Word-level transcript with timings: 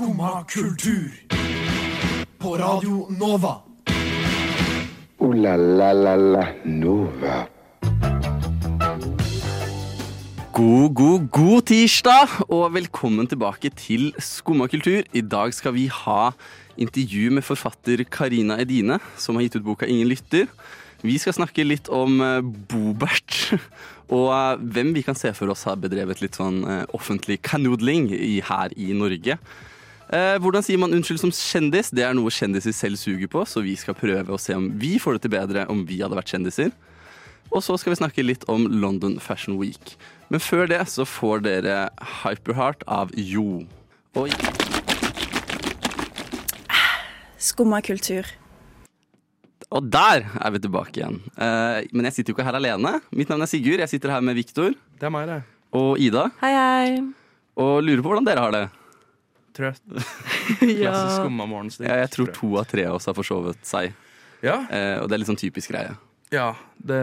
Skumma 0.00 0.44
kultur. 0.48 1.12
På 2.38 2.56
Radio 2.56 3.02
Nova. 3.12 3.50
O-la-la-la-la 5.18 6.44
Nova. 6.64 7.42
God, 10.56 10.94
god, 10.94 11.28
god 11.28 11.68
tirsdag, 11.68 12.32
og 12.48 12.72
velkommen 12.78 13.28
tilbake 13.28 13.68
til 13.76 14.14
Skumma 14.16 14.70
kultur. 14.72 15.04
I 15.12 15.20
dag 15.20 15.52
skal 15.52 15.76
vi 15.76 15.90
ha 15.92 16.32
intervju 16.80 17.36
med 17.36 17.44
forfatter 17.44 18.00
Karina 18.08 18.56
Edine, 18.56 19.02
som 19.20 19.36
har 19.36 19.44
gitt 19.44 19.60
ut 19.60 19.68
boka 19.68 19.84
Ingen 19.84 20.08
lytter. 20.08 20.48
Vi 21.04 21.20
skal 21.20 21.36
snakke 21.36 21.68
litt 21.68 21.92
om 21.92 22.22
eh, 22.24 22.40
Bobert, 22.40 23.52
og 24.16 24.30
eh, 24.32 24.60
hvem 24.64 24.96
vi 24.96 25.04
kan 25.04 25.18
se 25.18 25.36
for 25.36 25.52
oss 25.52 25.68
har 25.68 25.76
bedrevet 25.76 26.24
litt 26.24 26.40
sånn 26.40 26.64
eh, 26.64 26.86
offentlig 26.96 27.42
kanodling 27.44 28.08
her 28.48 28.72
i 28.80 28.94
Norge. 28.96 29.36
Eh, 30.10 30.36
hvordan 30.42 30.64
sier 30.66 30.78
man 30.82 30.90
unnskyld 30.96 31.20
som 31.22 31.30
kjendis? 31.30 31.92
Det 31.94 32.02
er 32.02 32.14
noe 32.18 32.32
kjendiser 32.34 32.74
selv 32.74 32.98
suger 32.98 33.30
på, 33.30 33.44
så 33.46 33.62
vi 33.62 33.76
skal 33.78 33.94
prøve 33.94 34.34
å 34.34 34.40
se 34.42 34.56
om 34.58 34.66
vi 34.80 34.96
får 34.98 35.16
det 35.16 35.22
til 35.26 35.34
bedre 35.36 35.66
om 35.70 35.84
vi 35.86 36.00
hadde 36.02 36.18
vært 36.18 36.32
kjendiser. 36.34 36.72
Og 37.50 37.62
så 37.62 37.76
skal 37.78 37.94
vi 37.94 37.98
snakke 38.00 38.24
litt 38.26 38.42
om 38.50 38.66
London 38.70 39.18
Fashion 39.22 39.56
Week. 39.60 39.94
Men 40.30 40.42
før 40.42 40.66
det 40.70 40.80
så 40.90 41.06
får 41.06 41.44
dere 41.46 41.76
Hyperheart 42.24 42.82
av 42.90 43.14
Jo. 43.14 43.62
Oi. 44.18 44.30
Skumma 47.40 47.78
kultur. 47.82 48.26
Og 49.70 49.86
der 49.94 50.26
er 50.26 50.50
vi 50.50 50.62
tilbake 50.66 50.98
igjen. 50.98 51.20
Eh, 51.38 51.86
men 51.94 52.06
jeg 52.10 52.18
sitter 52.18 52.32
jo 52.32 52.38
ikke 52.38 52.48
her 52.50 52.58
alene. 52.58 52.96
Mitt 53.14 53.30
navn 53.30 53.46
er 53.46 53.50
Sigurd. 53.50 53.78
Jeg 53.82 53.94
sitter 53.94 54.10
her 54.16 54.26
med 54.26 54.34
Viktor 54.38 54.74
Det 54.74 55.06
er 55.06 55.14
meg, 55.14 55.30
det. 55.30 55.40
og 55.70 56.02
Ida. 56.02 56.26
Hei, 56.42 56.50
hei. 56.58 56.98
Og 57.60 57.78
lurer 57.86 58.02
på 58.02 58.10
hvordan 58.10 58.26
dere 58.26 58.42
har 58.42 58.54
det. 58.58 58.64
Trøtt. 59.56 59.82
Ja. 60.60 60.90
Klassisk 60.92 61.20
skumma 61.22 61.46
morgenstil. 61.48 61.86
Ja, 61.88 61.96
jeg 62.02 62.10
tror 62.14 62.30
to 62.34 62.48
av 62.60 62.66
tre 62.70 62.84
av 62.90 62.96
oss 62.98 63.06
har 63.10 63.14
forsovet 63.16 63.60
seg. 63.66 63.92
Ja, 64.44 64.58
Eh, 64.72 64.96
og 65.02 65.08
det 65.08 65.14
er 65.16 65.20
litt 65.22 65.28
sånn 65.30 65.38
typisk 65.40 65.70
greie. 65.72 65.92
ja, 66.32 66.54
det, 66.78 66.98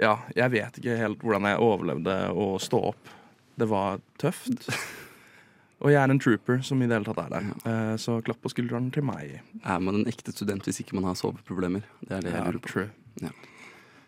ja, 0.00 0.16
jeg 0.34 0.50
vet 0.54 0.78
ikke 0.80 0.96
helt 0.98 1.20
hvordan 1.22 1.46
jeg 1.50 1.60
overlevde 1.62 2.14
å 2.34 2.46
stå 2.62 2.80
opp. 2.90 3.10
Det 3.56 3.68
var 3.70 4.00
tøft. 4.18 4.68
Og 5.84 5.90
jeg 5.92 6.00
er 6.00 6.08
en 6.14 6.18
trooper 6.22 6.62
som 6.64 6.80
i 6.80 6.86
det 6.88 6.96
hele 6.96 7.04
tatt 7.04 7.18
er 7.26 7.32
der. 7.34 7.48
Eh, 7.68 7.96
Så 8.00 8.14
klapp 8.24 8.38
på 8.40 8.48
skulderen 8.48 8.86
til 8.94 9.04
meg. 9.04 9.34
Er 9.62 9.82
man 9.84 9.98
en 10.00 10.06
ekte 10.08 10.32
student 10.32 10.64
hvis 10.64 10.80
ikke 10.80 10.94
man 10.96 11.04
har 11.10 11.18
soveproblemer? 11.18 11.82
Det 12.00 12.14
er 12.16 12.24
det 12.24 12.30
jeg 12.32 12.38
Ja, 12.40 12.44
lurer 12.48 12.62
på. 12.64 12.70
true. 12.72 13.30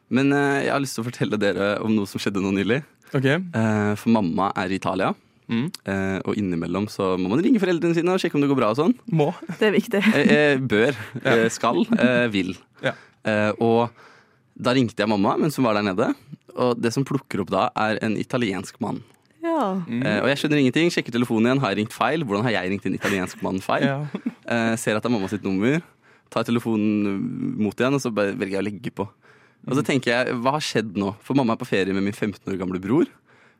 Men 0.09 0.33
eh, 0.33 0.63
jeg 0.65 0.73
har 0.73 0.81
lyst 0.81 0.97
til 0.97 1.05
å 1.05 1.09
fortelle 1.11 1.39
dere 1.43 1.69
om 1.85 1.93
noe 1.97 2.07
som 2.09 2.23
skjedde 2.23 2.41
nå 2.41 2.53
nylig. 2.55 2.81
Okay. 3.13 3.37
Eh, 3.43 3.93
for 4.01 4.15
mamma 4.15 4.49
er 4.57 4.73
i 4.73 4.79
Italia. 4.81 5.11
Mm. 5.47 5.67
Eh, 5.87 6.19
og 6.27 6.39
innimellom 6.39 6.89
så 6.91 7.13
må 7.21 7.31
man 7.31 7.43
ringe 7.45 7.61
foreldrene 7.63 7.95
sine 7.97 8.15
og 8.15 8.23
sjekke 8.23 8.39
om 8.39 8.43
det 8.43 8.51
går 8.51 8.59
bra 8.59 8.73
og 8.73 8.81
sånn. 8.81 8.95
Må. 9.15 9.31
Det 9.61 9.69
er 9.69 9.77
viktig. 9.77 10.03
Eh, 10.13 10.33
eh, 10.37 10.63
bør, 10.63 10.97
eh, 11.23 11.47
skal, 11.55 11.85
eh, 11.99 12.27
vil. 12.33 12.55
Ja. 12.83 12.97
Eh, 13.27 13.53
og 13.63 13.91
da 14.57 14.73
ringte 14.77 15.03
jeg 15.03 15.11
mamma 15.11 15.37
mens 15.39 15.59
hun 15.59 15.67
var 15.69 15.79
der 15.79 15.87
nede. 15.87 16.15
Og 16.57 16.81
det 16.81 16.93
som 16.95 17.05
plukker 17.05 17.43
opp 17.45 17.53
da, 17.53 17.69
er 17.77 18.01
en 18.03 18.17
italiensk 18.17 18.81
mann. 18.81 19.03
Ja. 19.45 19.77
Mm. 19.87 20.01
Eh, 20.03 20.21
og 20.23 20.31
jeg 20.33 20.41
skjønner 20.41 20.63
ingenting. 20.63 20.91
Sjekker 20.93 21.15
telefonen 21.15 21.51
igjen. 21.51 21.61
Har 21.63 21.75
jeg 21.75 21.85
ringt 21.85 21.97
feil? 21.97 22.25
Hvordan 22.27 22.47
har 22.47 22.57
jeg 22.57 22.73
ringt 22.73 22.89
en 22.89 22.97
italiensk 22.99 23.43
mann 23.47 23.61
feil? 23.65 23.87
Ja. 23.87 23.99
Eh, 24.47 24.73
ser 24.79 24.95
at 24.99 25.03
det 25.03 25.11
er 25.11 25.15
mamma 25.15 25.27
sitt 25.31 25.43
nummer. 25.47 25.81
Tar 26.31 26.45
telefonen 26.47 27.57
mot 27.59 27.75
igjen, 27.75 27.95
og 27.95 28.03
så 28.03 28.13
bare 28.15 28.35
velger 28.39 28.59
jeg 28.59 28.63
å 28.63 28.67
legge 28.67 28.93
på. 28.95 29.07
Og 29.67 29.75
så 29.75 29.83
tenker 29.87 30.13
jeg, 30.13 30.35
hva 30.43 30.57
har 30.57 30.63
skjedd 30.63 30.95
nå? 30.99 31.13
For 31.27 31.39
mamma 31.39 31.57
er 31.57 31.61
på 31.63 31.67
ferie 31.67 31.95
med 31.95 32.05
min 32.07 32.15
15 32.15 32.47
år 32.53 32.59
gamle 32.61 32.79
bror. 32.83 33.09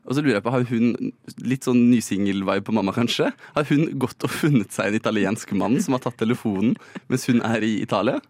Og 0.07 0.15
så 0.15 0.23
lurer 0.23 0.37
jeg 0.37 0.45
på, 0.45 0.53
Har 0.55 0.63
hun 0.69 1.11
litt 1.43 1.67
sånn 1.67 1.83
nysingel-vibe 1.91 2.65
på 2.67 2.75
mamma, 2.75 2.95
kanskje? 2.95 3.33
Har 3.57 3.67
hun 3.69 3.85
gått 3.99 4.23
og 4.23 4.31
funnet 4.31 4.71
seg 4.73 4.91
en 4.91 4.99
italiensk 5.01 5.51
mann 5.59 5.77
som 5.83 5.97
har 5.97 6.03
tatt 6.05 6.19
telefonen 6.19 6.77
mens 7.11 7.27
hun 7.27 7.43
er 7.45 7.65
i 7.67 7.77
Italia? 7.83 8.21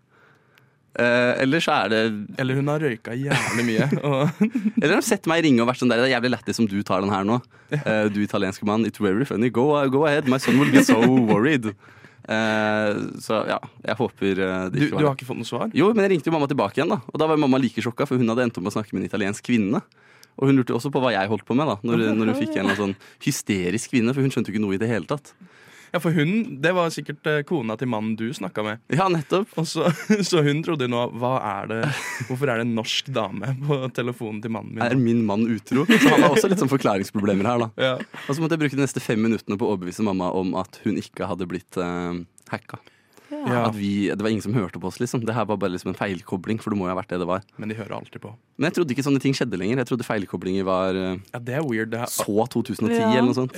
Eh, 0.97 1.33
eller 1.43 1.61
så 1.61 1.75
er 1.83 1.91
det 1.93 1.99
Eller 2.41 2.57
hun 2.57 2.71
har 2.71 2.81
røyka 2.81 3.13
jævlig 3.13 3.65
mye. 3.67 3.85
Og 4.09 4.39
Eller 4.81 4.95
har 4.95 4.97
hun 4.97 5.05
sett 5.05 5.29
meg 5.29 5.43
ringe 5.45 5.61
og 5.61 5.69
vært 5.69 5.83
sånn 5.83 5.91
der 5.93 6.01
Det 6.01 6.07
er 6.07 6.15
jævlig 6.15 6.31
lættis 6.33 6.61
om 6.63 6.69
du 6.69 6.79
tar 6.81 7.05
den 7.05 7.13
her 7.13 7.27
nå. 7.27 7.37
Eh, 7.69 8.07
du 8.09 8.23
italienske 8.23 8.65
mann. 8.65 8.87
It's 8.89 9.01
very 9.03 9.27
funny. 9.29 9.51
Go, 9.53 9.69
go 9.93 10.07
ahead. 10.09 10.25
My 10.25 10.41
son 10.41 10.57
will 10.57 10.73
be 10.73 10.81
so 10.83 10.97
worried. 11.29 11.69
Eh, 12.27 12.97
så 13.23 13.43
ja, 13.47 13.61
jeg 13.85 13.95
håper 14.01 14.31
eh, 14.33 14.55
det 14.73 14.73
du, 14.73 14.85
ikke 14.87 14.89
du 14.89 14.97
var 14.97 15.11
har 15.11 15.19
ikke 15.19 15.29
fått 15.29 15.39
noe 15.39 15.47
svar? 15.47 15.69
Jo, 15.77 15.93
men 15.93 16.03
jeg 16.03 16.15
ringte 16.15 16.27
jo 16.27 16.33
mamma 16.35 16.49
tilbake 16.49 16.81
igjen, 16.81 16.91
da. 16.91 16.99
Og 17.07 17.21
da 17.21 17.29
var 17.29 17.39
mamma 17.39 17.59
like 17.61 17.83
sjokka, 17.83 18.07
for 18.09 18.19
hun 18.19 18.33
hadde 18.33 18.47
endt 18.47 18.59
opp 18.59 18.65
med 18.65 18.73
å 18.73 18.77
snakke 18.79 18.97
med 18.97 19.05
en 19.05 19.11
italiensk 19.11 19.45
kvinne. 19.47 19.79
Og 20.37 20.49
hun 20.49 20.59
lurte 20.59 20.75
også 20.77 20.91
på 20.93 21.01
hva 21.03 21.13
jeg 21.15 21.29
holdt 21.31 21.47
på 21.47 21.57
med, 21.57 21.69
da 21.69 21.77
når, 21.81 22.09
når 22.17 22.33
hun 22.33 22.41
fikk 22.41 22.57
en 22.61 22.73
sånn 22.77 22.97
hysterisk 23.25 23.93
kvinne, 23.93 24.13
for 24.13 24.25
hun 24.25 24.33
skjønte 24.33 24.51
jo 24.51 24.57
ikke 24.57 24.65
noe 24.65 24.77
i 24.77 24.81
det 24.81 24.91
hele 24.91 25.09
tatt. 25.09 25.33
Ja, 25.93 26.01
for 26.03 26.11
hun, 26.11 26.59
det 26.61 26.73
var 26.75 26.89
sikkert 26.91 27.27
eh, 27.29 27.39
kona 27.47 27.77
til 27.79 27.89
mannen 27.91 28.15
du 28.19 28.25
snakka 28.35 28.63
med. 28.65 28.81
Ja, 28.91 29.07
nettopp. 29.11 29.53
Og 29.59 29.67
så, 29.69 29.87
så 30.29 30.43
hun 30.45 30.59
trodde 30.65 30.87
jo 30.87 30.91
nå 30.91 31.05
hva 31.19 31.37
er 31.39 31.71
det, 31.71 31.79
Hvorfor 32.27 32.51
er 32.51 32.59
det 32.59 32.67
en 32.67 32.75
norsk 32.77 33.11
dame 33.15 33.53
på 33.63 33.79
telefonen 33.95 34.41
til 34.43 34.53
mannen 34.53 34.75
min? 34.75 34.83
Er 34.83 34.99
min 34.99 35.23
mann 35.27 35.47
utro? 35.47 35.87
Så 35.87 36.11
han 36.11 36.25
har 36.25 36.35
også 36.35 36.51
litt 36.51 36.61
sånn 36.63 36.71
forklaringsproblemer 36.73 37.47
her, 37.51 37.63
da. 37.65 37.69
Ja. 37.79 37.95
Og 38.25 38.35
så 38.35 38.43
måtte 38.43 38.57
jeg 38.57 38.65
bruke 38.65 38.79
de 38.79 38.83
neste 38.83 39.03
fem 39.03 39.21
minuttene 39.23 39.59
på 39.59 39.67
å 39.67 39.75
overbevise 39.75 40.05
mamma 40.05 40.29
om 40.35 40.53
at 40.59 40.81
hun 40.83 40.99
ikke 40.99 41.29
hadde 41.31 41.47
blitt 41.49 41.79
uh, 41.79 42.19
hacka. 42.51 42.81
Ja. 43.31 43.65
At 43.67 43.75
vi, 43.75 44.07
det 44.09 44.21
var 44.23 44.29
ingen 44.31 44.41
som 44.45 44.53
hørte 44.55 44.79
på 44.79 44.87
oss, 44.87 44.99
liksom. 45.01 45.23
Det 45.27 45.33
her 45.35 45.45
var 45.49 45.57
bare 45.59 45.73
liksom 45.73 45.91
en 45.91 45.97
feilkobling, 45.99 46.61
for 46.63 46.71
det 46.71 46.79
må 46.79 46.85
jo 46.87 46.93
ha 46.93 46.99
vært 47.01 47.09
det 47.11 47.19
det 47.23 47.27
var. 47.27 47.41
Men 47.59 47.69
de 47.71 47.75
hører 47.75 47.97
alltid 47.97 48.21
på. 48.23 48.31
Men 48.57 48.69
jeg 48.69 48.77
trodde 48.77 48.95
ikke 48.95 49.03
sånne 49.07 49.19
ting 49.23 49.35
skjedde 49.35 49.59
lenger. 49.59 49.81
Jeg 49.83 49.89
trodde 49.91 50.07
feilkoblinger 50.07 50.67
var 50.67 50.95
eh, 50.95 51.17
Ja, 51.33 51.39
Det 51.43 51.57
er 51.59 51.65
weird. 51.67 51.91
Det 51.91 51.99
er, 52.05 52.11
så 52.13 52.47
2010 52.55 52.93
Ja. 52.95 53.09
eller 53.11 53.27
noe 53.31 53.35
sånt. 53.37 53.57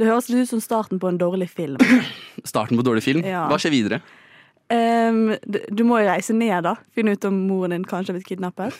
Det 0.00 0.08
høres 0.08 0.30
litt 0.32 0.46
ut 0.46 0.52
som 0.54 0.62
starten 0.64 0.98
på 1.02 1.10
en 1.10 1.18
dårlig 1.20 1.50
film. 1.52 1.76
Starten 2.48 2.78
på 2.78 2.84
dårlig 2.86 3.02
film. 3.04 3.20
Ja. 3.26 3.44
Hva 3.50 3.58
skjer 3.60 3.74
videre? 3.74 3.98
Um, 4.70 5.34
du, 5.44 5.58
du 5.68 5.82
må 5.84 5.98
jo 6.00 6.08
reise 6.08 6.32
ned, 6.32 6.62
da. 6.64 6.76
Finne 6.96 7.12
ut 7.18 7.24
om 7.28 7.36
moren 7.50 7.74
din 7.74 7.84
kanskje 7.84 8.14
har 8.14 8.18
blitt 8.20 8.28
kidnappet. 8.30 8.76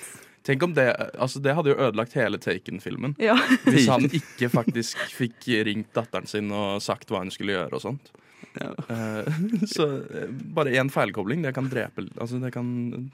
tenk 0.46 0.62
om 0.64 0.72
det 0.74 0.86
altså 1.20 1.42
Det 1.44 1.52
hadde 1.54 1.68
jo 1.74 1.76
ødelagt 1.76 2.14
hele 2.16 2.38
Taken-filmen. 2.40 3.16
Ja. 3.20 3.34
Hvis 3.66 3.88
han 3.92 4.06
ikke 4.08 4.48
faktisk 4.54 5.02
fikk 5.12 5.50
ringt 5.68 5.92
datteren 5.98 6.26
sin 6.30 6.48
og 6.56 6.80
sagt 6.82 7.10
hva 7.12 7.20
hun 7.24 7.30
skulle 7.34 7.52
gjøre 7.58 7.76
og 7.76 7.84
sånt. 7.84 8.12
Ja. 8.58 8.72
Eh, 8.90 9.26
så 9.70 9.84
eh, 10.10 10.30
bare 10.56 10.72
én 10.74 10.88
feilkobling, 10.90 11.42
det 11.46 11.52
kan 11.54 11.68
drepe 11.70 12.02
Altså, 12.18 12.40
det 12.42 12.50
kan 12.54 12.66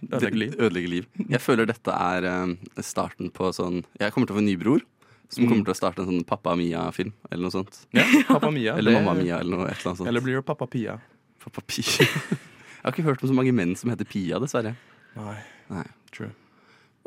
ødelegge 0.08 0.38
liv. 0.40 0.54
Ødelegge 0.56 0.88
liv. 0.88 1.08
Jeg 1.28 1.40
føler 1.44 1.68
dette 1.68 1.92
er 1.92 2.24
eh, 2.30 2.54
starten 2.80 3.28
på 3.36 3.50
sånn 3.52 3.82
Jeg 4.00 4.14
kommer 4.14 4.30
til 4.30 4.36
å 4.36 4.38
få 4.38 4.44
en 4.44 4.48
ny 4.48 4.56
bror. 4.60 4.80
Som 5.28 5.42
Mm. 5.44 5.50
kommer 5.50 5.64
til 5.66 5.74
å 5.74 5.76
starte 5.80 5.98
en 6.04 6.06
sånn 6.06 6.24
Pappa 6.24 6.52
Mia-film, 6.54 7.10
eller 7.32 7.42
noe 7.48 7.50
sånt. 7.50 7.80
Ja, 7.92 8.04
Pappa 8.28 8.48
Mia. 8.54 8.76
Eller 8.78 8.92
Mamma 8.94 9.14
Mia, 9.18 9.40
eller 9.42 9.56
noe 9.58 9.66
et 9.66 9.74
eller 9.80 9.90
annet 9.90 9.98
sånt. 9.98 10.08
Eller 10.08 10.22
blir 10.22 10.36
det 10.38 10.44
Pappa 10.46 10.68
Pia? 10.70 10.94
Pappa 11.42 11.64
Pia. 11.66 12.06
Jeg 12.06 12.84
har 12.84 12.92
ikke 12.94 13.02
hørt 13.08 13.24
om 13.26 13.32
så 13.32 13.34
mange 13.34 13.50
menn 13.52 13.74
som 13.76 13.90
heter 13.90 14.06
Pia, 14.06 14.38
dessverre. 14.38 14.76
Nei, 15.18 15.34
Nei. 15.68 15.82
true. 16.14 16.30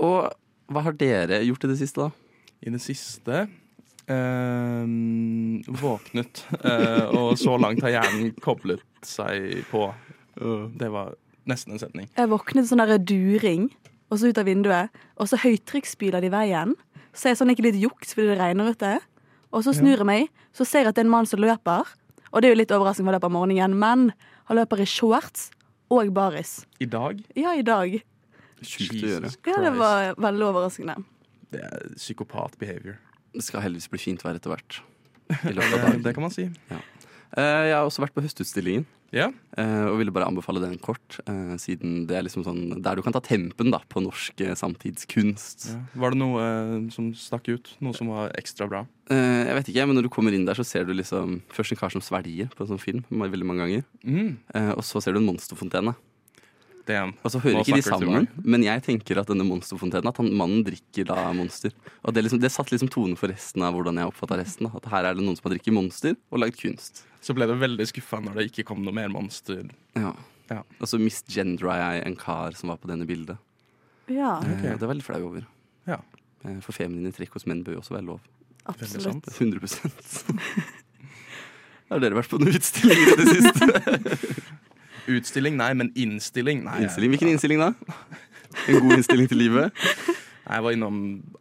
Og 0.03 0.27
hva 0.69 0.83
har 0.83 0.97
dere 0.99 1.39
gjort 1.47 1.63
i 1.63 1.69
det 1.71 1.77
siste, 1.79 2.09
da? 2.09 2.11
I 2.67 2.73
det 2.75 2.81
siste 2.83 3.45
eh, 4.11 5.73
våknet, 5.81 6.43
uh, 6.63 7.07
og 7.15 7.37
så 7.39 7.57
langt 7.61 7.83
har 7.85 7.95
hjernen 7.99 8.33
koblet 8.43 8.85
seg 9.05 9.61
på. 9.69 9.87
Det 10.79 10.89
var 10.93 11.13
nesten 11.49 11.75
en 11.75 11.81
setning. 11.81 12.09
Jeg 12.15 12.31
våknet 12.31 12.69
sånn 12.69 12.81
der 12.83 12.99
during, 13.01 13.69
og 14.09 14.19
så 14.19 14.31
ut 14.31 14.41
av 14.41 14.47
vinduet, 14.47 14.99
og 15.19 15.29
så 15.29 15.39
høytrykksspyler 15.41 16.23
de 16.23 16.29
i 16.29 16.33
veien. 16.33 16.75
Så 17.13 17.27
er 17.27 17.33
jeg 17.33 17.41
sånn 17.41 17.53
ikke 17.53 17.65
litt 17.67 17.79
juks 17.81 18.13
fordi 18.15 18.31
det 18.31 18.39
regner 18.39 18.71
ute. 18.73 18.97
Og 19.49 19.65
så 19.65 19.73
snur 19.73 19.97
jeg 19.97 20.07
meg, 20.07 20.27
så 20.53 20.65
ser 20.67 20.85
jeg 20.85 20.91
at 20.91 20.97
det 20.97 21.03
er 21.03 21.09
en 21.09 21.15
mann 21.15 21.29
som 21.29 21.41
løper. 21.41 21.87
Og 22.29 22.41
det 22.41 22.49
er 22.49 22.53
jo 22.53 22.59
litt 22.59 22.73
overraskende 22.73 23.09
for 23.09 23.15
å 23.15 23.17
løpe 23.17 23.29
om 23.31 23.37
morgenen, 23.39 23.77
men 23.81 24.11
han 24.49 24.59
løper 24.59 24.83
i 24.83 24.87
shorts 24.89 25.49
og 25.89 26.13
baris. 26.13 26.59
I 26.79 26.85
dag 26.85 27.21
Ja, 27.37 27.55
i 27.57 27.65
dag. 27.65 27.97
Sjukt 28.61 28.99
å 28.99 29.13
gjøre. 29.15 29.31
Ja, 29.47 29.61
det 29.65 29.73
var 29.79 30.13
veldig 30.19 30.45
overraskende. 30.51 30.99
Det 31.49 31.63
er 31.65 31.87
psykopat 31.95 32.57
behavior. 32.61 32.99
Det 33.33 33.43
skal 33.45 33.61
heldigvis 33.65 33.89
bli 33.91 33.99
fint 34.01 34.23
vær 34.25 34.35
etter 34.39 34.53
hvert. 34.53 34.79
Det, 36.03 36.13
kan 36.15 36.23
man 36.25 36.31
si. 36.33 36.47
Eh, 36.47 37.65
Jeg 37.69 37.75
har 37.77 37.85
også 37.85 38.01
vært 38.01 38.15
på 38.15 38.23
Høstutstillingen. 38.25 38.87
Yeah. 39.09 39.31
Og 39.89 39.95
ville 39.97 40.11
bare 40.13 40.27
anbefale 40.29 40.61
den 40.61 40.75
kort, 40.77 41.15
eh, 41.25 41.55
siden 41.57 42.03
det 42.05 42.13
er 42.19 42.21
liksom 42.27 42.43
sånn 42.45 42.75
der 42.85 42.93
du 42.99 43.01
kan 43.01 43.13
ta 43.15 43.21
tempen 43.25 43.71
da 43.73 43.79
på 43.89 44.03
norsk 44.05 44.37
eh, 44.45 44.53
samtidskunst. 44.53 45.65
ja. 45.71 45.79
Var 45.97 46.13
det 46.13 46.19
noe 46.21 46.43
eh, 46.43 46.75
som 46.93 47.07
stakk 47.17 47.49
ut? 47.49 47.71
Noe 47.81 47.97
som 47.97 48.11
var 48.13 48.29
ekstra 48.37 48.67
bra? 48.69 48.83
Eh, 49.09 49.47
Jeg 49.49 49.55
vet 49.57 49.71
ikke, 49.73 49.87
men 49.89 49.97
når 49.97 50.05
du 50.05 50.11
kommer 50.13 50.33
inn 50.37 50.45
der, 50.45 50.53
så 50.61 50.65
ser 50.65 50.85
du 50.85 50.93
liksom 50.93 51.39
først 51.49 51.73
en 51.73 51.81
kar 51.81 51.89
som 51.95 52.05
svelger 52.05 52.51
på 52.53 52.65
en 52.67 52.69
sånn 52.75 52.83
film 52.85 53.01
veldig 53.09 53.49
mange 53.49 53.65
ganger. 53.65 53.83
Mm. 54.05 54.37
Eh, 54.53 54.71
Og 54.77 54.85
så 54.85 55.01
ser 55.01 55.17
du 55.17 55.23
en 55.23 55.29
monsterfontene. 55.31 55.95
Damn. 56.89 57.11
Og 57.21 57.29
så 57.29 57.37
hører 57.43 57.59
Nå 57.59 57.61
ikke 57.61 57.77
de 57.77 57.83
sammen, 57.85 58.25
men 58.41 58.63
jeg 58.65 58.81
tenker 58.87 59.19
at 59.21 59.29
denne 59.29 59.45
monsterfontenen 59.45 60.09
At 60.09 60.17
han, 60.17 60.31
mannen 60.39 60.63
drikker 60.65 61.05
da 61.11 61.27
monster. 61.37 61.75
Og 62.01 62.15
det, 62.15 62.23
liksom, 62.25 62.39
det 62.41 62.49
satte 62.49 62.73
liksom 62.73 62.89
tonen 62.89 63.13
for 63.19 63.29
resten 63.29 63.61
av 63.67 63.75
hvordan 63.77 63.99
jeg 64.01 64.09
oppfatta 64.09 64.39
resten. 64.41 64.65
Da. 64.65 64.79
At 64.81 64.87
her 64.89 65.05
er 65.11 65.19
det 65.19 65.21
noen 65.25 65.37
som 65.37 65.45
har 65.45 65.53
drikket 65.53 65.75
monster 65.77 66.17
og 66.33 66.41
lagd 66.41 66.57
kunst. 66.57 67.03
Så 67.21 67.35
ble 67.37 67.45
det 67.51 67.59
veldig 67.61 67.85
skuffa 67.91 68.21
når 68.25 68.39
det 68.39 68.47
ikke 68.49 68.65
kom 68.71 68.81
noe 68.85 68.95
mer 68.95 69.11
monster. 69.13 69.67
Ja. 69.99 70.15
Ja. 70.49 70.63
Og 70.81 70.89
så 70.89 70.97
misgendra 70.97 71.75
jeg 71.77 72.01
en 72.07 72.17
kar 72.17 72.57
som 72.57 72.71
var 72.73 72.79
på 72.81 72.89
denne 72.89 73.05
bildet. 73.05 73.37
Ja, 74.09 74.39
Okay. 74.41 74.73
Og 74.73 74.79
Det 74.81 74.87
var 74.87 74.95
jeg 74.95 75.01
litt 75.03 75.09
flau 75.11 75.21
over. 75.29 75.45
Ja. 75.85 75.99
Eh, 76.47 76.57
For 76.65 76.73
feminine 76.73 77.13
trekk 77.13 77.37
hos 77.37 77.45
menn 77.45 77.61
bør 77.67 77.77
jo 77.77 77.83
også 77.83 77.93
være 77.99 78.07
lov. 78.09 78.25
Absolutt. 78.65 79.05
sant. 79.05 79.29
100 79.37 79.69
Har 81.89 82.01
dere 82.01 82.17
vært 82.17 82.29
på 82.33 82.37
noen 82.41 82.57
utstillinger 82.57 83.13
i 83.13 83.15
det 83.21 83.27
siste? 83.35 83.65
Utstilling, 85.09 85.57
nei, 85.59 85.73
men 85.77 85.91
innstilling. 85.97 86.63
Nei, 86.65 86.81
Innstilling, 86.85 87.13
Hvilken 87.15 87.31
innstilling 87.33 87.61
da? 87.63 87.73
En 88.69 88.79
god 88.83 88.95
innstilling 88.99 89.29
til 89.31 89.39
livet? 89.43 89.73
Nei, 90.49 90.57
jeg 90.57 90.63
var 90.65 90.73
innom 90.73 90.95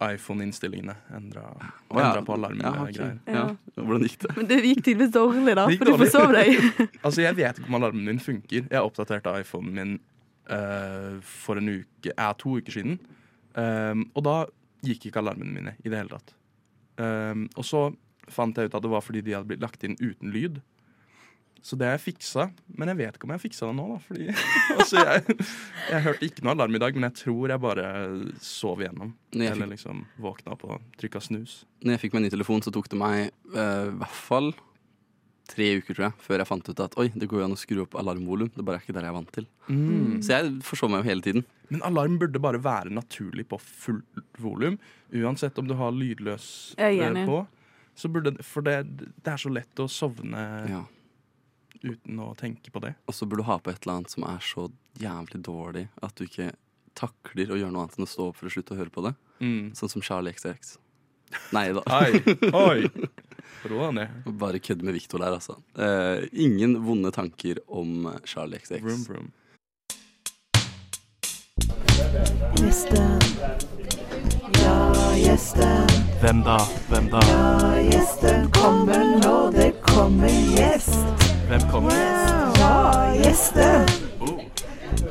iPhone-innstillingene. 0.05 0.94
Endra, 1.17 1.47
oh, 1.56 1.97
ja. 1.97 2.09
på 2.26 2.35
alarmen 2.35 2.61
Ja, 2.61 2.73
greier. 2.93 3.15
ja. 3.32 3.44
Hvordan 3.79 4.03
gikk 4.05 4.19
det? 4.26 4.35
Men 4.37 4.49
det 4.50 4.59
gikk 4.67 4.82
tydeligvis 4.85 5.15
dårlig, 5.15 5.55
da, 5.56 5.65
for 5.70 5.88
du 5.88 5.93
dårlig. 5.94 6.09
forsov 6.11 6.35
deg. 6.37 6.50
Altså, 7.06 7.23
jeg 7.25 7.38
vet 7.38 7.61
ikke 7.62 7.70
om 7.73 7.79
alarmen 7.81 8.05
min 8.11 8.20
funker. 8.20 8.67
Jeg 8.69 8.82
oppdaterte 8.85 9.32
iPhonen 9.41 9.73
min 9.79 9.94
uh, 10.53 11.17
for 11.25 11.56
en 11.62 11.70
uke, 11.79 12.12
ja, 12.12 12.29
to 12.37 12.59
uker 12.61 12.76
siden. 12.76 12.99
Um, 13.56 14.05
og 14.12 14.26
da 14.29 14.37
gikk 14.85 15.09
ikke 15.09 15.23
alarmene 15.25 15.56
mine 15.56 15.73
i 15.81 15.88
det 15.88 16.03
hele 16.03 16.12
tatt. 16.12 16.37
Um, 17.00 17.49
og 17.56 17.65
så 17.65 17.87
fant 18.29 18.61
jeg 18.61 18.69
ut 18.69 18.76
at 18.76 18.85
det 18.85 18.93
var 18.93 19.00
fordi 19.09 19.25
de 19.25 19.38
hadde 19.38 19.49
blitt 19.49 19.65
lagt 19.65 19.88
inn 19.88 19.97
uten 20.05 20.37
lyd. 20.37 20.61
Så 21.62 21.76
det 21.76 21.88
har 21.88 21.96
jeg 21.96 22.05
fiksa, 22.14 22.46
men 22.78 22.93
jeg 22.93 22.99
vet 23.00 23.16
ikke 23.19 23.26
om 23.26 23.32
jeg 23.34 23.40
har 23.40 23.43
fiksa 23.43 23.66
det 23.69 23.75
nå. 23.76 23.87
da 23.90 23.99
fordi, 24.06 24.28
altså, 24.78 25.02
jeg, 25.02 25.38
jeg 25.90 26.05
hørte 26.06 26.28
ikke 26.28 26.44
noe 26.46 26.55
alarm 26.55 26.78
i 26.78 26.82
dag, 26.84 26.94
men 26.96 27.08
jeg 27.10 27.19
tror 27.25 27.52
jeg 27.55 27.62
bare 27.64 27.88
sov 28.44 28.84
igjennom. 28.84 29.10
Fikk, 29.34 29.44
Eller 29.50 29.72
liksom 29.75 30.06
våkna 30.22 30.55
opp 30.55 30.64
og 30.69 30.87
trykka 31.00 31.20
snus. 31.25 31.60
når 31.82 31.96
jeg 31.96 32.05
fikk 32.06 32.16
meg 32.16 32.26
ny 32.28 32.32
telefon, 32.37 32.64
så 32.64 32.72
tok 32.75 32.88
det 32.93 33.00
meg 33.00 33.28
eh, 33.28 33.84
i 33.90 33.99
hvert 34.00 34.22
fall 34.28 34.52
tre 35.49 35.69
uker, 35.81 35.96
tror 35.96 36.05
jeg, 36.08 36.16
før 36.20 36.43
jeg 36.43 36.49
fant 36.50 36.66
ut 36.69 36.81
at 36.84 36.96
oi, 37.00 37.06
det 37.16 37.28
går 37.31 37.40
jo 37.40 37.46
an 37.46 37.55
å 37.56 37.58
skru 37.58 37.78
opp 37.87 37.94
alarmvolum. 37.99 38.50
Det 38.52 38.64
bare 38.66 38.81
er 38.81 38.84
ikke 38.84 38.94
der 38.96 39.06
jeg 39.06 39.12
er 39.14 39.16
vant 39.16 39.31
til. 39.32 39.46
Så 40.20 40.34
jeg 40.34 40.50
forsov 40.66 40.93
meg 40.93 41.00
jo 41.00 41.08
hele 41.08 41.25
tiden. 41.25 41.44
Men 41.72 41.84
alarm 41.88 42.19
burde 42.20 42.40
bare 42.43 42.60
være 42.60 42.93
naturlig 42.93 43.46
på 43.49 43.56
fullt 43.60 44.20
volum. 44.40 44.76
Uansett 45.16 45.56
om 45.60 45.69
du 45.69 45.72
har 45.78 45.94
lydløs 45.96 46.50
eh, 46.76 47.00
på. 47.28 47.40
Så 47.99 48.10
burde, 48.12 48.34
for 48.46 48.62
det, 48.66 48.76
det 49.25 49.32
er 49.32 49.40
så 49.40 49.50
lett 49.52 49.81
å 49.82 49.88
sovne 49.90 50.44
Ja. 50.69 50.84
Uten 51.82 52.19
å 52.25 52.32
tenke 52.38 52.72
på 52.75 52.82
det. 52.84 52.94
Og 53.08 53.14
så 53.16 53.26
burde 53.28 53.44
du 53.44 53.48
ha 53.50 53.58
på 53.62 53.70
et 53.72 53.80
eller 53.84 54.00
annet 54.00 54.14
som 54.14 54.26
er 54.28 54.42
så 54.44 54.69
jævlig 54.98 55.40
dårlig 55.46 55.86
at 56.02 56.14
du 56.19 56.25
ikke 56.26 56.50
takler 56.98 57.52
å 57.54 57.58
gjøre 57.60 57.70
noe 57.75 57.86
annet 57.86 57.98
enn 57.98 58.06
å 58.06 58.10
stå 58.10 58.28
opp 58.30 58.38
for 58.40 58.50
å 58.50 58.52
slutte 58.52 58.75
å 58.75 58.80
høre 58.80 58.90
på 58.94 59.04
det. 59.06 59.14
Sånn 59.78 59.92
som 59.92 60.02
Charlie 60.02 60.34
XX. 60.34 60.76
Nei 61.52 61.69
da. 61.76 61.82
Oi, 61.92 62.22
oi! 62.56 63.08
Ro 63.69 63.82
deg 63.82 63.94
ned. 63.98 64.30
Bare 64.40 64.60
kødd 64.62 64.82
med 64.86 64.96
Victor 64.96 65.20
der, 65.22 65.34
altså. 65.36 65.58
Eh, 65.76 66.25
ingen 66.32 66.78
vonde 66.86 67.10
tanker 67.14 67.60
om 67.66 68.08
Charlie 68.24 68.60
XX. 68.62 68.81
Vroom, 68.84 69.04
vroom. 69.08 69.28
Gjesten. 72.58 73.20
Ja, 74.62 74.76
gjesten. 75.16 75.94
Hvem 76.22 76.42
da? 76.46 76.58
Hvem 76.88 77.10
da? 77.12 77.22
Ja, 77.31 77.76
gjesten 77.90 78.50
kommer 78.56 79.04
nå. 79.22 79.36
Det 79.54 79.72
kommer 79.86 80.32
gjest. 80.56 81.18
Hvem 81.48 81.60
kommer? 81.70 81.92
Ja, 82.58 83.12
gjesten. 83.24 83.88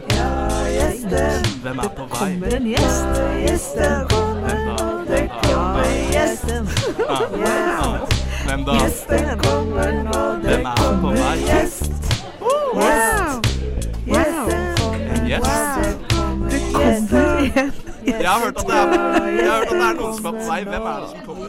Ja, 0.09 0.29
gjesten. 0.77 1.61
Hvem 1.63 1.77
er 1.79 1.89
på 1.97 2.03
Kommer 2.11 2.55
en 2.57 2.67
gjest. 2.67 3.07
Gjesten 3.47 4.07
kommer. 4.09 5.05
Det 5.07 5.23
kommer 5.43 5.87
gjesten. 6.13 6.69
Ja, 6.99 7.17
Hvem 8.45 8.65
da? 8.65 8.73
gjesten 8.81 9.39
kommer 9.39 9.91
nå. 10.03 10.21
Det 10.43 10.59
er 10.59 10.75
kommer 10.77 11.11
vei? 11.17 11.37
gjest. 11.47 11.91
Gjest. 12.77 13.47
Gjesten. 14.07 14.63
Gjest? 15.27 15.49
Det 16.51 16.61
kommer 16.73 17.41
gjest. 17.55 17.83
Jeg 18.07 18.29
har 18.29 18.39
hørt 18.39 18.57
at 18.57 18.65
det 18.67 18.75
er, 18.75 18.83
jeg 19.27 19.49
har 19.49 19.57
hørt 19.57 19.67
at 19.67 19.73
det 19.73 19.87
er 19.89 19.93
noen 19.99 20.15
som 20.15 20.25
er 20.25 20.31
på 20.31 20.45
vei. 20.47 20.61
Hvem 20.63 20.85
er 20.93 20.99
det 21.01 21.09
som 21.09 21.19
kommer? 21.25 21.47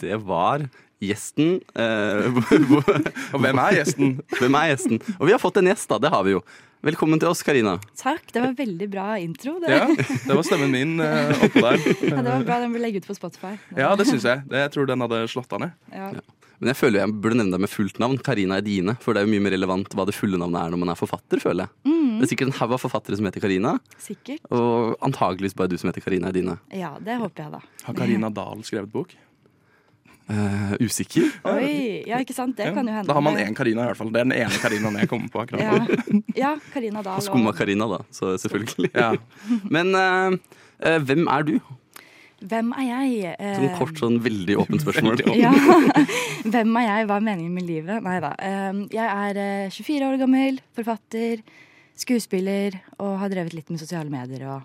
Det 0.00 0.16
var 0.26 0.58
gjesten. 1.02 1.58
Eh, 1.74 2.38
Og 3.34 3.42
hvem 3.42 3.60
er 3.62 3.76
gjesten? 3.80 4.16
hvem 4.38 4.56
er 4.60 4.72
gjesten? 4.74 4.98
Og 5.18 5.26
vi 5.28 5.34
har 5.36 5.42
fått 5.42 5.60
en 5.62 5.70
gjest, 5.70 5.88
da. 5.92 5.98
Det 6.02 6.10
har 6.14 6.24
vi 6.26 6.34
jo. 6.36 6.42
Velkommen 6.86 7.18
til 7.18 7.26
oss, 7.26 7.40
Karina. 7.42 7.72
Takk, 7.98 8.28
det 8.30 8.38
var 8.38 8.52
en 8.52 8.58
veldig 8.58 8.86
bra 8.92 9.06
intro. 9.18 9.56
Det, 9.58 9.70
Ja, 9.72 9.86
det 9.98 10.30
var 10.38 10.44
stemmen 10.46 10.70
min 10.70 10.96
eh, 11.02 11.32
oppå 11.48 11.62
der. 11.64 11.78
Ja, 12.12 12.22
det 12.22 12.30
var 12.30 12.44
bra, 12.46 12.58
Den 12.62 12.74
ble 12.76 12.82
legget 12.86 13.02
ut 13.06 13.10
på 13.10 13.16
Spotify. 13.18 13.56
Ja, 13.74 13.94
det 13.98 14.06
syns 14.06 14.26
jeg. 14.28 14.44
Det- 14.50 14.60
Jeg 14.66 14.74
tror 14.76 14.86
den 14.86 15.02
hadde 15.02 15.24
slått 15.32 15.52
av 15.58 15.64
ned. 15.64 15.74
Ja. 15.90 16.12
Men 16.58 16.72
jeg 16.72 16.78
føler 16.78 16.98
jeg 17.04 17.12
burde 17.22 17.36
nevne 17.38 17.54
deg 17.54 17.60
med 17.62 17.70
fullt 17.70 17.98
navn. 18.02 18.16
Karina 18.18 18.56
Edine. 18.58 18.96
For 19.02 19.14
det 19.14 19.20
er 19.22 19.26
jo 19.28 19.30
mye 19.34 19.42
mer 19.44 19.52
relevant 19.54 19.92
hva 19.94 20.06
det 20.08 20.14
fulle 20.16 20.38
navnet 20.42 20.58
er 20.64 20.72
når 20.74 20.80
man 20.82 20.90
er 20.94 20.98
forfatter, 20.98 21.38
føler 21.42 21.66
jeg. 21.68 21.94
Det 22.18 22.26
er 22.26 22.30
sikkert 22.32 22.48
en 22.50 22.56
haug 22.58 22.72
av 22.74 22.80
forfattere 22.82 23.14
som 23.18 23.28
heter 23.28 23.42
Karina, 23.44 23.76
Sikkert. 24.02 24.42
og 24.50 24.96
antageligvis 25.06 25.54
bare 25.54 25.70
du 25.70 25.76
som 25.78 25.86
heter 25.86 26.02
Karina 26.02 26.32
Edine. 26.34 26.56
Ja, 26.74 26.96
det 26.98 27.14
håper 27.20 27.44
jeg, 27.44 27.52
da. 27.54 27.60
Har 27.86 27.94
Karina 27.94 28.30
Dahl 28.34 28.64
skrevet 28.66 28.90
bok? 28.90 29.14
Eh, 30.28 30.72
usikker? 30.84 31.24
Oi, 31.48 32.04
ja, 32.04 32.18
ikke 32.20 32.34
sant? 32.36 32.56
Det 32.56 32.66
Ja. 32.66 32.74
kan 32.76 32.86
jo 32.86 32.92
hende. 32.92 33.08
Da 33.08 33.14
har 33.14 33.22
man 33.24 33.36
én 33.40 33.54
Karina, 33.56 33.82
i 33.82 33.86
hvert 33.88 33.96
fall. 33.96 34.10
Det 34.12 34.20
er 34.20 34.24
den 34.28 34.36
ene 34.36 34.60
Karinaen 34.60 34.98
jeg 35.00 35.08
kommer 35.08 35.28
på 35.32 35.40
akkurat 35.40 35.60
Ja, 35.60 35.78
nå. 35.78 36.22
ja 36.36 36.50
Karina 36.74 37.02
Dahl. 37.02 37.16
Og 37.16 37.24
skumma 37.24 37.54
Karina, 37.56 37.88
da. 37.88 37.98
Så 38.12 38.36
selvfølgelig. 38.36 38.90
Ja. 38.94 39.14
Men 39.74 39.94
uh, 39.96 40.36
uh, 40.84 40.98
hvem 41.00 41.24
er 41.32 41.42
du? 41.48 41.60
Hvem 42.38 42.70
er 42.78 42.84
jeg? 42.86 43.32
Sånn 43.56 43.72
kort, 43.78 43.96
sånn 43.98 44.20
veldig 44.22 44.58
åpent 44.62 44.84
spørsmål. 44.84 45.24
Ja. 45.34 45.50
Hvem 46.52 46.76
er 46.78 46.84
jeg? 46.86 47.08
Hva 47.08 47.16
er 47.16 47.24
meningen 47.26 47.54
med 47.56 47.66
livet? 47.66 47.98
Nei 48.04 48.20
da. 48.22 48.30
Eh, 48.38 48.84
jeg 48.94 49.08
er 49.10 49.40
eh, 49.42 49.72
24 49.74 50.06
år 50.06 50.20
gammel, 50.20 50.60
forfatter, 50.78 51.42
skuespiller 51.98 52.78
og 53.02 53.16
har 53.24 53.32
drevet 53.32 53.56
litt 53.58 53.72
med 53.74 53.82
sosiale 53.82 54.12
medier 54.12 54.46
og 54.52 54.62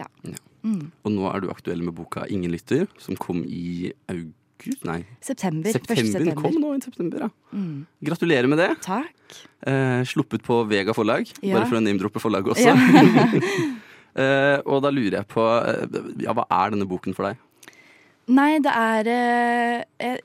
ja. 0.00 0.08
Ja. 0.26 0.40
Mm. 0.66 0.90
Og 1.04 1.14
nå 1.14 1.28
er 1.30 1.44
du 1.44 1.50
aktuell 1.52 1.82
med 1.82 1.94
boka 1.94 2.26
'Ingen 2.26 2.50
lytter', 2.50 2.88
som 2.98 3.14
kom 3.14 3.44
i 3.46 3.92
august 4.10 4.41
Nei, 4.88 5.00
September. 5.20 5.68
1. 5.70 5.72
september. 5.78 6.10
September. 6.12 6.36
kom 6.42 6.58
nå 6.62 6.72
i 6.76 6.80
september, 6.84 7.24
ja. 7.26 7.30
Mm. 7.52 7.86
Gratulerer 8.08 8.48
med 8.50 8.58
det. 8.62 8.68
Takk. 8.84 9.38
Eh, 9.66 10.02
sluppet 10.08 10.42
på 10.46 10.60
Vega 10.70 10.94
forlag, 10.96 11.28
Ja. 11.42 11.56
bare 11.58 11.68
for 11.70 11.78
å 11.78 11.82
name-droppe 11.84 12.20
forlaget 12.22 12.54
også. 12.56 12.68
Ja. 12.72 13.78
Eh, 14.12 14.58
og 14.68 14.82
da 14.84 14.90
lurer 14.92 15.14
jeg 15.22 15.24
på 15.32 15.40
eh, 15.40 15.94
Ja, 16.20 16.34
hva 16.36 16.42
er 16.52 16.74
denne 16.74 16.84
boken 16.84 17.14
for 17.16 17.30
deg? 17.30 17.38
Nei, 18.28 18.58
det 18.60 18.74
er 18.76 19.08
eh, 19.08 19.84
eh, 20.04 20.18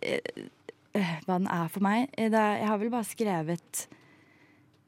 eh, 0.91 1.13
Hva 1.23 1.37
den 1.37 1.47
er 1.47 1.69
for 1.71 1.85
meg? 1.85 2.09
Det 2.17 2.35
er, 2.35 2.57
jeg 2.59 2.67
har 2.67 2.81
vel 2.81 2.91
bare 2.91 3.07
skrevet 3.07 3.85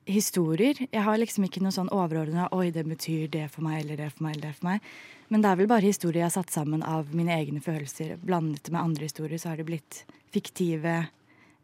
historier. 0.10 0.76
Jeg 0.92 1.04
har 1.06 1.18
liksom 1.22 1.46
ikke 1.46 1.62
noe 1.62 1.72
sånn 1.76 1.90
overordna 1.94 2.48
'oi, 2.52 2.72
det 2.74 2.86
betyr 2.88 3.30
det 3.30 3.48
for 3.54 3.62
meg', 3.64 3.84
eller 3.84 3.96
'det 3.98 4.12
for 4.14 4.24
meg', 4.26 4.36
eller 4.38 4.50
'det 4.50 4.56
for 4.58 4.66
meg'. 4.70 4.80
Men 5.30 5.42
det 5.42 5.50
er 5.52 5.56
vel 5.56 5.68
bare 5.68 5.86
historier 5.86 6.22
jeg 6.24 6.32
har 6.32 6.42
satt 6.42 6.52
sammen 6.52 6.82
av 6.84 7.14
mine 7.14 7.30
egne 7.30 7.62
følelser. 7.62 8.18
Blandet 8.18 8.72
med 8.72 8.82
andre 8.82 9.04
historier, 9.06 9.38
så 9.38 9.50
har 9.50 9.58
det 9.58 9.66
blitt 9.68 10.04
fiktive 10.34 11.08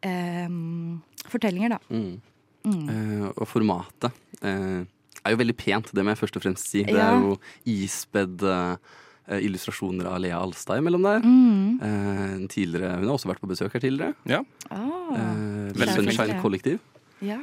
eh, 0.03 0.49
fortellinger, 1.29 1.69
da. 1.69 1.79
Mm. 1.89 2.21
Mm. 2.65 2.89
Uh, 2.89 3.27
og 3.37 3.47
formatet 3.47 4.11
uh, 4.41 4.81
er 5.25 5.31
jo 5.33 5.37
veldig 5.37 5.57
pent, 5.57 5.91
det 5.93 6.03
må 6.03 6.13
jeg 6.13 6.17
først 6.17 6.37
og 6.37 6.41
fremst 6.41 6.65
si. 6.69 6.83
Det 6.83 6.95
Ja. 6.95 7.11
er 7.13 7.21
jo 7.21 7.37
ispedd 7.65 8.41
uh, 8.41 8.75
illustrasjoner 9.29 10.05
av 10.05 10.19
Lea 10.21 10.37
Alstad 10.37 10.77
imellom 10.81 11.01
der. 11.01 11.21
Mm. 11.25 11.81
Eh, 11.81 12.47
tidligere, 12.47 12.91
hun 12.99 13.07
har 13.07 13.15
også 13.17 13.29
vært 13.31 13.41
på 13.41 13.49
besøk 13.49 13.73
her 13.73 13.81
tidligere. 13.81 14.13
ja. 14.25 14.43
Ah, 14.69 14.91
Eh. 15.15 16.41
Kollektiv. 16.41 16.79
Ja. 17.23 17.37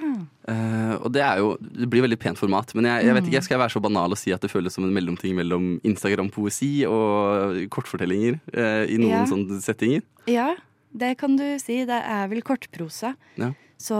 Uh, 0.48 0.94
og 1.00 1.08
det 1.14 1.22
er 1.24 1.38
jo 1.40 1.54
Det 1.60 1.88
blir 1.90 2.02
veldig 2.04 2.18
pent 2.20 2.38
format. 2.38 2.74
Men 2.74 2.84
jeg, 2.90 3.06
jeg 3.06 3.14
vet 3.16 3.24
ikke, 3.28 3.36
jeg 3.38 3.46
skal 3.46 3.54
jeg 3.56 3.62
være 3.62 3.74
så 3.76 3.82
banal 3.84 4.12
og 4.12 4.18
si 4.20 4.32
at 4.34 4.42
det 4.44 4.50
føles 4.52 4.74
som 4.74 4.84
en 4.84 4.92
mellomting 4.92 5.34
mellom 5.38 5.78
Instagram-poesi 5.88 6.84
og 6.90 7.62
kortfortellinger 7.72 8.38
uh, 8.52 8.84
i 8.90 8.98
noen 9.00 9.14
Ja. 9.22 9.24
sånne 9.30 9.60
settinger? 9.64 10.02
Ja, 10.30 10.50
det 10.92 11.14
kan 11.18 11.36
du 11.40 11.44
si. 11.62 11.84
Det 11.88 12.00
er 12.04 12.28
vel 12.28 12.42
kortprosa. 12.42 13.14
Ja. 13.40 13.52
Så 13.82 13.96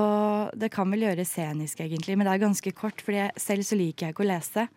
det 0.54 0.68
kan 0.70 0.90
vel 0.92 1.02
gjøres 1.08 1.32
scenisk, 1.34 1.80
egentlig. 1.82 2.14
Men 2.16 2.28
det 2.28 2.36
er 2.36 2.44
ganske 2.44 2.72
kort, 2.76 3.00
for 3.02 3.16
selv 3.40 3.64
så 3.66 3.74
liker 3.80 4.06
jeg 4.06 4.14
ikke 4.14 4.22
å 4.22 4.30
lese. 4.30 4.68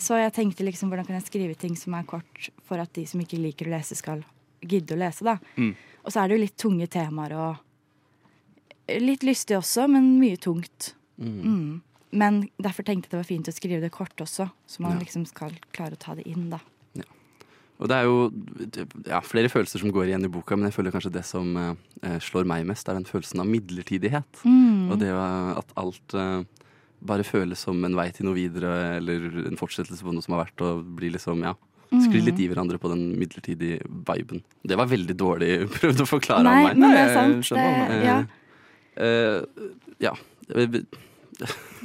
Så 0.00 0.16
jeg 0.16 0.32
tenkte 0.32 0.64
liksom, 0.64 0.88
hvordan 0.88 1.04
kan 1.04 1.18
jeg 1.18 1.26
skrive 1.26 1.56
ting 1.60 1.74
som 1.76 1.92
er 1.98 2.06
kort, 2.08 2.46
for 2.64 2.80
at 2.80 2.88
de 2.96 3.04
som 3.04 3.20
ikke 3.20 3.36
liker 3.36 3.68
å 3.68 3.74
lese, 3.74 3.98
skal 3.98 4.22
gidde 4.64 4.96
å 4.96 5.00
lese, 5.02 5.26
da. 5.26 5.34
Mm. 5.60 5.74
Og 6.06 6.14
så 6.14 6.22
er 6.22 6.30
det 6.30 6.38
jo 6.38 6.44
litt 6.46 6.56
tunge 6.56 6.86
temaer 6.88 7.34
og 7.36 7.60
Litt 9.00 9.22
lystig 9.26 9.56
også, 9.58 9.86
men 9.90 10.18
mye 10.20 10.36
tungt. 10.40 10.94
Mm. 11.20 11.80
Men 12.12 12.40
derfor 12.58 12.82
tenkte 12.82 13.06
jeg 13.06 13.12
det 13.14 13.20
var 13.20 13.28
fint 13.28 13.48
å 13.50 13.54
skrive 13.54 13.80
det 13.84 13.92
kort 13.94 14.16
også, 14.24 14.48
så 14.66 14.80
man 14.82 14.96
Ja. 14.98 15.04
liksom 15.04 15.26
skal 15.28 15.52
klare 15.72 15.94
å 15.94 15.98
ta 16.00 16.14
det 16.18 16.26
inn, 16.26 16.50
da. 16.50 16.58
Og 17.80 17.88
det 17.88 17.96
er 17.96 18.04
jo 18.04 18.30
ja, 19.08 19.22
flere 19.24 19.48
følelser 19.48 19.80
som 19.80 19.88
går 19.90 20.10
igjen 20.10 20.26
i 20.26 20.28
boka, 20.28 20.52
men 20.54 20.68
jeg 20.68 20.74
føler 20.76 20.92
kanskje 20.92 21.12
det 21.14 21.22
som 21.24 21.56
eh, 21.56 22.18
slår 22.20 22.44
meg 22.44 22.66
mest, 22.68 22.86
er 22.92 22.98
den 22.98 23.06
følelsen 23.08 23.40
av 23.40 23.46
midlertidighet. 23.48 24.42
Mm. 24.44 24.90
Og 24.92 24.98
det 25.00 25.08
at 25.16 25.72
alt 25.80 26.12
eh, 26.12 26.42
bare 27.00 27.24
føles 27.24 27.56
som 27.64 27.80
en 27.88 27.96
vei 27.96 28.10
til 28.12 28.26
noe 28.28 28.36
videre, 28.36 28.98
eller 28.98 29.24
en 29.48 29.56
fortsettelse 29.56 30.04
på 30.04 30.12
noe 30.12 30.20
som 30.20 30.36
har 30.36 30.44
vært, 30.44 30.60
og 30.60 30.84
blir 30.98 31.14
liksom, 31.16 31.40
ja 31.46 31.54
Sklir 31.90 32.20
Mm. 32.20 32.26
litt 32.28 32.38
i 32.38 32.46
hverandre 32.46 32.78
på 32.78 32.86
den 32.92 33.16
midlertidige 33.18 33.80
viben. 34.06 34.44
Det 34.62 34.76
var 34.78 34.86
veldig 34.86 35.16
dårlig 35.18 35.48
prøvd 35.80 36.04
å 36.04 36.06
forklare 36.06 36.44
Nei, 36.44 36.52
av 36.60 36.68
meg. 36.68 36.76
men 36.78 36.92
det 36.94 37.00
er 37.00 37.14
sant. 37.16 37.48
Det, 37.50 37.64
du 37.90 38.04
ja. 38.06 38.18
Eh, 39.00 39.68
ja. 40.04 40.12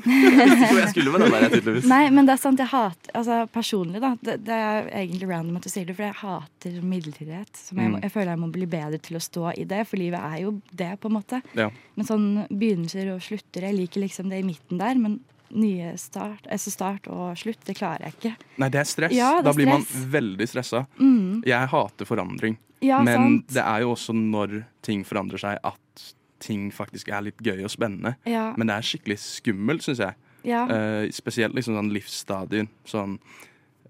Ikke 0.05 0.67
hvor 0.67 0.79
jeg 0.81 0.89
skulle 0.91 1.11
med 1.13 1.21
den 1.23 1.31
der, 1.33 1.45
tydeligvis. 1.53 1.85
Nei, 1.89 2.01
men 2.13 2.27
det 2.27 2.33
er 2.35 2.41
sant. 2.41 2.59
Jeg 2.61 2.67
hater 2.69 3.13
altså 3.15 3.37
Personlig, 3.53 4.01
da. 4.03 4.09
Det, 4.21 4.35
det 4.45 4.55
er 4.67 4.89
egentlig 4.99 5.29
random 5.29 5.59
at 5.59 5.65
du 5.65 5.71
sier 5.71 5.87
det, 5.87 5.95
for 5.97 6.05
jeg 6.05 6.17
hater 6.19 6.75
midlertidighet. 6.83 7.61
Som 7.69 7.79
jeg, 7.81 7.93
Mm. 7.95 7.99
jeg 8.03 8.11
føler 8.11 8.33
jeg 8.33 8.41
må 8.41 8.49
bli 8.51 8.67
bedre 8.69 8.99
til 9.01 9.15
å 9.17 9.21
stå 9.23 9.53
i 9.57 9.63
det, 9.69 9.83
for 9.87 10.01
livet 10.01 10.19
er 10.19 10.41
jo 10.43 10.51
det, 10.75 10.91
på 10.99 11.09
en 11.09 11.15
måte. 11.17 11.39
Ja. 11.57 11.69
Men 11.95 12.09
sånn 12.09 12.27
begynnelser 12.51 13.13
og 13.15 13.23
slutter, 13.23 13.61
jeg 13.69 13.77
liker 13.79 14.03
liksom 14.03 14.29
det 14.33 14.41
i 14.43 14.47
midten 14.49 14.81
der. 14.81 14.99
Men 14.99 15.19
nye 15.55 15.93
start, 16.01 16.45
altså 16.51 16.73
start 16.73 17.07
og 17.07 17.37
slutt, 17.39 17.61
det 17.65 17.77
klarer 17.79 18.09
jeg 18.09 18.17
ikke. 18.17 18.33
Nei, 18.59 18.69
det 18.73 18.81
er 18.81 18.89
stress. 18.91 19.15
Ja, 19.15 19.31
det 19.39 19.45
er 19.45 19.47
da 19.47 19.53
blir 19.55 19.69
man 19.71 19.85
veldig 19.87 20.47
stressa. 20.51 20.83
Mm. 20.99 21.43
Jeg 21.47 21.71
hater 21.71 22.05
forandring. 22.09 22.57
Ja, 22.83 22.99
Men 23.01 23.15
sant. 23.15 23.47
det 23.55 23.63
er 23.63 23.85
jo 23.85 23.93
også 23.95 24.13
når 24.17 24.65
ting 24.83 25.05
forandrer 25.07 25.39
seg, 25.41 25.61
at 25.63 26.09
ting 26.43 26.67
faktisk 26.73 27.09
er 27.09 27.21
litt 27.29 27.39
gøy 27.43 27.63
og 27.63 27.71
spennende. 27.73 28.15
Ja, 28.27 28.53
Men 28.57 28.67
det 28.67 28.75
er 28.75 28.81
skikkelig 28.89 29.19
skummelt, 29.23 29.85
syns 29.85 29.99
jeg. 30.03 30.15
ja. 30.43 30.65
Uh, 30.69 31.11
spesielt 31.15 31.55
liksom 31.55 31.75
sånn 31.79 31.93
livsstadien. 31.95 32.67
Sånn 32.85 33.17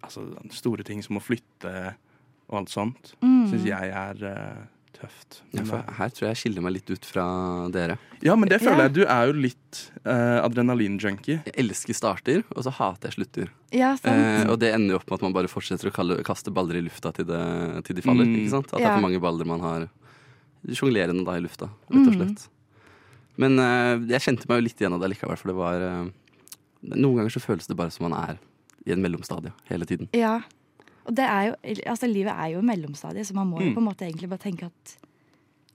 altså, 0.02 0.28
store 0.54 0.84
ting 0.88 1.02
som 1.04 1.18
å 1.18 1.24
flytte 1.24 1.96
og 2.48 2.60
alt 2.62 2.70
sånt. 2.70 3.16
Mm. 3.26 3.48
Syns 3.50 3.66
jeg 3.66 3.90
er 3.90 4.20
uh, 4.22 4.64
tøft. 4.96 5.42
Ja, 5.52 5.64
for 5.66 5.82
eh, 5.82 5.96
her 5.98 6.12
tror 6.14 6.28
jeg 6.28 6.36
jeg 6.36 6.40
skiller 6.44 6.64
meg 6.64 6.76
litt 6.78 6.92
ut 6.94 7.04
fra 7.10 7.26
dere. 7.74 7.98
ja, 8.24 8.36
men 8.40 8.48
det 8.48 8.62
føler 8.62 8.86
Ja. 8.86 8.88
jeg. 8.88 8.94
Du 8.96 9.02
er 9.04 9.26
jo 9.28 9.34
litt 9.34 9.82
uh, 10.06 10.40
adrenalin-junkie. 10.46 11.42
Jeg 11.50 11.56
elsker 11.66 11.98
starter, 11.98 12.46
og 12.56 12.64
så 12.64 12.72
hater 12.78 13.10
jeg 13.10 13.18
slutter. 13.18 13.50
ja, 13.76 13.96
sant. 13.98 14.14
Eh, 14.16 14.46
og 14.54 14.60
det 14.62 14.72
ender 14.78 14.96
jo 14.96 15.02
opp 15.02 15.10
med 15.10 15.18
at 15.20 15.26
man 15.26 15.34
bare 15.36 15.52
fortsetter 15.52 15.90
å 15.90 15.96
kalle, 15.96 16.22
kaste 16.24 16.54
baller 16.54 16.78
i 16.80 16.86
lufta 16.86 17.12
til, 17.18 17.26
det, 17.28 17.42
til 17.90 17.98
de 17.98 18.06
faller. 18.06 18.30
Mm. 18.30 18.38
ikke 18.46 18.54
sant? 18.54 18.72
At 18.72 18.80
det 18.80 18.86
er 18.88 18.96
for 19.00 19.08
mange 19.10 19.20
baller 19.26 19.50
man 19.50 19.60
har 19.66 19.88
sjonglerende 20.74 21.26
da 21.26 21.36
i 21.38 21.42
lufta, 21.42 21.70
rett 21.90 22.08
og 22.08 22.14
Mm. 22.14 22.16
slett. 22.16 22.48
Men 23.38 23.60
eh, 23.60 23.98
jeg 24.14 24.22
kjente 24.22 24.48
meg 24.48 24.58
jo 24.62 24.64
litt 24.64 24.80
igjen 24.82 24.94
av 24.94 25.02
det 25.02 25.10
likevel, 25.12 25.38
for 25.38 25.48
det 25.52 25.56
var 25.56 25.82
eh, 25.82 26.06
Noen 26.86 27.16
ganger 27.18 27.30
så 27.34 27.42
føles 27.42 27.66
det 27.68 27.76
bare 27.76 27.90
som 27.92 28.10
man 28.10 28.14
er 28.30 28.38
i 28.86 28.92
en 28.92 29.02
mellomstadie 29.02 29.52
hele 29.70 29.86
tiden. 29.86 30.08
Ja. 30.14 30.42
Og 31.06 31.16
det 31.16 31.26
er 31.26 31.48
jo, 31.48 31.56
altså 31.90 32.06
livet 32.08 32.34
er 32.34 32.52
jo 32.54 32.62
mellomstadiet, 32.62 33.26
så 33.26 33.34
man 33.34 33.48
må 33.50 33.60
jo 33.62 33.70
Mm. 33.70 33.74
på 33.76 33.82
en 33.82 33.88
måte 33.90 34.06
egentlig 34.06 34.30
bare 34.30 34.40
tenke 34.40 34.66
at 34.66 34.98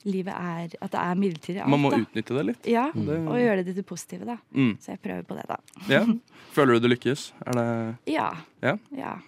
livet 0.05 0.33
er 0.33 0.69
At 0.81 0.91
det 0.93 1.01
er 1.01 1.15
midlertidig. 1.15 1.61
alt, 1.61 1.69
Man 1.69 1.81
må 1.83 1.91
da. 1.91 1.97
utnytte 1.99 2.35
det 2.37 2.47
litt. 2.47 2.67
Ja, 2.67 2.91
Det- 2.93 3.27
og 3.29 3.35
gjøre 3.37 3.57
det 3.57 3.67
til 3.67 3.75
det 3.75 3.87
positive, 3.87 4.25
da. 4.25 4.37
Mm. 4.55 4.79
Så 4.81 4.87
jeg 4.87 5.03
prøver 5.03 5.23
på 5.27 5.37
det, 5.37 5.47
da. 5.49 5.57
Ja. 5.89 6.05
Føler 6.55 6.79
du 6.81 6.89
du 6.89 6.95
lykkes? 6.95 7.33
Er 7.47 7.53
det 7.53 7.99
Ja. 8.07 8.33
Ja. 8.63 8.77
ja. 8.97 9.19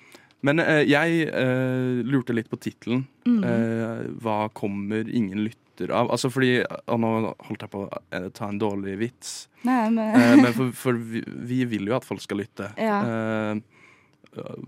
Men 0.42 0.58
eh, 0.58 0.82
jeg 0.90 1.28
eh, 1.30 2.02
lurte 2.04 2.34
litt 2.34 2.48
på 2.50 2.58
tittelen. 2.58 3.04
Mm. 3.28 3.42
Eh, 3.46 4.00
hva 4.24 4.48
kommer 4.52 5.06
ingen 5.08 5.44
lytter 5.44 5.92
av? 5.94 6.10
Altså 6.10 6.30
fordi, 6.34 6.56
og 6.66 6.98
Nå 7.00 7.10
holdt 7.46 7.62
jeg 7.62 7.70
på 7.72 7.84
å 7.86 8.00
eh, 8.10 8.26
ta 8.34 8.48
en 8.50 8.58
dårlig 8.58 8.96
vits. 9.00 9.34
Nei, 9.66 9.84
men 9.94 10.16
Eh, 10.18 10.34
men 10.42 10.52
for, 10.56 10.72
for 10.74 10.98
vi, 10.98 11.22
vi 11.26 11.60
vil 11.70 11.86
jo 11.86 11.94
at 11.96 12.04
folk 12.08 12.20
skal 12.24 12.42
lytte. 12.42 12.72
Ja. 12.76 12.98
Eh, 13.06 13.62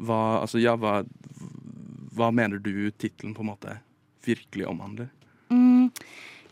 hva, 0.04 0.20
altså, 0.44 0.60
ja, 0.62 0.76
hva, 0.76 1.00
hva 2.14 2.30
mener 2.34 2.60
du 2.62 2.90
tittelen 2.92 3.34
på 3.34 3.42
en 3.44 3.50
måte 3.50 3.78
virkelig 4.24 4.66
omhandler? 4.70 5.10
mm, 5.50 5.90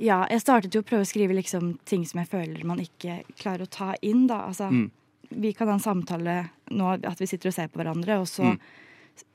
Ja, 0.03 0.25
jeg 0.33 0.41
startet 0.43 0.75
jo 0.75 0.81
å 0.83 0.87
prøve 0.89 1.05
å 1.05 1.09
skrive 1.09 1.37
liksom 1.37 1.77
ting 1.87 2.03
som 2.09 2.19
jeg 2.23 2.31
føler 2.33 2.65
man 2.67 2.81
ikke 2.83 3.21
klarer 3.39 3.67
å 3.69 3.71
ta 3.71 3.93
inn, 4.03 4.27
da. 4.27 4.41
Altså, 4.49 4.67
Mm. 4.73 4.91
vi 5.31 5.53
kan 5.53 5.69
ha 5.69 5.75
en 5.75 5.81
samtale 5.85 6.49
nå, 6.71 6.97
at 7.07 7.19
vi 7.21 7.27
sitter 7.31 7.49
og 7.49 7.55
ser 7.55 7.69
på 7.69 7.79
hverandre, 7.79 8.19
og 8.21 8.27
så 8.27 8.43
Mm. 8.57 8.59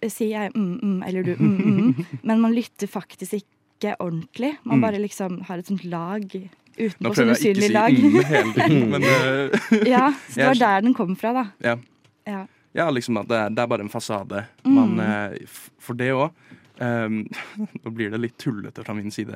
Sier 0.10 0.30
jeg 0.34 0.52
mm, 0.56 0.80
mm, 0.84 1.04
eller 1.08 1.24
du 1.24 1.34
mm, 1.40 1.58
mm, 1.58 2.06
men 2.30 2.42
man 2.44 2.54
lytter 2.56 2.88
faktisk 2.88 3.34
ikke 3.40 3.96
ordentlig. 4.02 4.56
Man 4.64 4.80
Mm. 4.80 4.82
bare 4.82 5.00
liksom 5.02 5.42
har 5.48 5.58
et 5.62 5.68
sånt 5.70 5.84
lag 5.86 6.24
Nå 6.28 6.50
utenpå, 6.78 7.14
sånn 7.14 7.14
prøver 7.14 7.34
jeg 7.34 7.38
ikke 7.38 7.38
å 7.38 7.42
usynlig 7.42 7.68
si 7.68 7.74
lag. 7.74 7.92
mm 7.98 8.24
hele 8.32 8.54
tiden, 8.54 8.90
men 8.90 9.04
uh, 9.04 9.88
ja, 9.96 10.12
så 10.30 10.36
det 10.40 10.46
var 10.52 10.62
der 10.62 10.82
den 10.88 10.94
kom 10.98 11.16
fra, 11.18 11.34
da. 11.34 11.46
Ja. 11.64 11.76
Ja. 12.28 12.42
ja, 12.76 12.90
liksom 12.92 13.18
at 13.22 13.28
det 13.32 13.42
det 13.56 13.64
er 13.64 13.68
bare 13.72 13.82
en 13.86 13.90
fasade. 13.94 14.46
Mm. 14.66 14.74
Man, 14.76 15.00
eh, 15.00 15.38
for 15.80 15.94
det 15.98 16.12
òg 16.14 16.30
Nå 16.78 17.90
blir 17.90 18.12
det 18.14 18.20
litt 18.22 18.36
tullete 18.38 18.84
fra 18.86 18.94
min 18.94 19.10
side. 19.12 19.34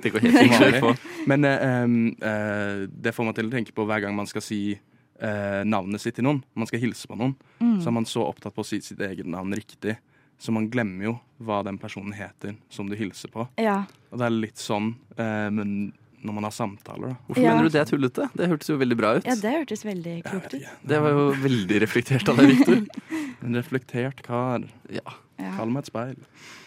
Det 0.00 0.08
går 0.14 0.20
helt 0.24 0.38
som 0.38 0.52
vanlig. 0.54 0.98
Men 1.28 1.44
em, 1.44 1.96
eh, 2.16 2.86
det 2.88 3.12
får 3.12 3.26
meg 3.28 3.34
til 3.36 3.50
å 3.50 3.52
tenke 3.52 3.74
på 3.76 3.84
hver 3.84 4.00
gang 4.06 4.14
man 4.16 4.26
skal 4.30 4.40
si 4.44 4.78
eh, 5.20 5.62
navnet 5.68 6.00
sitt 6.02 6.16
til 6.18 6.24
noen. 6.26 6.42
Man 6.54 6.66
skal 6.70 6.80
hilse 6.82 7.08
på 7.10 7.16
noen. 7.18 7.34
Mm. 7.60 7.78
Så 7.82 7.88
er 7.90 7.96
man 7.98 8.06
så 8.08 8.24
opptatt 8.28 8.54
på 8.56 8.64
å 8.64 8.66
si 8.68 8.80
sitt 8.84 9.00
eget 9.00 9.26
navn 9.26 9.52
riktig. 9.56 9.96
Så 10.38 10.52
man 10.54 10.68
glemmer 10.70 11.04
jo 11.08 11.14
hva 11.42 11.62
den 11.66 11.78
personen 11.82 12.12
heter 12.14 12.54
som 12.70 12.86
du 12.90 12.94
hilser 12.96 13.28
på. 13.34 13.48
ja. 13.58 13.84
Og 14.12 14.18
det 14.20 14.24
er 14.24 14.30
litt 14.32 14.56
sånn 14.62 14.94
eh, 15.18 15.48
men 15.52 15.92
når 16.18 16.34
man 16.34 16.46
har 16.48 16.50
samtaler, 16.50 17.12
da. 17.12 17.16
Hvorfor 17.28 17.42
Ja. 17.44 17.50
mener 17.54 17.68
du 17.68 17.74
det 17.74 17.80
er 17.80 17.84
tullete? 17.86 18.24
Det 18.34 18.48
hørtes 18.50 18.68
jo 18.72 18.76
veldig 18.80 18.96
bra 18.98 19.10
ut. 19.18 19.24
ja, 19.28 19.34
det 19.38 19.52
hørtes 19.54 19.84
veldig 19.86 20.14
klokt 20.24 20.54
ut. 20.54 20.64
Det 20.82 20.98
var 21.04 21.10
jo 21.14 21.26
veldig 21.44 21.80
reflektert 21.84 22.28
av 22.28 22.36
deg, 22.40 22.56
Victor. 22.56 22.86
En 23.44 23.54
reflektert 23.54 24.22
kar. 24.26 24.64
Ja. 24.90 25.04
Ja. 25.38 25.52
Kall 25.56 25.70
meg 25.70 25.84
et 25.86 25.90
speil. 25.92 26.16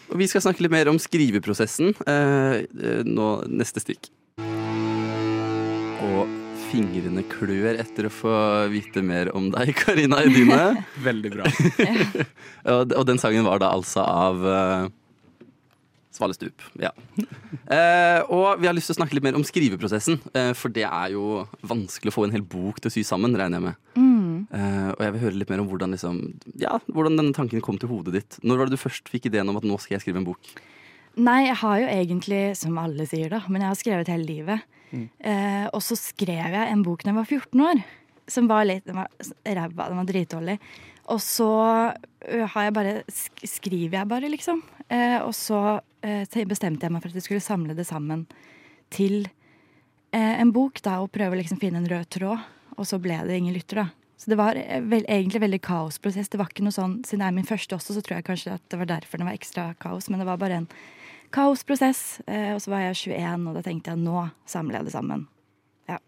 Og 0.08 0.16
vi 0.22 0.26
skal 0.30 0.40
snakke 0.40 0.64
litt 0.64 0.72
mer 0.72 0.88
om 0.88 0.96
skriveprosessen 0.96 1.92
eh, 2.08 2.64
eh, 2.64 3.02
nå 3.04 3.26
neste 3.52 3.82
stikk. 3.84 4.08
Og 6.02 6.32
fingrene 6.72 7.24
klør 7.28 7.76
etter 7.80 8.08
å 8.08 8.12
få 8.12 8.32
vite 8.72 9.02
mer 9.04 9.30
om 9.36 9.50
deg, 9.52 9.74
Karina 9.76 10.22
Edine. 10.24 10.58
Veldig 11.08 11.32
bra. 11.34 11.52
og, 12.72 12.96
og 12.96 13.06
den 13.08 13.20
sangen 13.20 13.46
var 13.46 13.62
da 13.62 13.72
altså 13.76 14.04
av 14.06 14.46
eh, 14.48 14.90
Svalestup. 16.12 16.64
Ja. 16.80 16.90
Uh, 17.16 18.20
og 18.28 18.60
vi 18.60 18.68
har 18.68 18.76
lyst 18.76 18.90
til 18.90 18.96
å 18.96 18.98
snakke 19.00 19.16
litt 19.16 19.24
mer 19.24 19.36
om 19.38 19.44
skriveprosessen, 19.46 20.18
uh, 20.36 20.52
for 20.56 20.72
det 20.74 20.84
er 20.84 21.14
jo 21.14 21.44
vanskelig 21.64 22.12
å 22.12 22.16
få 22.18 22.26
en 22.26 22.34
hel 22.36 22.44
bok 22.44 22.82
til 22.82 22.92
å 22.92 22.94
sy 22.94 23.04
sammen, 23.06 23.36
regner 23.38 23.58
jeg 23.58 23.66
med. 23.70 23.80
Mm. 23.96 24.34
Uh, 24.52 24.90
og 24.92 25.00
jeg 25.06 25.14
vil 25.14 25.24
høre 25.24 25.40
litt 25.40 25.54
mer 25.54 25.64
om 25.64 25.70
hvordan, 25.70 25.96
liksom, 25.96 26.20
ja, 26.60 26.76
hvordan 26.92 27.16
denne 27.20 27.36
tanken 27.36 27.64
kom 27.64 27.80
til 27.80 27.92
hodet 27.92 28.16
ditt. 28.18 28.38
Når 28.44 28.60
var 28.60 28.68
det 28.68 28.76
du 28.76 28.82
først 28.82 29.08
fikk 29.12 29.30
ideen 29.30 29.48
om 29.52 29.60
at 29.60 29.66
nå 29.68 29.80
skal 29.80 29.96
jeg 29.96 30.04
skrive 30.04 30.20
en 30.20 30.28
bok? 30.28 30.52
Nei, 31.16 31.42
jeg 31.48 31.58
har 31.60 31.80
jo 31.80 31.88
egentlig, 31.92 32.44
som 32.60 32.76
alle 32.80 33.08
sier 33.08 33.32
da, 33.32 33.42
men 33.48 33.64
jeg 33.64 33.72
har 33.72 33.80
skrevet 33.80 34.12
hele 34.12 34.28
livet. 34.28 34.80
Eh, 34.92 35.66
og 35.72 35.82
så 35.84 35.98
skrev 35.98 36.56
jeg 36.56 36.70
en 36.70 36.84
bok 36.86 37.04
da 37.04 37.12
jeg 37.12 37.18
var 37.18 37.28
14 37.28 37.66
år, 37.68 37.82
som 38.30 38.48
var 38.50 38.66
litt 38.68 38.86
den 38.88 39.00
var 39.00 39.10
ræva, 39.44 39.88
den 39.88 40.00
var 40.00 40.08
dritdårlig. 40.08 40.58
Og 41.10 41.18
så 41.20 41.50
har 42.54 42.66
jeg 42.68 42.74
bare, 42.76 42.92
sk 43.10 43.46
skriver 43.50 43.98
jeg 43.98 44.10
bare, 44.10 44.30
liksom. 44.30 44.62
Eh, 44.86 45.18
og 45.20 45.34
så 45.36 45.80
eh, 46.06 46.44
bestemte 46.48 46.86
jeg 46.86 46.94
meg 46.94 47.02
for 47.02 47.10
at 47.10 47.18
jeg 47.18 47.26
skulle 47.26 47.44
samle 47.44 47.74
det 47.76 47.88
sammen 47.88 48.26
til 48.92 49.26
eh, 50.14 50.38
en 50.38 50.52
bok, 50.54 50.78
da, 50.84 51.00
og 51.02 51.10
prøve 51.14 51.36
å 51.36 51.40
liksom 51.40 51.60
finne 51.62 51.82
en 51.82 51.90
rød 51.90 52.08
tråd. 52.14 52.46
Og 52.78 52.88
så 52.88 53.00
ble 53.02 53.18
det 53.26 53.36
ingen 53.36 53.56
lytter, 53.56 53.82
da. 53.82 53.88
Så 54.22 54.30
det 54.30 54.38
var 54.38 54.58
eh, 54.58 54.80
vel, 54.86 55.04
egentlig 55.10 55.42
veldig 55.42 55.62
kaosprosess. 55.66 56.30
Det 56.30 56.38
var 56.40 56.52
ikke 56.52 56.64
noe 56.66 56.74
sånn, 56.74 57.00
Siden 57.06 57.24
det 57.24 57.30
er 57.30 57.38
min 57.40 57.48
første 57.48 57.76
også, 57.76 57.96
så 57.96 58.04
tror 58.04 58.20
jeg 58.20 58.28
kanskje 58.28 58.56
at 58.56 58.66
det 58.70 58.78
var 58.78 58.90
derfor 58.94 59.18
det 59.18 59.26
var 59.28 59.38
ekstra 59.38 59.64
kaos. 59.82 60.06
Men 60.12 60.22
det 60.22 60.28
var 60.28 60.38
bare 60.40 60.62
en 60.62 60.68
kaosprosess. 61.34 62.22
Eh, 62.26 62.52
og 62.54 62.62
så 62.62 62.72
var 62.74 62.86
jeg 62.86 62.98
21, 63.16 63.46
og 63.48 63.58
da 63.58 63.64
tenkte 63.66 63.94
jeg 63.94 64.02
nå 64.02 64.26
samler 64.48 64.80
jeg 64.80 64.88
det 64.88 64.96
sammen. 64.96 65.26
Ja. 65.90 66.00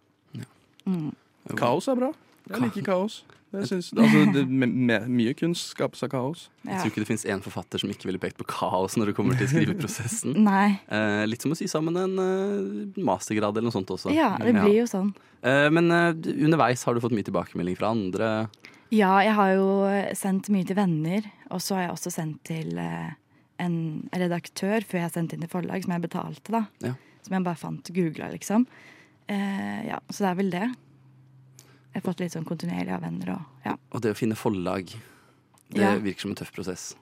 Mm. 0.86 1.12
Kaos 1.58 1.88
er 1.88 2.00
bra. 2.00 2.12
Jeg 2.50 2.66
liker 2.66 2.86
kaos. 2.86 3.22
Jeg 3.54 3.68
synes, 3.70 3.92
altså, 3.94 4.22
det, 4.34 4.42
me, 4.50 4.66
me, 4.66 4.96
mye 5.06 5.34
kunst 5.38 5.70
skapes 5.76 6.02
av 6.02 6.10
kaos. 6.10 6.48
Jeg 6.66 6.80
tror 6.80 6.90
ikke 6.90 7.02
det 7.04 7.10
fins 7.12 7.24
én 7.30 7.42
forfatter 7.44 7.78
som 7.78 7.92
ikke 7.92 8.08
ville 8.08 8.18
pekt 8.22 8.40
på 8.40 8.46
kaos 8.50 8.96
når 8.98 9.12
det 9.12 9.14
kommer 9.18 9.38
til 9.38 9.46
skriveprosessen. 9.52 10.34
Nei. 10.48 10.80
Eh, 10.90 11.22
litt 11.30 11.44
som 11.44 11.54
å 11.54 11.58
sy 11.58 11.68
sammen 11.70 12.00
en 12.00 12.18
uh, 12.18 12.98
mastergrad 13.06 13.54
eller 13.54 13.68
noe 13.70 13.76
sånt 13.76 13.92
også. 13.94 14.10
Ja, 14.14 14.32
det 14.42 14.56
blir 14.56 14.80
jo 14.80 14.88
sånn. 14.90 15.12
Eh, 15.46 15.68
men 15.74 15.92
uh, 15.94 16.10
underveis 16.34 16.82
har 16.82 16.96
du 16.96 17.02
fått 17.04 17.14
mye 17.14 17.26
tilbakemelding 17.30 17.78
fra 17.78 17.94
andre. 17.94 18.32
Ja, 18.94 19.16
jeg 19.24 19.34
har 19.38 19.54
jo 19.54 19.68
sendt 20.18 20.50
mye 20.54 20.66
til 20.66 20.78
venner, 20.78 21.26
og 21.54 21.62
så 21.62 21.78
har 21.78 21.86
jeg 21.86 21.94
også 21.94 22.12
sendt 22.14 22.42
til 22.50 22.78
eh, 22.78 23.14
en 23.62 24.08
redaktør 24.12 24.84
før 24.86 25.00
jeg 25.04 25.12
sendte 25.14 25.36
inn 25.36 25.44
til 25.44 25.50
forlag, 25.52 25.84
som 25.84 25.92
jeg 25.94 26.02
betalte, 26.06 26.52
da. 26.54 26.64
Ja. 26.82 26.94
Som 27.24 27.36
jeg 27.38 27.44
bare 27.46 27.60
fant 27.60 27.90
googla, 27.94 28.30
liksom. 28.34 28.66
Eh, 29.28 29.86
ja, 29.88 30.00
så 30.10 30.24
det 30.26 30.30
er 30.30 30.38
vel 30.40 30.50
det. 30.52 30.64
Jeg 31.94 32.02
har 32.02 32.06
fått 32.08 32.20
litt 32.24 32.34
sånn 32.34 32.44
kontinuerlig 32.48 32.92
av 32.96 33.04
venner 33.06 33.30
og 33.36 33.64
ja. 33.68 33.76
Og 33.94 34.02
det 34.02 34.10
å 34.12 34.18
finne 34.18 34.34
forlag, 34.36 34.90
det 35.70 35.80
Ja. 35.80 35.94
virker 36.02 36.20
som 36.26 36.30
en 36.34 36.36
tøff 36.36 36.50
prosess. 36.52 36.94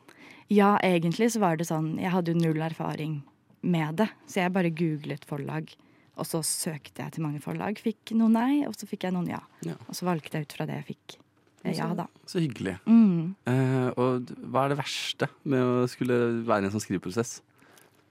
Ja, 0.52 0.76
egentlig 0.84 1.30
så 1.32 1.40
var 1.40 1.56
det 1.56 1.66
sånn 1.66 1.98
Jeg 1.98 2.10
hadde 2.12 2.32
jo 2.34 2.38
null 2.38 2.60
erfaring 2.60 3.22
med 3.62 3.96
det, 3.96 4.08
så 4.28 4.42
jeg 4.42 4.52
bare 4.52 4.70
googlet 4.70 5.24
forlag. 5.24 5.72
Og 6.18 6.26
så 6.26 6.42
søkte 6.44 6.98
jeg 7.02 7.12
til 7.12 7.22
mange 7.24 7.40
forlag, 7.40 7.78
fikk 7.80 8.12
noen 8.12 8.32
nei, 8.36 8.66
og 8.66 8.74
så 8.76 8.86
fikk 8.86 9.04
jeg 9.04 9.14
noen 9.14 9.28
ja. 9.32 9.40
Ja. 9.64 9.74
Og 9.88 9.94
så 9.96 10.04
valgte 10.04 10.34
jeg 10.36 10.42
ut 10.46 10.52
fra 10.52 10.66
det 10.66 10.74
jeg 10.84 10.96
fikk 10.96 11.16
ja, 11.64 11.94
da. 11.94 12.06
Så 12.26 12.40
hyggelig. 12.42 12.76
Mm. 12.86 13.34
Eh, 13.46 13.88
og 13.96 14.32
hva 14.50 14.64
er 14.66 14.74
det 14.74 14.78
verste 14.82 15.28
med 15.44 15.62
å 15.62 15.86
skulle 15.88 16.42
være 16.46 16.64
i 16.64 16.70
en 16.70 16.74
sånn 16.74 16.82
skriveprosess? 16.84 17.40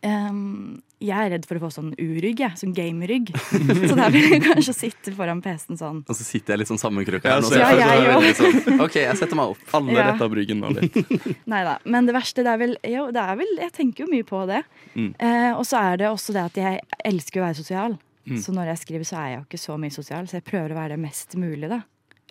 Um, 0.02 0.80
jeg 0.98 1.14
er 1.14 1.30
redd 1.36 1.44
for 1.46 1.60
å 1.60 1.62
få 1.62 1.68
sånn 1.76 1.92
urygg, 2.02 2.40
jeg. 2.42 2.56
Sånn 2.58 2.72
gamerygg. 2.74 3.28
så 3.90 3.94
da 3.98 4.08
vil 4.14 4.32
jeg 4.34 4.42
kanskje 4.42 4.74
sitte 4.74 5.14
foran 5.14 5.44
PC-en 5.46 5.78
sånn. 5.78 6.00
Og 6.10 6.18
så 6.18 6.26
sitter 6.26 6.56
jeg 6.56 6.62
litt 6.64 6.72
sånn 6.72 6.82
sammenkrøka 6.82 7.30
Ja, 7.30 7.36
her 7.36 7.44
nå. 7.44 7.50
så 7.50 7.54
så 7.54 7.60
jeg- 7.62 7.84
føler 7.92 8.26
jeg 8.26 8.38
sånn, 8.40 8.82
OK, 8.88 8.96
jeg 9.04 9.20
setter 9.20 9.38
meg 9.38 9.54
opp. 9.54 9.62
Alle 9.78 9.94
Ja. 9.94 10.08
retta 10.10 10.30
bryggen 10.32 10.62
nå 10.64 10.72
litt. 10.74 10.98
Nei 11.54 11.62
da. 11.68 11.76
Men 11.86 12.10
det 12.10 12.16
verste, 12.18 12.42
det 12.46 12.50
er 12.54 12.58
vel 12.64 12.74
Jo, 12.90 13.12
det 13.14 13.22
er 13.22 13.36
vel 13.38 13.52
Jeg 13.60 13.74
tenker 13.78 14.06
jo 14.06 14.10
mye 14.10 14.26
på 14.26 14.42
det. 14.50 14.64
Mm. 14.96 15.12
Eh, 15.20 15.52
og 15.54 15.66
så 15.70 15.78
er 15.92 15.98
det 16.02 16.10
også 16.10 16.34
det 16.34 16.46
at 16.50 16.58
jeg 16.64 16.82
elsker 17.06 17.42
å 17.42 17.46
være 17.46 17.60
sosial. 17.62 18.00
Mm. 18.26 18.40
Så 18.42 18.54
når 18.54 18.74
jeg 18.74 18.82
skriver, 18.86 19.06
så 19.06 19.18
er 19.22 19.28
jeg 19.30 19.38
jo 19.38 19.46
ikke 19.50 19.62
så 19.68 19.78
mye 19.82 19.94
sosial, 19.94 20.26
så 20.30 20.38
jeg 20.40 20.46
prøver 20.50 20.74
å 20.74 20.80
være 20.82 20.96
det 20.96 21.00
mest 21.06 21.38
mulig, 21.38 21.70
da. 21.70 21.82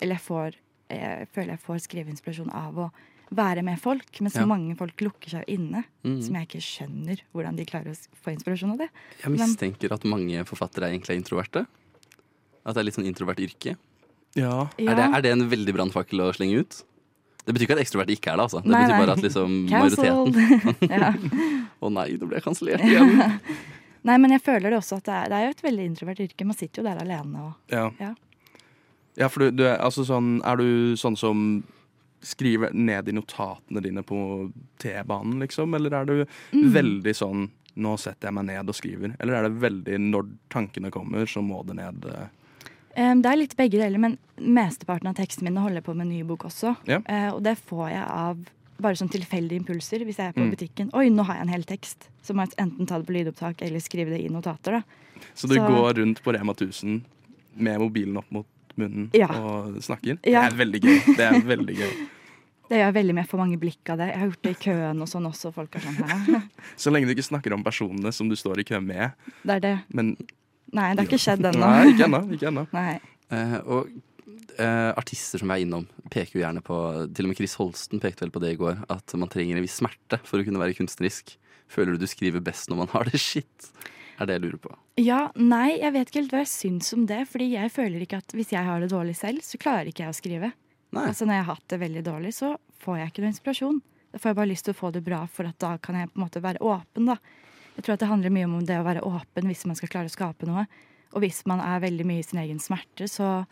Eller 0.01 0.15
jeg 0.19 0.25
får 0.27 0.59
Jeg 0.97 1.27
føler 1.35 1.53
jeg 1.55 1.63
får 1.65 1.81
skriveinspirasjon 1.87 2.51
av 2.53 2.79
å 2.85 2.89
være 3.31 3.63
med 3.63 3.79
folk, 3.79 4.09
mens 4.19 4.35
Ja. 4.35 4.45
mange 4.45 4.75
folk 4.75 4.97
lukker 4.99 5.29
seg 5.29 5.45
inne. 5.47 5.85
Mm. 6.03 6.19
Som 6.21 6.35
jeg 6.35 6.47
ikke 6.49 6.63
skjønner 6.65 7.21
hvordan 7.33 7.55
de 7.55 7.65
klarer 7.65 7.93
å 7.93 7.95
få 8.25 8.33
inspirasjon 8.35 8.73
av 8.73 8.77
det. 8.83 8.89
Jeg 9.23 9.31
mistenker 9.31 9.93
at 9.95 10.03
mange 10.03 10.43
forfattere 10.45 10.89
er 10.89 10.97
egentlig 10.97 11.15
er 11.15 11.21
introverte. 11.21 11.65
At 12.65 12.75
det 12.75 12.81
er 12.81 12.89
litt 12.89 12.97
sånn 12.99 13.07
introvert 13.07 13.39
yrke. 13.39 13.77
Ja. 14.35 14.67
Er, 14.77 14.95
det, 14.95 15.05
er 15.15 15.21
det 15.21 15.31
en 15.31 15.49
veldig 15.51 15.73
brannfakkel 15.75 16.21
å 16.23 16.31
slenge 16.35 16.59
ut? 16.63 16.83
Det 17.41 17.55
betyr 17.55 17.65
ikke 17.65 17.75
at 17.79 17.83
ekstroverte 17.83 18.13
ikke 18.13 18.31
er 18.31 18.37
det, 18.37 18.43
altså. 18.45 18.59
Det 18.61 18.69
Nei, 18.69 18.81
betyr 18.85 18.99
bare 19.01 19.13
at 19.15 19.23
liksom 19.25 19.49
majoriteten 19.71 20.31
Å 21.81 21.83
Å 21.87 21.89
nei, 21.89 22.07
nå 22.19 22.27
ble 22.29 22.37
jeg 22.37 22.45
kansellert 22.45 22.83
igjen. 22.85 23.39
Nei, 24.07 24.17
men 24.17 24.33
jeg 24.33 24.41
føler 24.41 24.73
det 24.73 24.77
også 24.79 24.97
at 24.97 25.05
det 25.07 25.13
er, 25.13 25.25
det 25.29 25.37
er 25.37 25.43
jo 25.45 25.53
et 25.55 25.63
veldig 25.65 25.83
introvert 25.91 26.21
yrke. 26.25 26.45
Man 26.49 26.57
sitter 26.57 26.81
jo 26.81 26.85
der 26.89 27.01
alene 27.03 27.37
og 27.47 27.73
Ja. 27.73 27.85
Ja. 28.01 28.11
Ja, 29.17 29.27
for 29.29 29.39
du, 29.39 29.51
du 29.51 29.63
er, 29.67 29.77
altså 29.83 30.05
sånn, 30.07 30.41
er 30.47 30.55
du 30.57 30.95
sånn 30.95 31.17
som 31.17 31.63
skriver 32.21 32.71
ned 32.73 33.09
i 33.09 33.15
notatene 33.17 33.81
dine 33.81 34.03
på 34.05 34.51
T-banen, 34.79 35.39
liksom? 35.41 35.73
Eller 35.75 35.93
er 36.01 36.05
du 36.05 36.25
Mm. 36.53 36.71
veldig 36.73 37.15
sånn 37.15 37.49
nå 37.77 37.97
setter 37.97 38.27
jeg 38.27 38.33
meg 38.33 38.45
ned 38.45 38.69
og 38.69 38.75
skriver? 38.75 39.15
Eller 39.19 39.33
er 39.33 39.43
det 39.49 39.59
veldig 39.61 39.97
når 40.11 40.29
tankene 40.49 40.91
kommer, 40.91 41.25
så 41.25 41.41
må 41.41 41.65
det 41.65 41.75
ned? 41.75 42.05
eh? 42.05 42.27
Det 43.15 43.25
er 43.25 43.37
litt 43.37 43.55
begge 43.55 43.79
deler, 43.79 43.97
men 43.97 44.17
mesteparten 44.37 45.07
av 45.07 45.15
teksten 45.15 45.43
min 45.43 45.55
holder 45.55 45.81
på 45.81 45.95
med 45.95 46.07
en 46.07 46.09
ny 46.13 46.23
bok 46.23 46.43
også. 46.43 46.75
Ja. 46.85 46.99
Eh, 47.05 47.29
og 47.33 47.41
det 47.43 47.57
får 47.57 47.89
jeg 47.89 48.03
av 48.07 48.37
bare 48.81 48.95
sånn 48.95 49.09
tilfeldige 49.13 49.59
impulser. 49.61 50.03
Hvis 50.03 50.17
jeg 50.17 50.27
er 50.29 50.33
på 50.33 50.41
Mm. 50.43 50.51
butikken 50.51 50.89
Oi, 50.93 51.07
nå 51.09 51.23
har 51.23 51.35
jeg 51.35 51.41
en 51.43 51.47
hel 51.53 51.63
tekst. 51.63 52.09
Så 52.23 52.33
må 52.35 52.41
jeg 52.47 52.55
enten 52.57 52.85
ta 52.87 52.97
det 52.99 53.07
på 53.07 53.13
lydopptak 53.13 53.61
eller 53.61 53.79
skrive 53.79 54.09
det 54.09 54.21
i 54.25 54.27
notater. 54.29 54.71
da. 54.71 54.83
Så 55.35 55.47
du 55.47 55.55
Så- 55.55 55.67
går 55.67 55.93
rundt 55.97 56.21
på 56.21 56.33
Rema 56.33 56.53
1000 56.53 57.03
med 57.55 57.79
mobilen 57.79 58.17
opp 58.17 58.29
mot 58.31 58.45
munnen 58.79 59.09
Ja. 59.17 59.27
og 59.35 59.77
snakker? 59.83 60.19
Ja. 60.23 60.45
Det 60.47 60.53
er 60.53 60.57
veldig 60.61 60.81
gøy. 60.81 60.99
Det 61.17 61.27
er 61.27 61.39
veldig 61.51 61.77
gøy. 61.81 61.93
Det 62.71 62.77
gjør 62.79 62.85
jeg 62.87 62.95
veldig 62.95 63.13
med 63.17 63.27
for 63.27 63.41
mange 63.41 63.57
blikk 63.59 63.89
av 63.91 63.97
det. 63.99 64.05
Jeg 64.13 64.19
har 64.21 64.29
gjort 64.29 64.45
det 64.47 64.51
i 64.53 64.59
køen 64.63 65.01
og 65.03 65.07
sånn 65.11 65.25
også. 65.27 65.49
Folk 65.51 65.73
er 65.75 65.81
sånn 65.83 65.97
her. 66.07 66.45
Så 66.79 66.93
lenge 66.93 67.09
du 67.09 67.11
ikke 67.11 67.25
snakker 67.27 67.51
om 67.51 67.65
personene 67.65 68.13
som 68.15 68.29
du 68.31 68.35
står 68.39 68.61
i 68.63 68.65
kø 68.69 68.79
med. 68.79 69.11
Det 69.43 69.57
er 69.57 69.65
det. 69.65 69.73
Men 69.91 70.13
Nei, 70.71 70.93
det 70.95 71.01
har 71.03 71.09
ikke 71.09 71.19
skjedd 71.19 71.43
ennå. 71.49 71.65
Nei, 71.67 71.89
ikke 71.91 72.07
ennå. 72.07 72.21
Ikke 72.31 72.47
ennå. 72.47 72.63
Nei. 72.77 72.93
Eh, 73.35 73.57
og 73.65 73.91
Uh, 74.59 74.91
artister 74.99 75.39
som 75.39 75.47
vi 75.47 75.55
er 75.55 75.63
innom, 75.63 75.85
peker 76.11 76.35
jo 76.35 76.41
gjerne 76.41 76.59
på 76.65 76.75
Til 77.15 77.25
og 77.25 77.29
med 77.31 77.37
Chris 77.39 77.53
Holsten 77.55 78.01
pekte 78.03 78.25
vel 78.25 78.33
på 78.35 78.41
det 78.43 78.49
i 78.51 78.57
går, 78.59 78.81
at 78.91 79.13
man 79.17 79.29
trenger 79.31 79.55
en 79.57 79.63
viss 79.63 79.77
smerte 79.79 80.19
for 80.27 80.41
å 80.41 80.45
kunne 80.45 80.59
være 80.59 80.75
kunstnerisk. 80.75 81.31
Føler 81.71 81.95
du 81.95 82.03
du 82.03 82.09
skriver 82.11 82.43
best 82.43 82.67
når 82.69 82.81
man 82.81 82.91
har 82.91 83.07
det 83.07 83.21
shit? 83.23 83.69
Er 84.21 84.27
det 84.29 84.35
jeg 84.37 84.43
lurer 84.45 84.59
på. 84.61 84.71
Ja, 85.01 85.19
nei, 85.35 85.79
jeg 85.81 85.93
vet 85.95 86.09
ikke 86.11 86.19
helt 86.21 86.33
hva 86.35 86.41
jeg 86.43 86.51
syns 86.53 86.91
om 86.93 87.05
det. 87.09 87.23
Fordi 87.31 87.47
jeg 87.55 87.71
føler 87.73 88.03
ikke 88.05 88.19
at 88.21 88.35
hvis 88.37 88.51
jeg 88.53 88.63
har 88.67 88.83
det 88.83 88.91
dårlig 88.93 89.15
selv, 89.17 89.41
så 89.45 89.57
klarer 89.61 89.89
ikke 89.89 90.03
jeg 90.05 90.13
å 90.13 90.17
skrive. 90.19 90.51
Nei. 90.93 91.05
Altså 91.09 91.25
Når 91.25 91.33
jeg 91.39 91.45
har 91.47 91.55
hatt 91.55 91.67
det 91.73 91.79
veldig 91.81 92.03
dårlig, 92.05 92.33
så 92.37 92.51
får 92.83 92.97
jeg 92.99 93.11
ikke 93.11 93.23
noe 93.25 93.31
inspirasjon. 93.33 93.81
Da 94.11 94.19
får 94.19 94.29
jeg 94.33 94.35
bare 94.41 94.51
lyst 94.51 94.65
til 94.67 94.75
å 94.75 94.79
få 94.81 94.91
det 94.93 95.03
bra, 95.05 95.21
for 95.31 95.47
at 95.47 95.57
da 95.63 95.77
kan 95.81 95.95
jeg 95.95 96.11
på 96.11 96.19
en 96.19 96.25
måte 96.27 96.41
være 96.43 96.59
åpen. 96.61 97.05
da. 97.07 97.15
Jeg 97.77 97.85
tror 97.87 97.93
at 97.95 97.99
det 98.03 98.09
handler 98.11 98.29
mye 98.35 98.45
om 98.51 98.65
det 98.67 98.77
å 98.77 98.83
være 98.83 99.01
åpen 99.07 99.47
hvis 99.47 99.65
man 99.65 99.75
skal 99.79 99.89
klare 99.89 100.11
å 100.11 100.13
skape 100.13 100.45
noe. 100.49 100.65
Og 101.15 101.21
hvis 101.23 101.41
man 101.47 101.59
er 101.63 101.79
veldig 101.83 102.05
mye 102.05 102.19
i 102.19 102.27
sin 102.27 102.39
egen 102.43 102.59
smerte, 102.59 103.07
så 103.07 103.45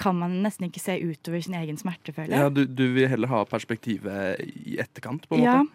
kan 0.00 0.16
man 0.16 0.38
nesten 0.44 0.68
ikke 0.70 0.80
se 0.80 0.94
utover 1.02 1.42
sin 1.44 1.54
egen 1.58 1.76
smerte, 1.76 2.14
føler 2.16 2.32
Ja, 2.38 2.48
du, 2.48 2.62
du 2.64 2.86
vil 2.94 3.08
heller 3.10 3.28
ha 3.28 3.42
perspektivet 3.44 4.40
i 4.46 4.78
etterkant, 4.80 5.26
på 5.28 5.36
en 5.36 5.42
Ja. 5.44 5.58
måte? 5.60 5.70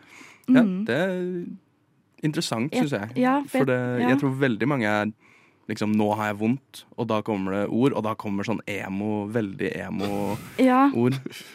Ja, 0.48 0.62
Mm. 0.64 0.86
det 0.86 0.96
er 0.96 1.46
interessant, 2.24 2.74
Ja, 2.74 2.82
syns 2.84 2.92
jeg. 2.92 3.18
ja, 3.18 3.42
for 3.48 3.66
det, 3.66 3.78
ja. 4.02 4.10
jeg 4.10 4.20
tror 4.20 4.36
veldig 4.40 4.68
mange 4.68 4.86
er 4.88 5.12
liksom 5.68 5.96
'nå 5.98 6.16
har 6.16 6.28
jeg 6.34 6.38
vondt', 6.40 6.84
og 6.98 7.08
da 7.08 7.22
kommer 7.22 7.52
det 7.52 7.70
ord, 7.70 7.94
og 7.94 8.04
da 8.04 8.14
kommer 8.16 8.44
sånn 8.46 8.60
emo, 8.68 9.28
veldig 9.28 9.72
emo-ord. 9.76 10.38
Ja, 10.60 10.92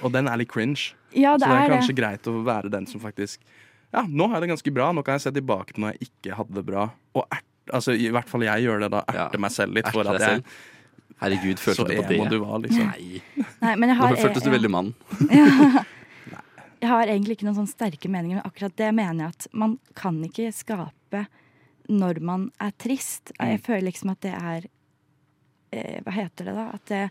Og 0.03 0.13
den 0.13 0.27
er 0.29 0.37
litt 0.37 0.49
cringe. 0.51 0.95
ja 1.15 1.35
Så 1.37 1.39
det 1.39 1.49
det 1.49 1.57
er 1.57 1.65
er 1.71 1.71
kanskje 1.77 1.95
det. 1.95 1.97
greit 1.97 2.23
å 2.27 2.43
være 2.45 2.71
den 2.71 2.87
som 2.87 3.01
faktisk 3.01 3.39
Ja, 3.93 4.03
nå 4.03 4.29
har 4.29 4.41
jeg 4.41 4.49
det 4.49 4.51
ganske 4.57 4.73
bra, 4.75 4.93
nå 4.93 5.03
kan 5.05 5.15
jeg 5.15 5.21
se 5.23 5.31
tilbake 5.33 5.75
på 5.75 5.79
når 5.81 5.93
jeg 5.99 6.09
ikke 6.11 6.35
hadde 6.37 6.55
det 6.55 6.67
bra. 6.67 6.91
Og 7.15 7.25
ert, 7.33 7.45
altså, 7.73 7.91
i 7.93 8.09
hvert 8.11 8.29
fall 8.29 8.43
jeg 8.43 8.63
gjør 8.65 8.81
det 8.81 8.91
da, 8.91 9.01
erte 9.09 9.33
Ja, 9.35 9.39
meg 9.39 9.51
selv 9.51 9.75
litt 9.75 9.89
for 9.89 10.03
at 10.07 10.21
jeg. 10.21 10.43
Herregud, 11.21 11.59
så 11.59 11.75
følte 11.75 11.97
du 11.97 12.03
på 12.03 12.15
emo 12.15 12.29
du 12.31 12.39
var, 12.39 12.59
liksom. 12.61 12.87
Nei. 12.87 13.23
Nei, 13.61 13.75
men 13.77 13.89
jeg 13.91 13.99
Nå 13.99 14.17
føltes 14.17 14.43
du 14.43 14.49
ja. 14.51 14.57
veldig 14.57 14.71
mann. 14.71 14.95
Jeg 16.81 16.89
har 16.89 17.07
egentlig 17.11 17.37
ikke 17.37 17.45
noen 17.49 17.59
sånn 17.61 17.69
sterke 17.71 18.09
meninger, 18.09 18.39
men 18.41 18.47
akkurat 18.49 18.77
det 18.81 18.91
mener 18.97 19.27
jeg 19.27 19.35
at 19.37 19.47
man 19.53 19.79
kan 19.99 20.17
ikke 20.25 20.49
skape 20.57 21.27
når 21.91 22.21
man 22.25 22.47
er 22.63 22.71
trist. 22.81 23.33
Mm. 23.37 23.49
Jeg 23.51 23.61
føler 23.67 23.87
liksom 23.91 24.13
at 24.15 24.21
det 24.25 24.33
er 24.39 24.69
eh, 25.73 25.99
Hva 26.07 26.15
heter 26.15 26.49
det, 26.49 26.55
da? 26.57 26.69
At 26.79 26.87
det 26.89 27.03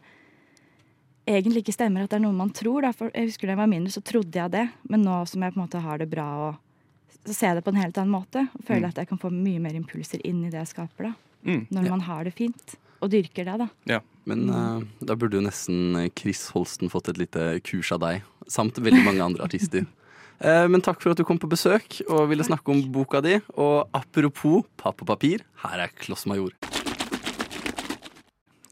egentlig 1.29 1.61
ikke 1.63 1.75
stemmer 1.75 2.03
at 2.07 2.09
det 2.09 2.17
er 2.17 2.25
noe 2.25 2.33
man 2.33 2.49
tror. 2.55 2.81
Da. 2.87 2.93
For 2.95 3.11
jeg 3.13 3.29
husker 3.29 3.47
da 3.49 3.53
jeg 3.53 3.61
var 3.61 3.69
mindre, 3.69 3.93
så 3.93 4.01
trodde 4.01 4.39
jeg 4.41 4.53
det. 4.55 4.65
Men 4.89 5.05
nå 5.05 5.19
som 5.29 5.43
jeg 5.45 5.53
på 5.53 5.59
en 5.59 5.65
måte 5.67 5.83
har 5.85 6.01
det 6.01 6.09
bra, 6.09 6.27
og, 6.47 7.15
så 7.27 7.35
ser 7.35 7.51
jeg 7.51 7.59
det 7.59 7.65
på 7.67 7.73
en 7.75 7.81
helt 7.83 7.97
annen 8.01 8.15
måte. 8.15 8.47
Og 8.57 8.65
føler 8.65 8.87
Mm. 8.87 8.91
at 8.93 9.01
jeg 9.03 9.09
kan 9.11 9.21
få 9.21 9.29
mye 9.33 9.59
mer 9.61 9.75
impulser 9.77 10.21
inn 10.25 10.45
i 10.45 10.49
det 10.49 10.63
jeg 10.63 10.73
skaper. 10.73 11.11
da. 11.11 11.13
Mm. 11.45 11.67
Når 11.71 11.89
man 11.89 12.01
har 12.01 12.23
det 12.23 12.33
fint. 12.33 12.75
Og 12.99 13.11
dyrker 13.13 13.47
det, 13.47 13.57
da. 13.61 13.67
Ja. 13.87 13.99
Men 14.29 14.49
uh, 14.51 14.81
da 15.01 15.15
burde 15.17 15.39
jo 15.39 15.45
nesten 15.45 15.95
Chris 16.19 16.47
Holsten 16.53 16.91
fått 16.91 17.09
et 17.09 17.17
lite 17.21 17.45
kurs 17.65 17.89
av 17.95 18.01
deg, 18.03 18.25
samt 18.51 18.77
veldig 18.77 19.05
mange 19.07 19.25
andre 19.31 19.47
artister. 19.47 19.87
Eh, 20.39 20.69
Men 20.71 20.79
takk 20.79 21.01
for 21.03 21.11
at 21.11 21.19
du 21.19 21.25
kom 21.27 21.35
på 21.35 21.49
besøk 21.51 21.97
og 22.07 22.29
ville 22.29 22.45
snakke 22.47 22.71
om 22.71 22.79
boka 22.95 23.19
di. 23.19 23.33
Og 23.59 23.89
apropos 23.91 24.61
papp 24.79 25.01
og 25.03 25.09
papir, 25.09 25.41
her 25.65 25.81
er 25.83 25.91
Kloss 25.99 26.23
Major. 26.31 26.53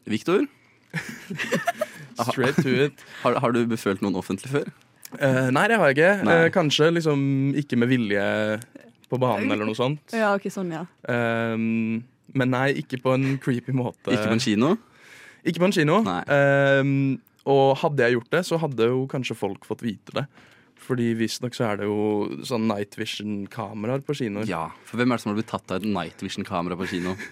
Viktor, 0.08 0.46
Straight 2.32 2.56
to 2.64 2.72
it. 2.86 3.04
har, 3.22 3.36
har 3.44 3.52
du 3.52 3.66
befølt 3.68 4.00
noen 4.00 4.16
offentlig 4.16 4.54
før? 4.54 4.70
Uh, 5.20 5.48
nei, 5.52 5.66
det 5.68 5.78
har 5.80 5.92
jeg 5.92 5.98
ikke. 5.98 6.14
Eh, 6.38 6.48
kanskje 6.56 6.88
liksom 6.96 7.20
ikke 7.60 7.80
med 7.80 7.92
vilje 7.92 8.24
på 9.12 9.20
banen 9.22 9.52
eller 9.52 9.68
noe 9.68 9.78
sånt. 9.78 10.16
Ja, 10.16 10.34
ok, 10.36 10.48
sånn, 10.52 10.72
ja. 10.72 10.86
Um, 11.08 12.02
men 12.36 12.52
nei, 12.54 12.68
ikke 12.82 13.00
på 13.04 13.14
en 13.16 13.38
creepy 13.44 13.76
måte. 13.76 14.12
Ikke 14.12 14.28
på 14.28 14.36
en 14.38 14.44
kino? 14.44 14.74
Ikke 15.48 15.62
på 15.64 15.70
en 15.70 15.76
kino. 15.76 16.02
Um, 16.04 16.92
og 17.48 17.78
hadde 17.84 18.04
jeg 18.04 18.18
gjort 18.18 18.34
det, 18.36 18.44
så 18.50 18.60
hadde 18.60 18.90
jo 18.92 19.06
kanskje 19.12 19.38
folk 19.40 19.68
fått 19.68 19.86
vite 19.86 20.16
det. 20.18 20.26
Fordi 20.88 21.12
visstnok 21.20 21.56
så 21.58 21.72
er 21.72 21.82
det 21.82 21.88
jo 21.90 22.38
sånn 22.48 22.68
night 22.70 22.96
vision-kameraer 23.00 24.04
på 24.06 24.16
kinoer. 24.20 24.48
Ja. 24.50 24.68
For 24.88 25.00
hvem 25.00 25.12
er 25.12 25.20
det 25.20 25.24
som 25.24 25.34
har 25.34 25.40
blitt 25.40 25.52
tatt 25.52 25.74
av 25.74 25.82
et 25.82 25.90
night 25.90 26.24
vision-kamera 26.24 26.80
på 26.80 26.90
kino? 26.94 27.18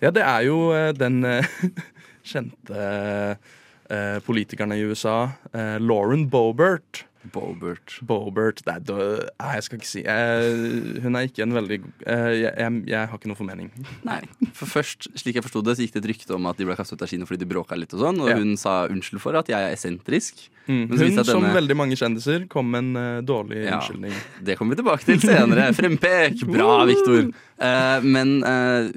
Ja, 0.00 0.08
det 0.14 0.22
er 0.24 0.46
jo 0.46 0.70
eh, 0.72 0.94
den 0.96 1.20
eh, 1.28 1.44
kjente 2.30 2.78
eh, 2.80 4.16
politikeren 4.24 4.72
i 4.72 4.80
USA, 4.80 5.28
eh, 5.52 5.76
Lauren 5.82 6.24
Boebert. 6.32 7.02
Bobert. 7.34 7.96
Bobert 8.06 8.60
det 8.64 8.72
er 8.72 8.82
død. 8.88 9.24
Nei, 9.42 9.52
jeg 9.58 9.64
skal 9.66 9.80
ikke 9.80 9.88
si 9.90 10.02
jeg, 10.04 11.00
Hun 11.04 11.18
er 11.18 11.26
ikke 11.26 11.42
en 11.44 11.54
veldig 11.56 11.78
eh, 12.06 12.28
jeg, 12.38 12.52
jeg, 12.52 12.76
jeg 12.92 13.10
har 13.10 13.18
ikke 13.18 13.30
noe 13.32 13.38
formening. 13.40 13.70
Nei. 14.06 14.20
For 14.56 14.70
først, 14.70 15.10
slik 15.18 15.38
jeg 15.40 15.44
forsto 15.46 15.62
det, 15.66 15.76
så 15.78 15.84
gikk 15.84 15.96
det 15.96 16.02
et 16.04 16.10
rykte 16.12 16.36
om 16.38 16.46
at 16.50 16.60
de 16.60 16.68
ble 16.68 16.76
kastet 16.78 16.98
ut 16.98 17.04
av 17.06 17.10
kino 17.10 17.28
fordi 17.28 17.42
de 17.42 17.50
bråka 17.50 17.78
litt 17.78 17.94
og 17.96 18.04
sånn, 18.04 18.22
og 18.22 18.30
Ja. 18.30 18.38
hun 18.38 18.54
sa 18.60 18.76
unnskyld 18.86 19.22
for 19.24 19.38
at 19.40 19.50
jeg 19.50 19.58
er 19.58 19.74
eksentrisk. 19.74 20.46
Mm. 20.68 20.84
Men 20.88 20.94
så 20.98 21.04
Hun, 21.04 21.16
denne... 21.16 21.24
som 21.32 21.48
veldig 21.58 21.76
mange 21.80 21.96
kjendiser, 21.98 22.46
kom 22.52 22.70
med 22.70 22.84
en 22.84 22.96
uh, 22.96 23.20
dårlig 23.24 23.64
Ja. 23.64 23.78
unnskyldning. 23.80 24.14
Det 24.44 24.58
kommer 24.58 24.76
vi 24.76 24.82
tilbake 24.82 25.04
til 25.08 25.20
senere. 25.24 25.72
Frempek! 25.78 26.44
Bra, 26.46 26.84
Viktor. 26.88 27.30
Uh, 27.58 27.98
men 28.04 28.38
uh, 28.44 28.92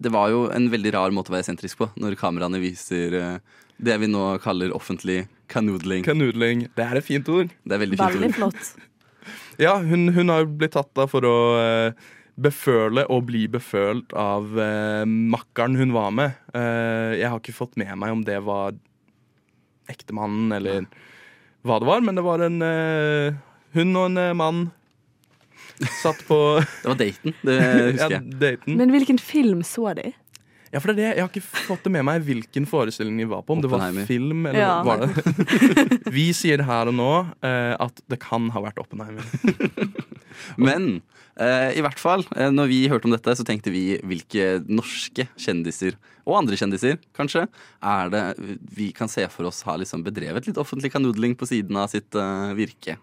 det 0.00 0.12
var 0.12 0.30
jo 0.32 0.46
en 0.52 0.68
veldig 0.72 0.92
rar 0.96 1.12
måte 1.14 1.28
å 1.32 1.34
være 1.36 1.44
eksentrisk 1.44 1.80
på, 1.82 1.90
når 2.00 2.16
kameraene 2.20 2.60
viser 2.62 3.16
eh, 3.18 3.58
det 3.80 3.96
vi 4.02 4.08
nå 4.12 4.22
kaller 4.44 4.72
offentlig 4.76 5.22
canoodling. 5.50 6.04
Canoodling. 6.06 6.66
Det 6.76 6.84
er 6.86 7.00
et 7.00 7.06
fint 7.06 7.28
ord. 7.32 7.50
Det 7.64 7.76
er 7.76 7.80
veldig 7.84 7.98
fint 8.00 8.16
Veldig 8.16 8.30
ord. 8.32 8.38
flott. 8.38 8.70
Ja, 9.60 9.74
hun, 9.84 10.06
hun 10.16 10.30
har 10.32 10.46
blitt 10.48 10.72
tatt 10.72 10.88
da 10.96 11.04
for 11.10 11.24
å 11.28 11.34
eh, 11.60 11.92
beføle 12.40 13.02
og 13.12 13.26
bli 13.28 13.42
befølt 13.52 14.14
av 14.16 14.54
eh, 14.56 15.02
makkeren 15.04 15.76
hun 15.76 15.92
var 15.92 16.14
med. 16.16 16.38
Eh, 16.56 17.18
jeg 17.20 17.28
har 17.28 17.36
ikke 17.42 17.52
fått 17.58 17.76
med 17.80 17.92
meg 18.00 18.14
om 18.14 18.22
det 18.24 18.38
var 18.46 18.78
ektemannen 19.92 20.54
eller 20.56 20.86
hva 21.68 21.76
det 21.82 21.88
var, 21.90 22.00
men 22.06 22.16
det 22.16 22.24
var 22.24 22.44
en 22.46 22.56
eh, 22.64 23.36
hun 23.76 23.92
og 24.00 24.06
en 24.08 24.22
eh, 24.22 24.32
mann 24.40 24.62
satt 26.00 26.24
på 26.28 26.38
Det 26.82 26.88
var 26.94 26.98
daten, 27.02 27.36
det 27.44 27.58
husker 27.98 28.16
jeg. 28.16 28.34
daten. 28.40 28.80
Men 28.80 28.94
hvilken 28.96 29.20
film 29.20 29.60
så 29.66 29.92
de? 30.00 30.08
Ja, 30.70 30.78
for 30.78 30.92
det 30.92 30.94
er 30.94 31.00
det. 31.00 31.06
Jeg 31.18 31.24
har 31.24 31.30
ikke 31.32 31.64
fått 31.66 31.86
det 31.86 31.90
med 31.96 32.04
meg 32.06 32.22
hvilken 32.26 32.66
forestilling 32.70 33.16
vi 33.18 33.26
var 33.30 33.42
på. 33.42 33.56
Om 33.56 33.62
det 33.64 33.70
var 33.72 33.90
film 34.06 34.44
eller 34.46 34.60
Ja. 34.60 34.82
var 34.86 35.02
det 35.02 36.10
Vi 36.14 36.28
sier 36.36 36.62
her 36.62 36.90
og 36.92 36.94
nå 36.94 37.08
eh, 37.42 37.74
at 37.74 38.02
det 38.06 38.20
kan 38.22 38.46
ha 38.54 38.62
vært 38.62 38.78
Oppenheimer. 38.78 39.26
Men 40.62 41.00
eh, 41.40 41.74
i 41.74 41.82
hvert 41.82 41.98
fall, 41.98 42.22
eh, 42.36 42.52
når 42.54 42.70
vi 42.70 42.80
hørte 42.92 43.10
om 43.10 43.14
dette, 43.16 43.34
så 43.34 43.46
tenkte 43.46 43.72
vi 43.74 43.98
hvilke 44.06 44.60
norske 44.70 45.26
kjendiser, 45.40 45.98
og 46.22 46.38
andre 46.42 46.58
kjendiser 46.60 47.00
kanskje, 47.18 47.46
er 47.82 48.12
det 48.14 48.24
vi 48.76 48.92
kan 48.94 49.10
se 49.10 49.26
for 49.32 49.50
oss 49.50 49.64
har 49.66 49.80
liksom 49.82 50.04
bedrevet 50.06 50.46
litt 50.46 50.60
offentlig 50.60 50.92
kanudling 50.94 51.34
på 51.40 51.48
siden 51.50 51.76
av 51.82 51.90
sitt 51.92 52.14
eh, 52.14 52.54
virke. 52.58 52.94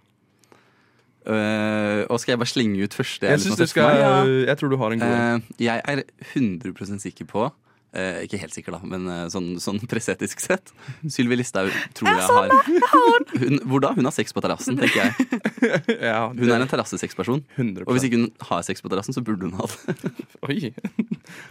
Eh, 1.28 2.02
og 2.08 2.20
skal 2.22 2.36
jeg 2.36 2.40
bare 2.40 2.50
slenge 2.50 2.84
ut 2.88 2.96
første? 2.96 3.28
Jeg, 3.28 3.44
du 3.44 3.68
skal, 3.68 4.04
jeg 4.48 4.60
tror 4.60 4.72
du 4.72 4.78
har 4.80 4.94
en 4.96 5.02
god. 5.02 5.16
Eh, 5.16 5.64
jeg 5.66 5.82
er 5.84 6.04
100 6.32 7.02
sikker 7.04 7.28
på 7.28 7.48
uh, 7.50 8.20
Ikke 8.24 8.40
helt 8.40 8.56
sikker, 8.56 8.78
da, 8.78 8.80
men 8.88 9.10
sånn, 9.34 9.58
sånn 9.60 9.82
presseetisk 9.92 10.40
sett. 10.44 10.72
Sylvi 11.12 11.40
Listhaug 11.40 11.74
tror 11.98 12.14
jeg 12.14 12.30
har 12.30 12.54
hun, 13.42 13.60
Hvor 13.68 13.84
da? 13.84 13.92
Hun 13.98 14.08
har 14.08 14.16
sex 14.16 14.36
på 14.36 14.44
terrassen, 14.46 14.80
tenker 14.80 15.04
jeg. 15.04 15.28
Ja, 16.08 16.30
Hun 16.32 16.48
er 16.48 16.62
en 16.62 16.70
terrassesexperson. 16.70 17.44
Og 17.84 17.96
hvis 17.98 18.08
ikke 18.08 18.22
hun 18.22 18.28
har 18.48 18.64
sex 18.64 18.84
på 18.84 18.92
terrassen, 18.94 19.16
så 19.18 19.24
burde 19.26 19.50
hun 19.50 19.58
ha 19.60 19.68
det. 19.68 20.14
Oi! 20.48 20.74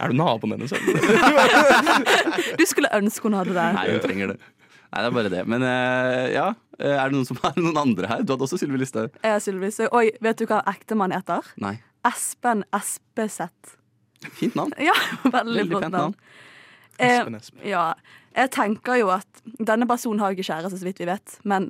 Er 0.01 0.09
du 0.09 0.17
naboen 0.17 0.55
hennes? 0.55 0.73
Du 2.57 2.65
skulle 2.65 2.89
ønske 2.97 3.29
hun 3.29 3.37
hadde 3.37 3.53
det. 3.53 3.67
Nei, 3.77 3.89
hun 3.93 4.05
trenger 4.05 4.33
det. 4.33 4.39
Nei, 4.97 5.03
det 5.05 5.09
er 5.11 5.13
bare 5.13 5.29
det. 5.29 5.41
Men 5.45 5.61
eh, 5.61 6.27
ja, 6.33 6.47
eh, 6.79 6.95
er 6.97 7.11
det 7.11 7.13
noen 7.13 7.27
som 7.29 7.37
har 7.43 7.53
noen 7.61 7.77
andre 7.77 8.07
her? 8.09 8.23
Du 8.25 8.31
hadde 8.33 8.47
også 8.47 8.57
Sylvi 8.57 8.79
Listhaug. 8.81 9.13
Jeg 9.21 9.29
er 9.35 9.43
Sylvi 9.43 9.67
Listhaug. 9.69 9.93
Oi, 9.93 10.07
vet 10.25 10.39
du 10.41 10.47
hva 10.49 10.63
ektemann 10.71 11.13
heter? 11.13 11.45
Nei. 11.61 11.75
Espen 12.07 12.63
Espeseth. 12.73 13.75
Fint 14.39 14.55
navn. 14.57 14.73
Ja, 14.81 14.95
veldig, 15.27 15.59
Veldig 15.59 15.67
flott 15.75 15.85
navn. 15.91 15.97
navn. 15.99 16.15
Eh, 16.97 17.11
Espen 17.19 17.37
Espen. 17.37 17.61
ja, 17.69 17.83
jeg 18.37 18.49
tenker 18.57 18.97
jo 19.03 19.11
at 19.13 19.43
denne 19.69 19.85
personen 19.89 20.23
har 20.23 20.33
ikke 20.33 20.47
kjæreste, 20.49 20.79
så 20.81 20.87
vidt 20.89 21.03
vi 21.03 21.09
vet. 21.11 21.37
Men 21.45 21.69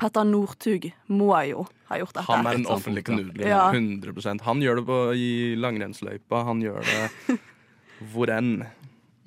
Petter 0.00 0.24
Northug 0.24 0.86
må 1.12 1.28
jo 1.50 1.66
ha 1.90 1.98
gjort 2.00 2.14
dette. 2.16 2.24
Han 2.32 2.48
er 2.48 2.56
en 2.62 2.68
offentlig 2.72 3.04
punkt. 3.04 3.36
Ja. 3.44 3.66
100% 3.68 4.46
Han 4.48 4.64
gjør 4.64 4.80
det 4.80 4.86
på, 4.88 5.00
i 5.12 5.28
langrennsløypa. 5.60 6.40
Han 6.48 6.64
gjør 6.64 6.80
det 6.88 7.36
hvor 8.14 8.32
enn. 8.32 8.54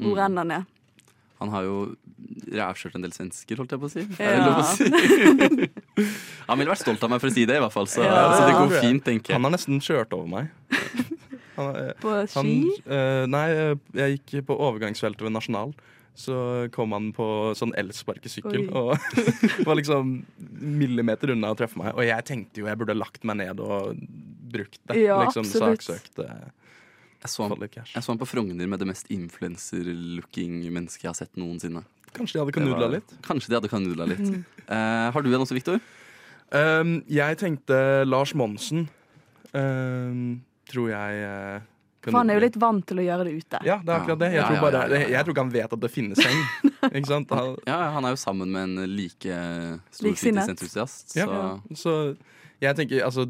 Hvor 0.02 0.24
enn 0.26 0.42
han 0.42 0.56
er. 0.58 0.66
Han 1.44 1.54
har 1.54 1.68
jo 1.68 1.78
rævkjørt 2.52 2.96
en 3.00 3.06
del 3.06 3.14
svensker, 3.16 3.58
holdt 3.62 3.72
jeg 3.76 3.80
på 3.82 3.88
å 3.88 3.94
si. 3.94 4.04
Er 4.20 4.36
Ja. 4.36 4.38
det 4.38 4.46
lov 4.46 4.60
å 4.62 4.68
si? 4.76 6.06
Han 6.50 6.60
ville 6.60 6.72
vært 6.72 6.84
stolt 6.84 7.04
av 7.04 7.10
meg 7.10 7.22
for 7.24 7.32
å 7.32 7.34
si 7.34 7.46
det, 7.50 7.58
i 7.58 7.64
hvert 7.64 7.74
fall. 7.74 7.88
Så, 7.90 8.04
Ja. 8.06 8.22
så 8.38 8.46
det 8.46 8.56
går 8.60 8.76
fint, 8.82 9.04
tenker 9.04 9.34
jeg. 9.34 9.36
Han 9.40 9.44
har 9.48 9.56
nesten 9.58 9.80
kjørt 9.82 10.14
over 10.14 10.28
meg. 10.28 10.50
Han, 11.58 11.70
er- 11.76 11.94
På 12.02 12.12
han, 12.12 12.28
ski. 12.28 12.56
eh, 12.86 13.26
nei, 13.32 13.46
eh, 13.52 13.76
jeg 13.96 14.20
gikk 14.20 14.46
på 14.50 14.58
overgangsfeltet 14.60 15.22
ved 15.24 15.32
Nasjonal. 15.32 15.74
Så 16.16 16.72
kom 16.72 16.92
han 16.96 17.10
på 17.12 17.26
sånn 17.60 17.74
elsparkesykkel 17.76 18.70
og 18.72 18.94
var 19.68 19.76
liksom 19.76 20.26
millimeter 20.62 21.34
unna 21.34 21.50
å 21.52 21.58
treffe 21.60 21.76
meg. 21.82 21.92
Og 21.96 22.06
jeg 22.08 22.24
tenkte 22.28 22.62
jo 22.62 22.68
jeg 22.70 22.78
burde 22.80 22.96
lagt 22.96 23.24
meg 23.28 23.36
ned 23.42 23.60
og 23.60 23.98
brukt 24.52 24.80
det. 24.88 25.02
Ja, 25.04 25.18
liksom 25.26 25.44
absolutt. 25.44 25.84
saksøkt 25.84 26.22
eh, 26.24 26.46
Jeg 27.22 27.32
så, 27.32 27.48
han, 27.48 27.68
jeg 27.72 28.02
så 28.04 28.12
han 28.12 28.20
på 28.22 28.28
Frogner 28.30 28.68
med 28.70 28.82
det 28.82 28.88
mest 28.90 29.08
influencer-looking 29.14 30.60
mennesket 30.70 31.08
jeg 31.08 31.10
har 31.10 31.18
sett 31.18 31.40
noensinne. 31.40 31.82
Kanskje 32.16 32.38
de 32.38 32.44
hadde 32.44 32.56
kanudla 32.56 32.90
litt. 32.96 33.14
Kanskje 33.26 33.52
de 33.52 33.58
hadde 33.60 33.72
kanudla 33.72 34.10
litt. 34.14 34.28
Eh, 34.66 35.12
har 35.14 35.22
du 35.22 35.28
en 35.30 35.44
også, 35.44 35.54
Victor? 35.54 35.76
Um, 36.50 36.96
jeg 37.06 37.38
tenkte 37.38 37.76
Lars 38.08 38.32
Monsen. 38.34 38.88
Um, 39.54 40.40
tror 40.66 40.90
jeg 40.90 41.20
uh, 41.22 41.60
For 42.02 42.18
han 42.18 42.34
er 42.34 42.40
jo 42.40 42.44
litt 42.48 42.58
vant 42.58 42.82
til 42.90 43.04
å 43.04 43.06
gjøre 43.06 43.28
det 43.28 43.36
ute. 43.44 43.60
Ja, 43.62 43.78
det 43.78 43.94
er 43.94 44.00
akkurat 44.00 44.24
det. 44.24 44.32
Jeg, 44.34 44.40
Ja, 44.40 44.48
tror, 44.50 44.64
bare, 44.66 44.82
ja, 44.82 44.90
ja, 44.90 45.04
ja. 45.04 45.12
jeg 45.14 45.28
tror 45.28 45.36
ikke 45.36 45.46
han 45.46 45.54
vet 45.54 45.76
at 45.78 45.84
det 45.86 45.92
finnes 45.94 46.22
seng. 46.26 46.42
Ikke 46.98 47.12
sant? 47.12 47.36
Han, 47.38 47.54
Ja, 47.70 47.78
Han 47.94 48.10
er 48.10 48.16
jo 48.16 48.20
sammen 48.26 48.58
med 48.58 48.72
en 48.72 48.90
like 48.96 49.38
stor 49.92 50.10
like 50.10 50.22
fritidsentusiast. 50.24 51.14
Ja. 51.18 51.30
Så 51.74 51.86
så 51.86 51.96
jeg 52.66 52.78
tenker 52.82 53.06
altså 53.06 53.28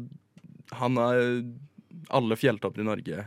Han 0.80 0.96
har 0.96 1.20
Alle 2.16 2.36
fjelltopper 2.40 2.80
i 2.80 2.88
Norge 2.88 3.24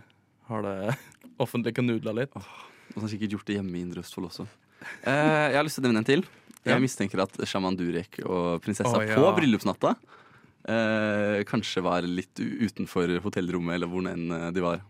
har 0.49 0.65
det 0.65 0.75
offentlig 1.43 1.75
kanudla 1.77 2.13
litt. 2.17 2.35
Og 2.35 2.95
han 2.95 3.05
har 3.05 3.11
sikkert 3.13 3.37
gjort 3.37 3.47
det 3.49 3.59
hjemme 3.59 3.77
i 3.77 3.83
Indre 3.85 4.03
Østfold 4.03 4.29
også. 4.31 4.47
Eh, 5.03 5.47
jeg 5.53 5.57
har 5.59 5.65
lyst 5.67 5.79
til 5.79 5.85
å 5.85 5.89
nevne 5.89 6.03
en 6.03 6.09
til. 6.11 6.23
Jeg 6.65 6.75
Ja. 6.75 6.79
mistenker 6.83 7.21
at 7.23 7.37
sjaman 7.47 7.77
Durek 7.79 8.19
og 8.25 8.59
prinsessa 8.65 8.97
oh, 8.97 9.03
ja. 9.05 9.15
på 9.15 9.29
bryllupsnatta 9.37 9.93
eh, 10.67 11.43
kanskje 11.47 11.83
var 11.85 12.03
litt 12.03 12.35
utenfor 12.39 13.13
hotellrommet, 13.23 13.77
eller 13.77 13.87
hvor 13.91 14.07
enn 14.11 14.25
eh, 14.35 14.49
de 14.55 14.63
var. 14.65 14.81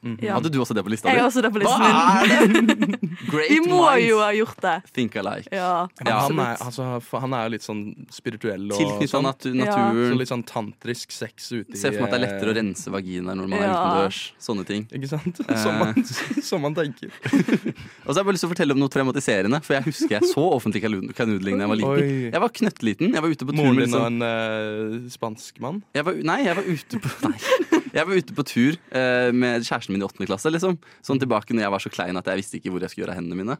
Ja. 0.00 0.34
Hadde 0.38 0.48
du 0.48 0.56
også 0.62 0.72
det 0.76 0.82
på 0.86 0.90
lista 0.92 1.10
Jeg 1.10 1.18
di? 1.18 1.20
har 1.20 1.28
også 1.28 1.42
det 1.44 1.50
på 1.52 1.60
listen 1.60 1.82
min. 1.84 3.10
Vi 3.50 3.58
må 3.66 3.82
minds 3.84 4.06
jo 4.08 4.20
ha 4.22 4.30
gjort 4.32 4.60
det. 4.64 4.74
think 4.96 5.16
alike. 5.20 5.50
Ja, 5.52 5.86
han, 6.00 6.38
er, 6.40 6.56
altså, 6.64 6.86
han 7.20 7.34
er 7.36 7.44
jo 7.48 7.52
litt 7.54 7.66
sånn 7.66 7.82
spirituell 8.12 8.64
og 8.70 8.78
Tilknytta 8.80 9.12
sånn. 9.12 9.28
natu 9.28 9.50
Ja. 9.50 9.66
Så 9.70 9.82
naturen. 9.82 10.16
litt 10.22 10.30
sånn 10.32 10.44
tantrisk 10.48 11.12
sex 11.12 11.50
ute 11.52 11.76
i 11.76 11.80
Se 11.80 11.90
for 11.92 12.00
meg 12.00 12.08
at 12.08 12.14
det 12.14 12.18
er 12.20 12.24
lettere 12.24 12.52
å 12.52 12.54
eh, 12.54 12.58
rense 12.62 12.94
vaginaer 12.94 13.38
når 13.42 13.50
man 13.52 13.58
er 13.60 13.74
utendørs. 13.74 14.20
Sånne 14.40 14.64
ting. 14.68 14.86
Ikke 14.96 15.10
sant? 15.10 15.42
Eh. 15.44 15.60
Som 15.64 15.76
man, 15.82 16.00
som 16.50 16.64
man 16.64 16.74
tenker. 16.78 17.12
Og 17.20 18.08
så 18.08 18.16
har 18.16 18.22
jeg 18.22 18.28
bare 18.30 18.36
lyst 18.38 18.44
til 18.46 18.50
å 18.50 18.54
fortelle 18.54 18.76
om 18.76 18.80
noe 18.80 18.92
traumatiserende, 18.92 19.60
for 19.66 19.76
jeg 19.76 19.88
husker 19.90 20.16
jeg 20.16 20.30
så 20.32 20.46
offentlig 20.56 20.82
kanudling 21.16 21.60
da 21.60 21.66
jeg 21.66 21.72
var 21.74 21.80
liten. 21.82 22.00
Oi. 22.00 22.30
Jeg 22.30 22.44
var 22.46 22.54
knøttliten. 22.60 23.12
Jeg 23.18 23.24
var 23.26 23.36
ute 23.36 23.48
på 23.50 23.52
tur 23.52 23.60
Moren 23.60 23.76
med 23.76 23.84
din 23.84 23.98
og 23.98 24.08
liksom 24.08 24.24
en 24.24 25.04
uh, 25.04 25.12
spansk 25.12 25.60
mann? 25.60 25.82
jeg 25.96 26.08
var, 26.08 26.18
Nei, 26.30 26.40
jeg 26.46 26.56
var 26.56 26.72
ute 26.72 27.04
på 27.04 27.14
Nei. 27.28 27.79
Jeg 27.94 28.06
var 28.06 28.20
ute 28.22 28.36
på 28.36 28.46
tur 28.46 28.78
eh, 28.94 29.30
med 29.34 29.66
kjæresten 29.66 29.94
min 29.94 30.04
i 30.04 30.06
åttende 30.06 30.28
klasse. 30.30 30.52
Liksom. 30.52 30.78
Sånn 31.06 31.20
tilbake 31.22 31.54
når 31.54 31.66
jeg 31.66 31.74
var 31.74 31.84
så 31.84 31.92
klein 31.92 32.20
at 32.20 32.30
jeg 32.30 32.42
visste 32.42 32.60
ikke 32.60 32.74
hvor 32.74 32.84
jeg 32.84 32.92
skulle 32.92 33.06
gjøre 33.06 33.16
av 33.16 33.20
hendene 33.20 33.40
mine. 33.40 33.58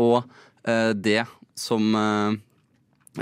Og 0.00 0.22
eh, 0.68 0.92
det 0.94 1.24
som 1.58 1.94
eh, 1.96 2.38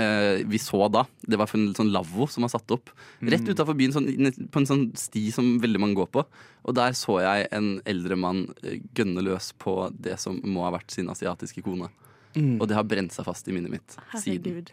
eh, 0.02 0.42
vi 0.48 0.60
så 0.62 0.88
da, 0.92 1.04
det 1.22 1.38
var 1.40 1.50
for 1.50 1.60
en 1.60 1.72
sånn 1.76 1.92
lavvo 1.94 2.28
som 2.30 2.46
var 2.46 2.52
satt 2.52 2.74
opp 2.74 2.92
rett 3.20 3.48
utafor 3.48 3.76
byen, 3.78 3.94
sånn, 3.94 4.10
på 4.52 4.62
en 4.62 4.68
sånn 4.68 4.84
sti 4.98 5.28
som 5.34 5.56
veldig 5.62 5.82
mange 5.82 5.98
går 6.00 6.10
på. 6.18 6.26
Og 6.68 6.76
der 6.78 6.96
så 6.98 7.20
jeg 7.24 7.48
en 7.54 7.78
eldre 7.88 8.18
mann 8.18 8.46
eh, 8.62 8.82
gønne 8.98 9.24
løs 9.26 9.52
på 9.62 9.80
det 9.94 10.18
som 10.22 10.40
må 10.44 10.66
ha 10.66 10.74
vært 10.76 10.94
sin 10.94 11.10
asiatiske 11.12 11.64
kone. 11.66 11.90
Og 12.38 12.68
det 12.70 12.76
har 12.76 12.84
brent 12.86 13.10
seg 13.10 13.26
fast 13.26 13.48
i 13.50 13.54
minnet 13.56 13.72
mitt 13.72 13.96
siden. 14.20 14.44
Herregud. 14.44 14.70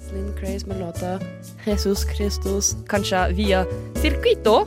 Slim 0.00 0.28
Craze 0.36 0.68
med 0.68 0.80
låta 0.82 1.16
Jesus 1.64 2.04
Christus, 2.12 2.74
kanskje 2.88 3.24
via 3.38 3.64
Circuito 4.02 4.66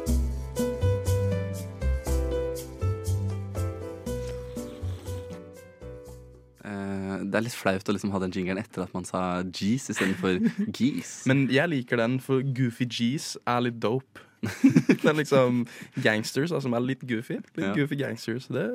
Det 7.31 7.39
er 7.39 7.45
litt 7.47 7.57
flaut 7.57 7.87
å 7.87 7.95
liksom 7.95 8.11
ha 8.13 8.21
den 8.23 8.33
jingeren 8.35 8.61
etter 8.61 8.85
at 8.85 8.93
man 8.95 9.07
sa 9.07 9.41
G's 9.43 9.89
istedenfor 9.93 10.41
geese. 10.75 11.23
Men 11.31 11.47
jeg 11.51 11.71
liker 11.71 12.01
den, 12.01 12.19
for 12.23 12.43
Goofy 12.43 12.87
G's 12.91 13.33
er 13.47 13.63
litt 13.67 13.79
dope. 13.83 14.27
det 14.89 15.05
er 15.05 15.17
liksom 15.19 15.65
gangsters 16.01 16.49
altså, 16.49 16.65
som 16.65 16.75
er 16.77 16.85
litt 16.85 17.03
goofy. 17.05 17.39
Litt 17.55 17.65
Ja. 17.67 17.73
goofy 17.77 17.97
gangsters. 17.99 18.47
Det... 18.49 18.67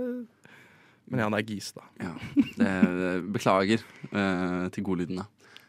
Men 1.10 1.22
ja, 1.22 1.30
det 1.30 1.40
er 1.40 1.48
Geese, 1.50 1.72
da. 1.76 1.86
Ja, 2.02 2.12
det, 2.58 3.32
beklager 3.34 3.82
uh, 4.10 4.66
til 4.74 4.86
godlyden, 4.86 5.22
da. 5.22 5.26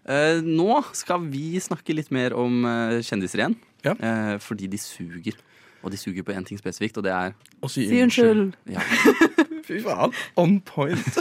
Eh, 0.08 0.40
nå 0.40 0.80
skal 0.96 1.26
vi 1.28 1.60
snakke 1.60 1.92
litt 1.96 2.14
mer 2.16 2.34
om 2.38 2.64
uh, 2.64 2.98
kjendiser 3.04 3.44
igjen. 3.44 3.58
Ja. 3.84 3.94
Eh, 4.00 4.38
fordi 4.40 4.70
de 4.72 4.80
suger. 4.80 5.36
Og 5.84 5.92
de 5.92 6.00
suger 6.00 6.24
på 6.26 6.34
én 6.34 6.46
ting 6.48 6.58
spesifikt, 6.60 6.98
og 6.98 7.06
det 7.06 7.12
er 7.14 7.36
Å 7.62 7.70
Si 7.70 7.86
unnskyld. 8.02 8.56
ja, 8.72 8.82
Fy 9.68 9.82
faen, 9.84 10.16
on 10.40 10.60
point. 10.66 11.20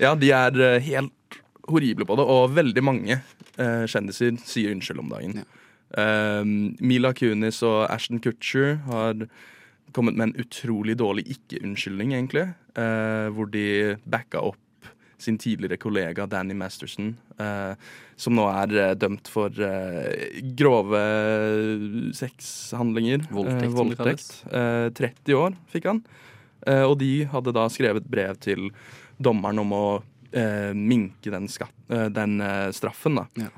Ja, 0.00 0.14
de 0.18 0.30
er 0.34 0.60
eh, 0.64 0.80
helt 0.92 1.38
horrible 1.68 2.06
på 2.08 2.16
det, 2.16 2.24
og 2.24 2.54
veldig 2.56 2.82
mange 2.86 3.18
eh, 3.20 3.84
kjendiser 3.90 4.38
sier 4.48 4.72
unnskyld 4.74 5.02
om 5.02 5.10
dagen. 5.12 5.42
Um, 5.96 6.76
Mila 6.84 7.14
Kunis 7.16 7.62
og 7.64 7.86
Ashton 7.90 8.20
Kutcher 8.20 8.76
har 8.88 9.22
kommet 9.96 10.16
med 10.20 10.28
en 10.30 10.40
utrolig 10.44 10.98
dårlig 11.00 11.24
ikke-unnskyldning, 11.32 12.12
egentlig. 12.16 12.46
eh, 12.76 13.28
hvor 13.32 13.48
de 13.50 13.96
backa 14.04 14.42
opp 14.50 14.56
sin 15.18 15.38
tidligere 15.40 15.80
kollega 15.82 16.28
Danny 16.30 16.54
Masterson, 16.54 17.16
eh, 17.42 17.72
som 18.20 18.36
nå 18.36 18.44
er 18.52 18.74
eh, 18.78 18.92
dømt 19.00 19.26
for 19.32 19.50
eh, 19.50 20.38
grove 20.60 21.00
sexhandlinger. 22.14 23.24
Voldtekt, 23.32 23.64
Eh, 23.64 23.70
som 23.74 23.88
det 23.88 23.98
voldtekt. 23.98 24.30
Eh, 24.52 24.88
30 24.94 25.34
år 25.34 25.56
fikk 25.72 25.88
han. 25.90 26.02
Eh, 26.66 26.84
og 26.84 26.98
de 27.00 27.24
hadde 27.32 27.54
da 27.56 27.66
skrevet 27.72 28.06
brev 28.10 28.38
til 28.42 28.70
dommeren 29.20 29.58
om 29.62 29.72
å 29.76 29.84
eh, 30.32 30.72
minke 30.76 31.30
den, 31.32 31.48
skatt, 31.48 31.72
eh, 31.90 32.08
den 32.14 32.40
eh, 32.44 32.68
straffen. 32.76 33.16
da. 33.20 33.26
Ja. 33.40 33.48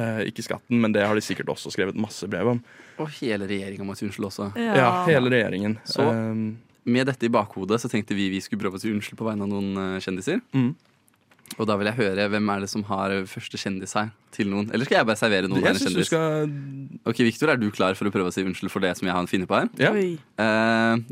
Eh, 0.00 0.20
ikke 0.30 0.44
skatten, 0.46 0.78
men 0.80 0.92
det 0.94 1.02
har 1.06 1.14
de 1.18 1.20
sikkert 1.24 1.48
også 1.50 1.72
skrevet 1.74 1.96
masse 1.98 2.26
brev 2.30 2.46
om. 2.54 2.60
Og 3.02 3.08
hele 3.20 3.48
regjeringa 3.50 3.84
må 3.84 3.96
si 3.98 4.06
unnskyld 4.06 4.28
også. 4.28 4.50
Ja, 4.60 5.04
hele 5.08 5.30
regjeringen. 5.32 5.78
Så- 5.84 6.06
Eh, 6.10 6.52
Med 6.90 7.06
dette 7.06 7.26
i 7.26 7.28
bakhodet 7.28 7.76
så 7.78 7.90
tenkte 7.92 8.14
vi 8.16 8.30
vi 8.32 8.40
skulle 8.40 8.62
prøve 8.62 8.78
å 8.78 8.80
si 8.80 8.88
unnskyld 8.90 9.18
på 9.18 9.26
vegne 9.28 9.42
av 9.44 9.50
noen 9.50 9.76
eh, 9.76 9.98
kjendiser. 10.00 10.40
Mm. 10.54 10.70
Og 11.58 11.66
da 11.66 11.76
vil 11.76 11.86
jeg 11.90 11.96
høre 11.98 12.28
hvem 12.30 12.48
er 12.54 12.60
det 12.60 12.70
som 12.70 12.82
har 12.88 13.10
første 13.28 13.58
kjendis 13.58 13.92
her 13.98 14.08
til 14.32 14.46
noen. 14.48 14.70
Eller 14.72 14.86
skal 14.86 14.98
jeg 15.02 15.06
bare 15.10 15.18
servere 15.20 15.48
noen 15.50 15.62
jeg 15.66 15.76
synes 15.82 15.94
du 15.98 16.04
skal 16.06 16.48
Ok, 17.04 17.18
Victor, 17.26 17.50
er 17.50 17.56
du 17.60 17.68
klar 17.74 17.94
for 17.98 18.06
å 18.08 18.12
prøve 18.14 18.30
å 18.30 18.32
si 18.32 18.42
unnskyld 18.46 18.70
for 18.72 18.80
det 18.80 18.96
som 18.96 19.06
jeg 19.10 19.14
har 19.14 19.26
funnet 19.26 19.50
på 19.50 19.58
her? 19.58 19.68
Ja. 19.82 19.92
Eh, 19.92 21.02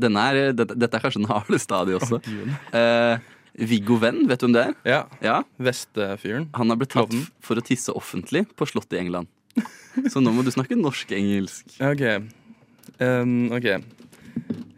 denne 0.00 0.24
er, 0.30 0.52
dette, 0.56 0.78
dette 0.78 0.94
er 0.96 1.02
kanskje 1.04 1.20
den 1.20 1.28
harde 1.28 1.58
stadiet 1.60 2.00
også. 2.00 2.20
Oh, 2.22 2.78
Eh, 2.78 3.18
Viggo 3.58 3.96
Venn, 4.00 4.24
vet 4.30 4.40
du 4.40 4.46
hvem 4.46 4.54
det 4.54 4.62
er? 4.62 4.74
Ja. 4.86 5.00
Ja, 5.24 5.36
Vestfyren. 5.58 6.48
Han 6.56 6.70
har 6.70 6.78
blitt 6.80 6.94
tatt 6.94 7.14
for 7.44 7.58
å 7.58 7.64
tisse 7.64 7.94
offentlig 7.96 8.46
på 8.56 8.68
slottet 8.68 8.98
i 8.98 9.02
England. 9.02 9.30
Så 10.12 10.22
nå 10.22 10.32
må 10.32 10.44
du 10.46 10.52
snakke 10.54 10.78
norsk-engelsk. 10.78 11.76
OK. 11.90 12.04
Um, 13.00 13.50
okay. 13.52 13.80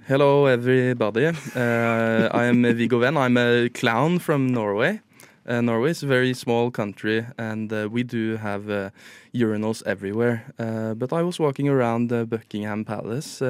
Hello, 0.09 0.47
everybody. 0.47 1.27
Uh, 1.55 2.29
I'm 2.33 2.65
Viggo 2.77 2.99
Venn. 2.99 3.17
I'm 3.17 3.37
a 3.37 3.69
clown 3.69 4.19
from 4.19 4.49
Norway. 4.53 5.01
Uh, 5.47 5.61
Norway 5.61 5.91
is 5.91 6.03
a 6.03 6.07
very 6.07 6.35
small 6.35 6.71
country, 6.71 7.27
and 7.37 7.73
uh, 7.73 7.89
we 7.91 8.03
do 8.05 8.37
have 8.37 8.71
uh, 8.71 8.91
urinals 9.35 9.83
everywhere. 9.87 10.45
Uh, 10.59 10.95
but 10.95 11.13
I 11.13 11.23
was 11.23 11.39
walking 11.39 11.69
around 11.69 12.09
Buckingham 12.31 12.85
Palace, 12.85 13.43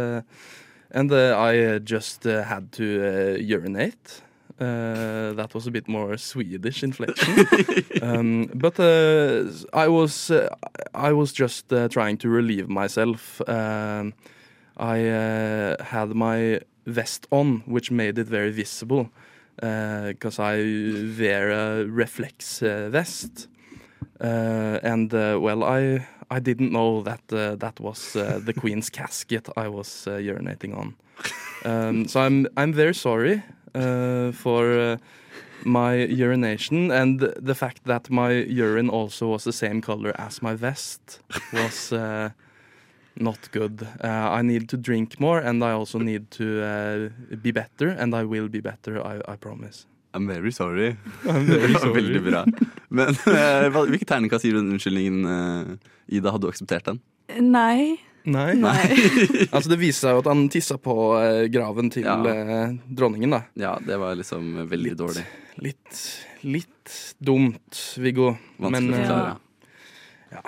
and 0.92 1.10
uh, 1.10 1.36
I 1.38 1.58
uh, 1.58 1.78
just 1.78 2.26
uh, 2.26 2.42
had 2.44 2.72
to 2.72 3.38
urinate. 3.40 4.22
Uh, 4.62 5.32
that 5.32 5.54
was 5.54 5.66
a 5.66 5.70
bit 5.70 5.88
more 5.88 6.16
Swedish 6.16 6.84
inflation. 6.84 7.46
um, 8.02 8.48
but 8.54 8.78
uh, 8.78 9.44
I 9.72 9.88
was 9.88 10.30
uh, 10.30 10.54
I 10.94 11.12
was 11.12 11.32
just 11.32 11.72
uh, 11.72 11.88
trying 11.88 12.16
to 12.18 12.28
relieve 12.28 12.68
myself. 12.68 13.40
Um, 13.48 14.14
I 14.76 15.08
uh, 15.08 15.82
had 15.82 16.14
my 16.14 16.60
vest 16.86 17.26
on, 17.30 17.62
which 17.66 17.90
made 17.90 18.18
it 18.18 18.28
very 18.28 18.52
visible 18.52 19.10
because 19.56 20.38
I 20.38 20.56
wear 21.18 21.50
a 21.50 21.84
reflex 21.84 22.62
uh, 22.62 22.88
vest. 22.90 23.48
Uh, 24.20 24.78
and 24.84 25.12
uh, 25.12 25.38
well, 25.40 25.64
I 25.64 26.06
I 26.30 26.38
didn't 26.38 26.70
know 26.70 27.02
that 27.02 27.32
uh, 27.32 27.56
that 27.56 27.80
was 27.80 28.14
uh, 28.14 28.40
the 28.44 28.52
Queen's 28.60 28.90
casket 28.90 29.48
I 29.56 29.68
was 29.68 30.06
uh, 30.06 30.12
urinating 30.12 30.76
on. 30.76 30.94
Um, 31.64 32.06
so 32.08 32.20
I'm 32.20 32.46
I'm 32.56 32.72
very 32.72 32.94
sorry 32.94 33.42
uh, 33.74 34.32
for 34.32 34.78
uh, 34.78 34.96
my 35.64 35.94
urination 35.94 36.90
and 36.90 37.20
the 37.20 37.54
fact 37.54 37.84
that 37.84 38.10
my 38.10 38.30
urine 38.32 38.90
also 38.90 39.28
was 39.28 39.44
the 39.44 39.52
same 39.52 39.80
color 39.80 40.12
as 40.18 40.42
my 40.42 40.54
vest 40.54 41.20
was 41.52 41.92
uh, 41.92 42.30
not 43.16 43.50
good. 43.52 43.86
Uh, 44.02 44.08
I 44.08 44.42
need 44.42 44.68
to 44.68 44.76
drink 44.76 45.20
more, 45.20 45.38
and 45.38 45.62
I 45.62 45.72
also 45.72 45.98
need 45.98 46.30
to 46.32 46.62
uh, 46.62 47.36
be 47.36 47.52
better, 47.52 47.88
and 47.88 48.14
I 48.14 48.24
will 48.24 48.48
be 48.48 48.60
better. 48.60 49.00
I, 49.06 49.20
I 49.32 49.36
promise. 49.36 49.86
I'm 50.14 50.26
very 50.26 50.52
sorry. 50.52 50.96
I'm 51.24 51.46
very 51.46 51.74
sorry. 51.74 52.02
Veldig 52.02 52.22
bra. 52.24 52.44
Men 52.88 53.14
hvilke 53.72 54.04
terningkast 54.04 54.44
gir 54.44 54.52
du 54.52 54.60
den 54.60 54.74
unnskyldningen, 54.74 55.78
Ida? 56.08 56.32
Hadde 56.32 56.44
du 56.44 56.50
akseptert 56.52 56.84
den? 56.90 57.00
Nei. 57.40 57.96
Nei. 58.24 58.54
Nei. 58.54 58.84
altså 59.54 59.70
Det 59.72 59.78
viser 59.80 60.06
seg 60.06 60.14
jo 60.16 60.20
at 60.22 60.28
han 60.30 60.44
tissa 60.52 60.76
på 60.78 60.94
eh, 61.18 61.46
graven 61.50 61.90
til 61.90 62.04
Ja. 62.06 62.16
eh, 62.30 62.74
dronningen, 62.86 63.30
da. 63.34 63.40
Ja, 63.58 63.72
det 63.82 63.98
var 63.98 64.14
liksom 64.18 64.52
veldig 64.70 64.92
dårlig. 65.00 65.24
Litt, 65.62 66.02
litt 66.46 66.94
dumt, 67.18 67.80
Viggo. 67.98 68.32
Vanskelig 68.62 68.94
å 68.94 68.98
eh, 68.98 69.02
forklare. 69.02 69.36
ja, 70.32 70.42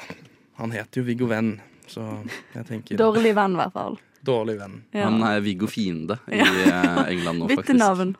han 0.63 0.71
heter 0.77 1.01
jo 1.03 1.07
Viggo 1.09 1.27
Venn, 1.31 1.57
så 1.91 2.07
jeg 2.55 2.67
tenker 2.71 2.97
Dårlig 3.01 3.35
venn, 3.37 3.57
i 3.59 3.63
hvert 3.65 3.75
fall. 3.75 3.99
Dårlig 4.25 4.55
venn. 4.63 4.79
Ja. 4.95 5.09
Han 5.11 5.19
er 5.27 5.43
Viggo 5.45 5.67
Fiende 5.69 6.17
i 6.33 6.39
Ja. 6.41 6.47
eh, 6.47 7.01
England 7.13 7.43
nå, 7.43 7.49
faktisk. 7.57 7.67
Vittenavn. 7.75 8.15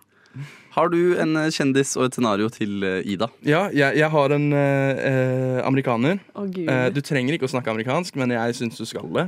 Har 0.75 0.89
du 0.91 1.15
en 1.23 1.37
eh, 1.39 1.51
kjendis 1.55 1.93
og 1.99 2.09
et 2.09 2.17
scenario 2.17 2.49
til 2.53 2.83
eh, 2.83 3.01
Ida? 3.15 3.29
Ja, 3.47 3.67
jeg, 3.75 3.95
jeg 4.01 4.11
har 4.11 4.35
en 4.35 4.47
eh, 4.53 5.03
eh, 5.11 5.59
amerikaner. 5.67 6.19
Gud. 6.35 6.65
Eh, 6.67 6.89
du 6.95 6.99
trenger 7.05 7.37
ikke 7.37 7.47
å 7.47 7.53
snakke 7.53 7.71
amerikansk, 7.71 8.17
men 8.19 8.35
jeg 8.35 8.57
syns 8.59 8.81
du 8.81 8.87
skal 8.89 9.07
det. 9.15 9.27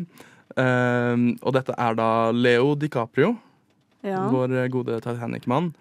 Eh, 0.58 1.14
og 1.42 1.54
dette 1.54 1.76
er 1.78 1.98
da 1.98 2.08
Leo 2.34 2.74
DiCaprio, 2.78 3.36
Ja. 4.06 4.24
vår 4.30 4.52
gode 4.70 5.00
Titanic-mann. 5.02 5.72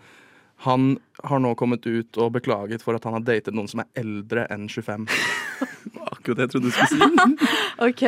Han 0.65 0.95
har 1.27 1.41
nå 1.43 1.51
kommet 1.59 1.83
ut 1.85 2.17
og 2.17 2.31
beklaget 2.37 2.81
for 2.81 2.95
at 2.97 3.03
han 3.05 3.17
har 3.17 3.25
datet 3.27 3.53
noen 3.53 3.67
som 3.69 3.81
er 3.83 3.89
eldre 4.01 4.45
enn 4.53 4.69
25. 4.71 5.03
Akkurat 6.25 6.41
det 6.41 6.47
jeg 6.47 6.53
trodde 6.55 6.65
du 6.65 6.73
skulle 6.73 6.89
si. 6.89 7.49
OK. 7.87 8.05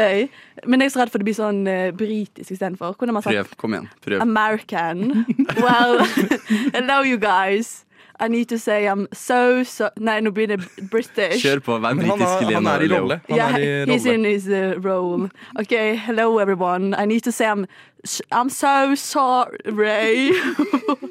Men 0.65 0.81
jeg 0.81 0.89
er 0.89 0.93
så 0.95 1.03
redd 1.03 1.13
for 1.13 1.21
det 1.21 1.27
blir 1.27 1.37
sånn 1.37 1.59
uh, 1.69 1.89
britisk 1.97 2.55
istedenfor. 2.55 2.95
Har 2.97 3.13
man 3.13 3.25
sagt 3.25 3.35
Prøv. 3.35 3.57
Kom 3.61 3.75
igjen. 3.77 3.91
Prøv. 4.01 4.23
American. 4.25 5.25
Well, 5.61 6.01
hello, 6.77 7.03
you 7.05 7.21
guys. 7.21 7.83
I 8.19 8.27
need 8.27 8.49
to 8.49 8.57
say 8.57 8.87
I'm 8.87 9.07
so 9.13 9.63
so 9.63 9.89
Nei, 9.99 10.19
nå 10.25 10.31
blir 10.33 10.47
det 10.49 10.57
British. 10.89 11.43
Kjør 11.43 11.61
på. 11.61 11.77
Vær 11.83 11.93
britisk, 11.93 12.41
er, 12.41 12.55
han 12.57 12.65
er 12.65 12.81
i 12.81 12.89
rolle. 12.89 13.19
Han 13.29 13.37
yeah, 13.37 13.53
er 13.53 13.85
i 13.85 13.93
he's 13.93 14.07
in 14.09 14.25
his 14.25 14.47
uh, 14.49 14.73
role. 14.81 15.29
Okay, 15.59 15.95
hello 15.95 16.39
everyone. 16.39 16.95
I 16.97 17.05
need 17.05 17.21
to 17.29 17.31
say 17.31 17.45
I'm 17.45 17.67
I'm 18.31 18.49
so 18.49 18.95
sorry 18.95 20.31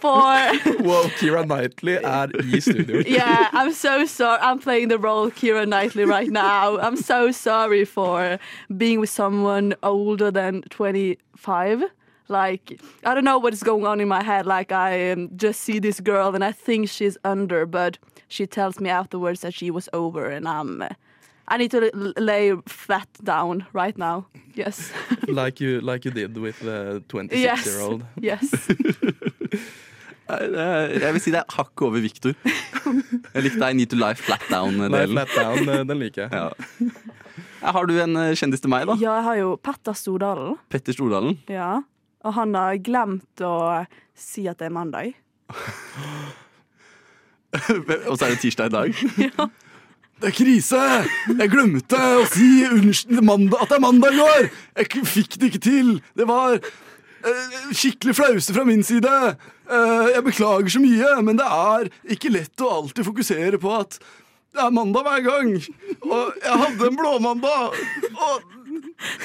for 0.00 0.10
Wow, 0.80 1.10
Keira 1.18 1.44
Knightley 1.46 1.96
er 1.96 2.28
i 2.54 2.60
studio. 2.60 3.02
yeah, 3.06 3.48
I'm 3.52 3.72
so 3.72 4.06
sorry. 4.06 4.38
I'm 4.40 4.58
playing 4.58 4.88
the 4.88 4.98
role 4.98 5.24
of 5.24 5.34
Kira 5.34 5.66
Knightley 5.66 6.04
right 6.04 6.30
now. 6.30 6.78
I'm 6.78 6.96
so 6.96 7.32
sorry 7.32 7.84
for 7.84 8.38
being 8.76 9.00
with 9.00 9.10
someone 9.10 9.74
older 9.82 10.30
than 10.30 10.62
25. 10.70 11.84
Like, 12.28 12.80
I 13.04 13.14
don't 13.14 13.24
know 13.24 13.38
what 13.38 13.52
is 13.52 13.62
going 13.62 13.86
on 13.86 14.00
in 14.00 14.08
my 14.08 14.22
head. 14.22 14.46
Like, 14.46 14.70
I 14.72 15.12
um, 15.12 15.30
just 15.36 15.60
see 15.60 15.80
this 15.80 16.00
girl 16.00 16.34
and 16.34 16.44
I 16.44 16.52
think 16.52 16.88
she's 16.88 17.16
under, 17.24 17.66
but 17.66 17.98
she 18.28 18.46
tells 18.46 18.78
me 18.80 18.90
afterwards 18.90 19.40
that 19.40 19.54
she 19.54 19.70
was 19.70 19.88
over, 19.92 20.30
and 20.30 20.46
I'm. 20.46 20.82
Uh, 20.82 20.88
I 21.50 21.56
need 21.56 21.70
to 21.70 21.90
lay 22.18 22.54
flat 22.66 23.08
down 23.24 23.64
right 23.72 23.96
now. 23.96 24.26
Yes. 24.54 24.92
Like 25.28 25.60
you, 25.60 25.80
like 25.80 26.04
you 26.04 26.10
did 26.10 26.36
with 26.36 26.58
the 26.60 27.02
26 27.08 27.40
yes. 27.40 27.66
year 27.66 27.80
old. 27.80 28.04
Yes. 28.20 28.50
Jeg 30.28 31.12
vil 31.16 31.22
si 31.24 31.32
det 31.32 31.40
er 31.40 31.54
hakket 31.56 31.84
over 31.86 32.02
Victor. 32.04 32.34
Jeg 32.44 33.44
likte 33.46 33.68
I 33.70 33.76
need 33.76 33.88
to 33.92 33.96
lie 33.96 34.14
Flat 34.18 34.44
Down-delen. 34.50 35.14
flat 35.16 35.32
down, 35.36 35.68
eh, 35.72 35.84
den 35.88 35.98
liker 36.02 36.26
jeg. 36.26 36.30
Ja. 36.32 37.70
Har 37.72 37.88
du 37.88 37.94
en 38.00 38.16
eh, 38.20 38.34
kjendis 38.38 38.60
til 38.62 38.70
meg, 38.72 38.86
da? 38.90 38.96
Ja, 39.00 39.16
jeg 39.18 39.24
har 39.28 39.38
jo 39.40 39.54
Petter 39.62 39.96
Stordalen. 39.96 40.58
Petter 40.70 40.92
Stordalen. 40.96 41.38
Ja. 41.50 41.78
Og 42.26 42.34
han 42.36 42.52
har 42.58 42.76
glemt 42.84 43.40
å 43.46 43.86
si 44.18 44.44
at 44.50 44.58
det 44.60 44.68
er 44.68 44.74
mandag. 44.76 45.14
Og 48.08 48.18
så 48.18 48.26
er 48.28 48.34
det 48.34 48.42
tirsdag 48.44 48.68
i 48.68 48.76
dag. 48.76 49.02
Ja. 49.30 49.48
Det 50.18 50.32
er 50.32 50.34
krise! 50.34 50.78
Jeg 51.38 51.50
glemte 51.52 51.94
å 52.18 52.24
si 52.26 52.64
unnskyld, 52.66 53.20
mandag, 53.22 53.60
at 53.62 53.70
det 53.70 53.76
er 53.76 53.82
mandag 53.84 54.16
i 54.16 54.18
går! 54.18 54.48
Jeg 54.80 55.04
fikk 55.06 55.36
det 55.38 55.46
ikke 55.52 55.60
til! 55.62 55.92
Det 56.18 56.26
var 56.26 56.56
skikkelig 57.76 58.14
flause 58.18 58.54
fra 58.54 58.64
min 58.68 58.84
side. 58.86 59.14
Eh, 59.68 60.06
jeg 60.14 60.24
beklager 60.26 60.72
så 60.74 60.82
mye, 60.82 61.10
men 61.24 61.40
det 61.40 61.48
er 61.48 61.90
ikke 62.14 62.32
lett 62.34 62.64
å 62.64 62.72
alltid 62.80 63.06
fokusere 63.08 63.60
på 63.62 63.74
at 63.76 63.98
det 64.56 64.62
er 64.64 64.74
mandag 64.74 65.04
hver 65.06 65.24
gang. 65.26 65.50
Og 66.08 66.38
jeg 66.42 66.60
hadde 66.62 66.88
en 66.88 66.98
blåmandag. 66.98 67.76
Og 68.28 68.54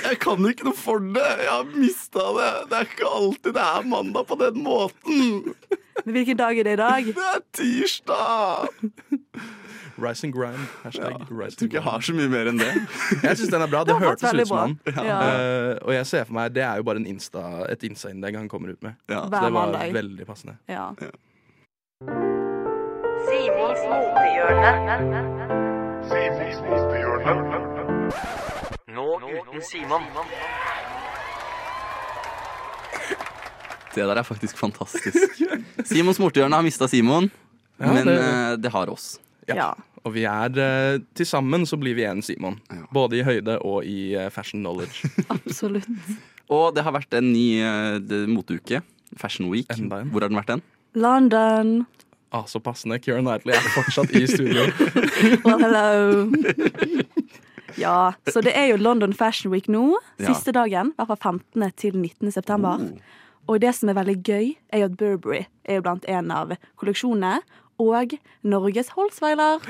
jeg 0.04 0.20
kan 0.22 0.50
ikke 0.50 0.68
noe 0.68 0.78
for 0.78 1.02
det. 1.16 1.30
Jeg 1.42 1.50
har 1.50 1.72
mista 1.74 2.28
det. 2.38 2.52
Det 2.70 2.80
er 2.80 2.92
ikke 2.92 3.16
alltid 3.18 3.58
det 3.58 3.66
er 3.66 3.90
mandag 3.96 4.28
på 4.30 4.38
den 4.42 4.62
måten. 4.66 5.54
Men 6.04 6.18
hvilken 6.18 6.40
dag 6.40 6.60
er 6.60 6.68
det 6.68 6.78
i 6.78 6.82
dag? 6.84 7.12
Det 7.16 7.28
er 7.32 7.44
tirsdag! 7.58 8.68
Rise 9.98 10.24
and 10.26 10.34
grind. 10.34 10.58
Hashtag 10.84 11.12
Jeg 11.20 11.28
rise 11.30 11.58
tror 11.58 11.68
ikke 11.68 11.78
jeg 11.78 11.84
har 11.86 12.00
så 12.02 12.14
mye 12.18 12.30
mer 12.32 12.50
enn 12.50 12.58
det. 12.62 12.72
Jeg 13.28 13.38
syns 13.38 13.52
den 13.54 13.62
er 13.62 13.68
bra. 13.70 13.84
Det 13.84 13.94
Det 13.94 14.00
hørtes 14.02 14.34
ut 14.34 14.48
som 14.48 14.58
han. 14.58 14.80
Ja. 14.96 15.20
Uh, 15.20 15.78
og 15.86 15.94
jeg 15.94 16.06
ser 16.10 16.24
for 16.26 16.34
meg 16.34 16.54
Det 16.56 16.64
er 16.66 16.76
jo 16.82 16.84
bare 16.88 16.98
en 17.04 17.06
Insta, 17.10 17.44
et 17.70 17.84
Insta-innlegg 17.84 18.36
han 18.40 18.50
kommer 18.50 18.74
ut 18.74 18.82
med. 18.84 18.98
Ja. 19.10 19.24
Så 19.28 19.44
det 19.46 19.54
var 19.54 19.78
veldig 19.94 20.26
passende. 20.26 20.58
Ja. 20.68 20.90
Simons 23.24 23.82
motehjørne. 23.90 24.98
Nå 28.94 29.06
uten 29.22 29.62
Simon. 29.62 30.04
Det 33.94 34.02
der 34.10 34.18
er 34.18 34.26
faktisk 34.26 34.58
fantastisk. 34.58 35.42
Simons 35.86 36.20
mortehjørne 36.20 36.56
har 36.58 36.66
mista 36.66 36.88
Simon, 36.90 37.30
Ja, 37.80 37.94
men 37.94 38.08
det- 38.08 38.18
det. 38.18 38.62
det 38.64 38.72
har 38.72 38.90
oss. 38.90 39.20
Ja. 39.50 39.56
Ja. 39.58 39.70
Og 40.04 40.16
vi 40.18 40.26
er 40.28 40.60
eh, 40.60 41.00
til 41.16 41.28
sammen 41.28 41.66
så 41.68 41.80
blir 41.80 41.96
vi 41.96 42.06
en 42.08 42.22
Simon. 42.26 42.60
Ja. 42.72 42.84
Både 42.94 43.20
i 43.20 43.26
høyde 43.26 43.58
og 43.64 43.88
i 43.88 44.14
eh, 44.20 44.30
fashion 44.34 44.64
knowledge. 44.64 45.08
Absolutt. 45.36 45.88
Og 46.52 46.74
det 46.76 46.84
har 46.84 46.96
vært 46.96 47.16
en 47.18 47.32
ny 47.32 47.48
eh, 47.64 48.28
moteuke. 48.30 48.84
Fashion 49.20 49.50
Week. 49.52 49.70
Enda. 49.72 50.02
Hvor 50.10 50.26
har 50.26 50.32
den 50.34 50.40
vært 50.42 50.52
den? 50.56 50.64
London. 51.00 51.86
Ah, 52.34 52.48
så 52.50 52.60
passende. 52.60 52.98
Kieran 53.00 53.28
Knightley 53.28 53.56
er 53.56 53.74
fortsatt 53.76 54.12
i 54.18 54.26
studio. 54.28 54.66
Well, 55.46 55.62
hello. 55.62 56.26
Ja, 57.78 58.14
så 58.30 58.42
det 58.42 58.54
er 58.58 58.72
jo 58.72 58.78
London 58.78 59.14
Fashion 59.14 59.54
Week 59.54 59.70
nå. 59.72 59.94
Ja. 60.20 60.34
Siste 60.34 60.54
dagen. 60.54 60.92
I 60.94 61.00
hvert 61.00 61.14
fall 61.14 61.38
15. 61.38 61.72
til 61.78 61.98
19. 61.98 62.32
september. 62.32 62.82
Oh. 62.82 63.22
Og 63.48 63.60
det 63.62 63.74
som 63.76 63.92
er 63.92 63.98
veldig 63.98 64.18
gøy, 64.24 64.54
er 64.72 64.84
jo 64.84 64.90
at 64.90 64.98
Burberry 64.98 65.44
er 65.68 65.80
jo 65.80 65.86
blant 65.86 66.06
en 66.10 66.32
av 66.32 66.54
kolleksjonene. 66.80 67.42
Og 67.84 68.16
Norges 68.48 68.94
Holsweiler. 68.96 69.64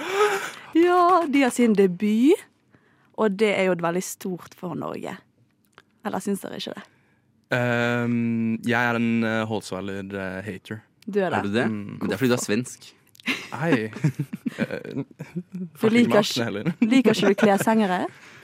Ja, 0.78 1.23
de 1.30 1.43
har 1.45 1.54
sin 1.54 1.76
debut. 1.78 2.41
Og 3.17 3.38
det 3.38 3.52
er 3.54 3.69
jo 3.69 3.78
veldig 3.78 4.04
stort 4.06 4.56
for 4.58 4.78
Norge. 4.78 5.15
Eller 6.04 6.23
syns 6.23 6.41
dere 6.43 6.60
ikke 6.60 6.73
det? 6.76 6.86
Um, 7.54 8.58
jeg 8.65 8.80
er 8.80 8.97
en 8.97 9.10
uh, 9.26 9.43
Holsweiler-hater. 9.49 10.82
Du 11.06 11.19
er 11.19 11.30
det? 11.30 11.38
Er 11.38 11.45
du 11.45 11.54
det? 11.54 11.65
Mm, 11.69 11.99
det 12.02 12.15
er 12.15 12.21
fordi 12.21 12.32
du 12.32 12.38
er 12.38 12.45
svensk. 12.47 12.91
Nei. 13.54 13.73
Eh, 14.54 14.99
Du 15.82 15.88
liker 15.89 16.21
ikke-. 16.21 16.73
Liker 16.86 17.15
ikke 17.17 17.30
du 17.32 17.38
kleshengere? 17.39 18.04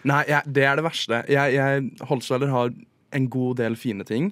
Nei, 0.09 0.23
jeg, 0.25 0.41
det 0.55 0.63
er 0.65 0.79
det 0.79 0.83
verste. 0.87 1.19
Jeg, 1.29 1.53
jeg, 1.53 1.83
Holsweiler 2.09 2.49
har 2.49 2.71
en 3.13 3.27
god 3.29 3.59
del 3.59 3.75
fine 3.77 4.01
ting. 4.09 4.31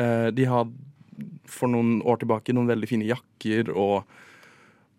Uh, 0.00 0.30
de 0.32 0.46
har 0.48 0.70
for 1.44 1.68
noen 1.68 1.98
år 2.08 2.22
tilbake 2.22 2.54
noen 2.56 2.70
veldig 2.70 2.88
fine 2.88 3.04
jakker 3.10 3.68
og, 3.74 4.08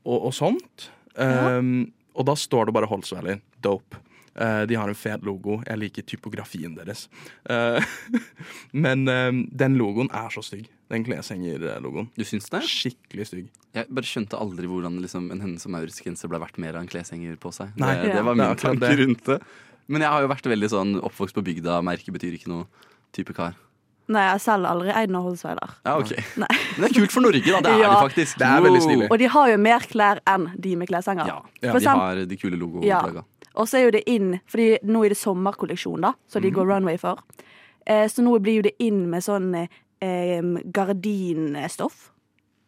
og, 0.06 0.18
og 0.30 0.34
sånt. 0.36 0.88
Um, 1.16 1.92
og 2.18 2.28
da 2.28 2.36
står 2.38 2.70
det 2.70 2.76
bare 2.76 2.90
Holsweiler. 2.92 3.42
Dope. 3.64 4.00
Uh, 4.32 4.64
de 4.64 4.78
har 4.80 4.88
en 4.88 4.96
fet 4.96 5.24
logo. 5.28 5.60
Jeg 5.68 5.80
liker 5.80 6.06
typografien 6.08 6.76
deres. 6.78 7.08
Uh, 7.50 7.84
men 8.86 9.04
uh, 9.10 9.32
den 9.64 9.76
logoen 9.80 10.12
er 10.16 10.32
så 10.34 10.44
stygg. 10.46 10.70
Den 10.92 11.06
kleshengerlogoen. 11.08 12.10
Du 12.18 12.24
syns 12.28 12.50
det? 12.52 12.64
Skikkelig 12.68 13.28
stygg. 13.30 13.50
Jeg 13.76 13.88
bare 13.88 14.08
skjønte 14.08 14.40
aldri 14.40 14.68
hvordan 14.68 15.00
liksom, 15.04 15.30
en 15.32 15.44
Hennes 15.44 15.68
og 15.68 15.76
Maurits-genser 15.76 16.32
ble 16.32 16.40
verdt 16.44 16.60
mer 16.60 16.76
av 16.76 16.84
en 16.84 16.92
kleshenger 16.92 17.38
på 17.40 17.54
seg. 17.56 17.72
Nei. 17.80 17.94
det, 18.02 18.16
det 18.18 18.24
var 18.28 18.40
min 18.40 18.60
tanke 18.60 18.96
rundt 19.00 19.28
det. 19.30 19.40
Men 19.92 20.06
jeg 20.06 20.14
har 20.14 20.24
jo 20.24 20.32
vært 20.32 20.48
veldig 20.52 20.70
sånn 20.72 20.96
oppvokst 21.04 21.36
på 21.36 21.44
bygda. 21.48 21.80
Merke 21.84 22.14
betyr 22.16 22.36
ikke 22.38 22.52
noe 22.52 22.68
type 23.16 23.36
kar. 23.36 23.56
Nei, 24.12 24.24
jeg 24.28 24.42
selger 24.44 24.68
aldri 24.72 24.92
eid 25.00 25.12
noe 25.14 25.24
Holsweiler. 25.24 25.70
Ja, 25.88 25.94
ok. 26.02 26.12
Nei. 26.42 26.48
Men 26.76 26.84
det 26.84 26.90
er 26.90 26.96
kult 27.00 27.14
for 27.16 27.24
Norge, 27.24 27.42
da. 27.48 27.62
Det 27.64 27.72
er 27.72 27.82
Ja. 27.86 27.92
det 27.94 28.02
faktisk. 28.10 28.38
Det 28.42 28.48
er 28.50 28.64
veldig 28.66 28.82
stilig. 28.84 29.08
Og 29.12 29.20
de 29.22 29.30
har 29.36 29.52
jo 29.54 29.58
mer 29.62 29.86
klær 29.92 30.20
enn 30.28 30.50
de 30.66 30.74
med 30.82 30.90
kleshenger. 30.92 31.30
Ja, 31.32 31.38
Ja. 31.64 31.76
De 31.78 31.88
har 32.02 32.26
de 32.26 32.38
kule 32.42 32.60
Ja. 32.86 33.02
Og 33.56 33.68
så 33.68 33.78
er 33.80 33.84
jo 33.86 33.92
det 33.92 34.04
inn, 34.08 34.40
fordi 34.48 34.78
nå 34.88 35.04
er 35.06 35.10
det 35.14 35.18
sommerkolleksjon, 35.20 36.02
da, 36.02 36.14
så 36.28 36.40
de 36.42 36.52
går 36.52 36.66
Mhm. 36.66 36.72
runway 36.76 36.98
for. 36.98 37.18
Eh, 37.88 38.06
så 38.08 38.22
nå 38.24 38.38
blir 38.40 38.56
jo 38.62 38.62
det 38.62 38.76
inn 38.80 39.10
med 39.10 39.24
sånn 39.24 39.56
eh, 40.02 40.42
gardinstoff. 40.72 42.12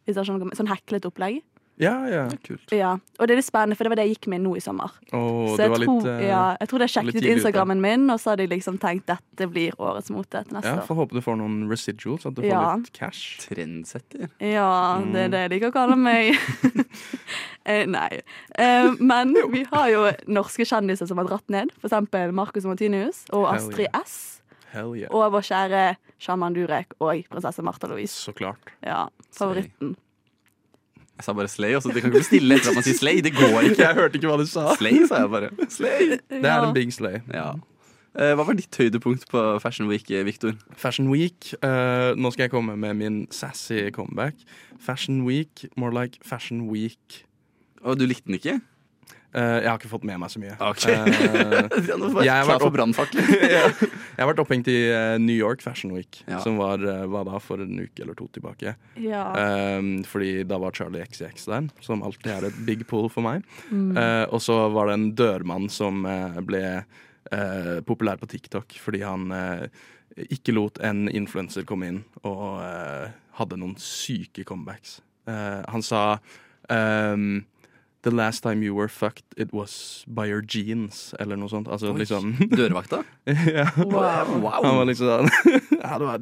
Sånn 0.08 0.68
heklet 0.70 1.06
opplegg. 1.08 1.42
Ja, 1.82 1.94
ja. 2.06 2.28
Kult. 2.46 2.70
Ja, 2.72 2.92
Og 3.18 3.28
det 3.28 3.34
er 3.34 3.40
litt 3.40 3.48
spennende, 3.48 3.76
for 3.76 3.88
det 3.88 3.92
var 3.94 3.98
det 3.98 4.04
jeg 4.06 4.16
gikk 4.18 4.28
med 4.30 4.44
nå 4.46 4.52
i 4.56 4.62
sommer. 4.62 4.92
Oh, 5.10 5.48
så 5.50 5.58
det 5.58 5.66
jeg, 5.66 5.72
var 5.74 5.82
tror, 5.82 5.96
litt 6.04 6.06
uh, 6.06 6.26
ja, 6.28 6.42
jeg 6.62 6.70
tror 6.70 6.84
litt 6.84 6.94
sjekket 6.94 7.18
ut 7.18 7.28
Instagrammen 7.32 7.80
ute. 7.82 7.86
Min, 7.88 8.04
og 8.14 8.20
så 8.22 8.30
hadde 8.34 8.46
jeg 8.46 8.52
liksom 8.54 8.78
tenkt 8.84 9.08
dette 9.10 9.48
blir 9.50 9.74
årets 9.82 10.12
mote 10.14 10.44
til 10.46 10.54
neste 10.54 10.70
Ja, 10.70 10.76
år. 10.84 10.86
Får 10.86 11.00
håpe 11.02 11.18
du 11.18 11.22
får 11.26 11.40
noen 11.42 11.58
residuals, 11.72 12.28
at 12.30 12.38
du 12.38 12.44
får 12.46 12.68
litt 12.84 12.92
cash. 12.94 13.24
Trendsetter. 13.48 14.30
Ja, 14.38 14.70
det 15.02 15.26
er 15.26 15.28
Mm. 15.28 15.32
det 15.34 15.42
jeg 15.44 15.54
liker 15.56 15.74
å 15.74 15.76
kalle 15.80 15.98
meg. 15.98 16.38
eh, 17.66 17.86
nei. 17.90 18.22
Eh, 18.60 18.92
men 19.00 19.34
vi 19.52 19.66
har 19.72 19.90
jo 19.90 20.06
norske 20.28 20.66
kjendiser 20.70 21.10
som 21.10 21.18
har 21.22 21.26
dratt 21.32 21.50
ned. 21.54 21.74
For 21.80 21.90
eksempel 21.90 22.32
Marcus 22.38 22.66
Martinius 22.70 23.26
og 23.34 23.50
Astrid 23.54 23.88
yeah. 23.90 24.02
S. 24.06 24.42
Hell 24.74 24.94
yeah. 24.98 25.10
Og 25.14 25.32
vår 25.36 25.46
kjære 25.50 25.84
Shaman 26.22 26.54
Durek 26.56 26.94
og 27.00 27.26
prinsesse 27.34 27.62
Martha 27.66 27.90
Louise. 27.92 28.14
Så 28.16 28.34
klart. 28.38 28.74
Ja, 28.86 29.08
favoritten. 29.36 29.96
Jeg 31.24 31.30
sa 31.30 31.34
bare 31.40 31.48
Slay, 31.48 31.72
også. 31.80 31.94
Det 31.96 32.02
kan 32.04 32.12
ikke 32.12 32.20
bli 32.20 32.28
stille 32.28 32.56
etter 32.60 32.74
at 32.74 32.76
man 32.76 32.84
sier 32.84 32.98
Slay. 33.00 33.22
Det 33.24 33.32
går 33.32 33.62
ikke. 33.70 33.80
Jeg 33.80 33.96
hørte 33.96 34.20
ikke 34.20 34.28
hva 34.28 34.36
du 34.42 34.48
sa. 34.52 34.66
Slay, 34.76 34.98
sa 35.08 35.22
jeg 35.24 35.30
bare. 35.32 35.52
Slay. 35.72 36.18
Det 36.28 36.44
er 36.50 36.66
en 36.68 36.74
big 36.76 36.92
slay. 36.92 37.22
Ja. 37.32 37.54
Eh, 38.14 38.34
Hva 38.38 38.44
var 38.46 38.54
ditt 38.60 38.76
høydepunkt 38.78 39.24
på 39.32 39.42
Fashion 39.64 39.88
Week, 39.90 40.12
Victor? 40.28 40.52
Fashion 40.78 41.08
Week. 41.10 41.54
eh, 41.64 42.12
nå 42.20 42.30
skal 42.36 42.44
jeg 42.50 42.52
komme 42.52 42.76
med 42.78 43.00
min 43.00 43.22
sassy 43.34 43.88
comeback. 43.96 44.36
Fashion 44.84 45.24
Week, 45.26 45.64
more 45.80 45.96
like 45.96 46.20
Fashion 46.28 46.68
Week. 46.70 47.24
Og 47.82 47.98
du 48.00 48.06
likte 48.06 48.28
den 48.28 48.36
ikke? 48.38 48.60
Eh, 49.34 49.58
jeg 49.64 49.70
har 49.70 49.80
ikke 49.80 49.90
fått 49.92 50.04
med 50.06 50.20
meg 50.22 50.30
så 50.30 50.40
mye. 50.42 50.54
Okay. 50.70 50.94
Eh, 50.94 51.78
var 52.14 52.26
jeg 52.28 52.34
har 52.34 52.50
vært 52.50 52.66
opp- 52.68 52.78
ja. 53.56 53.64
Jeg 53.74 54.20
har 54.22 54.30
vært 54.30 54.42
opphengt 54.44 54.70
i 54.70 54.78
eh, 54.94 55.16
New 55.22 55.36
York 55.36 55.64
Fashion 55.66 55.94
Week, 55.96 56.22
Ja. 56.30 56.40
som 56.44 56.60
var 56.62 56.84
hva 57.10 57.24
da, 57.28 57.40
for 57.44 57.64
en 57.64 57.80
uke 57.82 58.04
eller 58.06 58.18
to 58.20 58.28
tilbake. 58.36 58.76
Ja. 59.02 59.24
Um, 59.80 59.96
fordi 60.08 60.44
da 60.50 60.60
var 60.62 60.76
Charlie 60.78 61.06
XX 61.06 61.48
der, 61.50 61.72
som 61.82 62.04
alltid 62.06 62.32
er 62.36 62.48
et 62.52 62.60
big 62.68 62.86
pull 62.90 63.10
for 63.14 63.26
meg. 63.26 63.42
Mm. 63.72 63.96
Uh, 63.98 64.26
og 64.30 64.44
så 64.46 64.60
var 64.74 64.92
det 64.92 65.00
en 65.00 65.10
dørmann 65.18 65.66
som 65.74 66.06
eh, 66.10 66.40
ble 66.46 66.64
uh, 66.84 67.80
populær 67.88 68.22
på 68.22 68.30
TikTok 68.30 68.78
fordi 68.84 69.02
han 69.06 69.32
uh, 69.34 69.66
ikke 70.30 70.54
lot 70.54 70.78
en 70.86 71.08
influenser 71.10 71.66
komme 71.66 71.90
inn 71.90 72.02
og 72.22 72.62
hadde 73.40 73.58
noen 73.58 73.74
syke 73.82 74.44
comebacks. 74.46 75.00
Eh, 75.26 75.62
han 75.72 75.82
sa 75.86 76.20
ehm, 76.70 77.44
The 78.04 78.12
last 78.12 78.44
time 78.44 78.62
you 78.66 78.76
were 78.76 78.90
fucked, 78.92 79.24
it 79.38 79.54
was 79.56 80.04
by 80.08 80.26
your 80.28 80.42
jeans, 80.42 81.14
eller 81.24 81.38
noe 81.40 81.48
sånt. 81.48 81.70
Altså 81.72 81.94
Oi. 81.94 82.00
liksom 82.02 82.34
Dørvakta? 82.60 83.04
ja. 83.48 83.70
Wow. 83.80 84.50
Han 84.60 84.80
var 84.82 84.90
liksom 84.90 85.08
sånn 85.08 85.30
ja, 85.80 86.18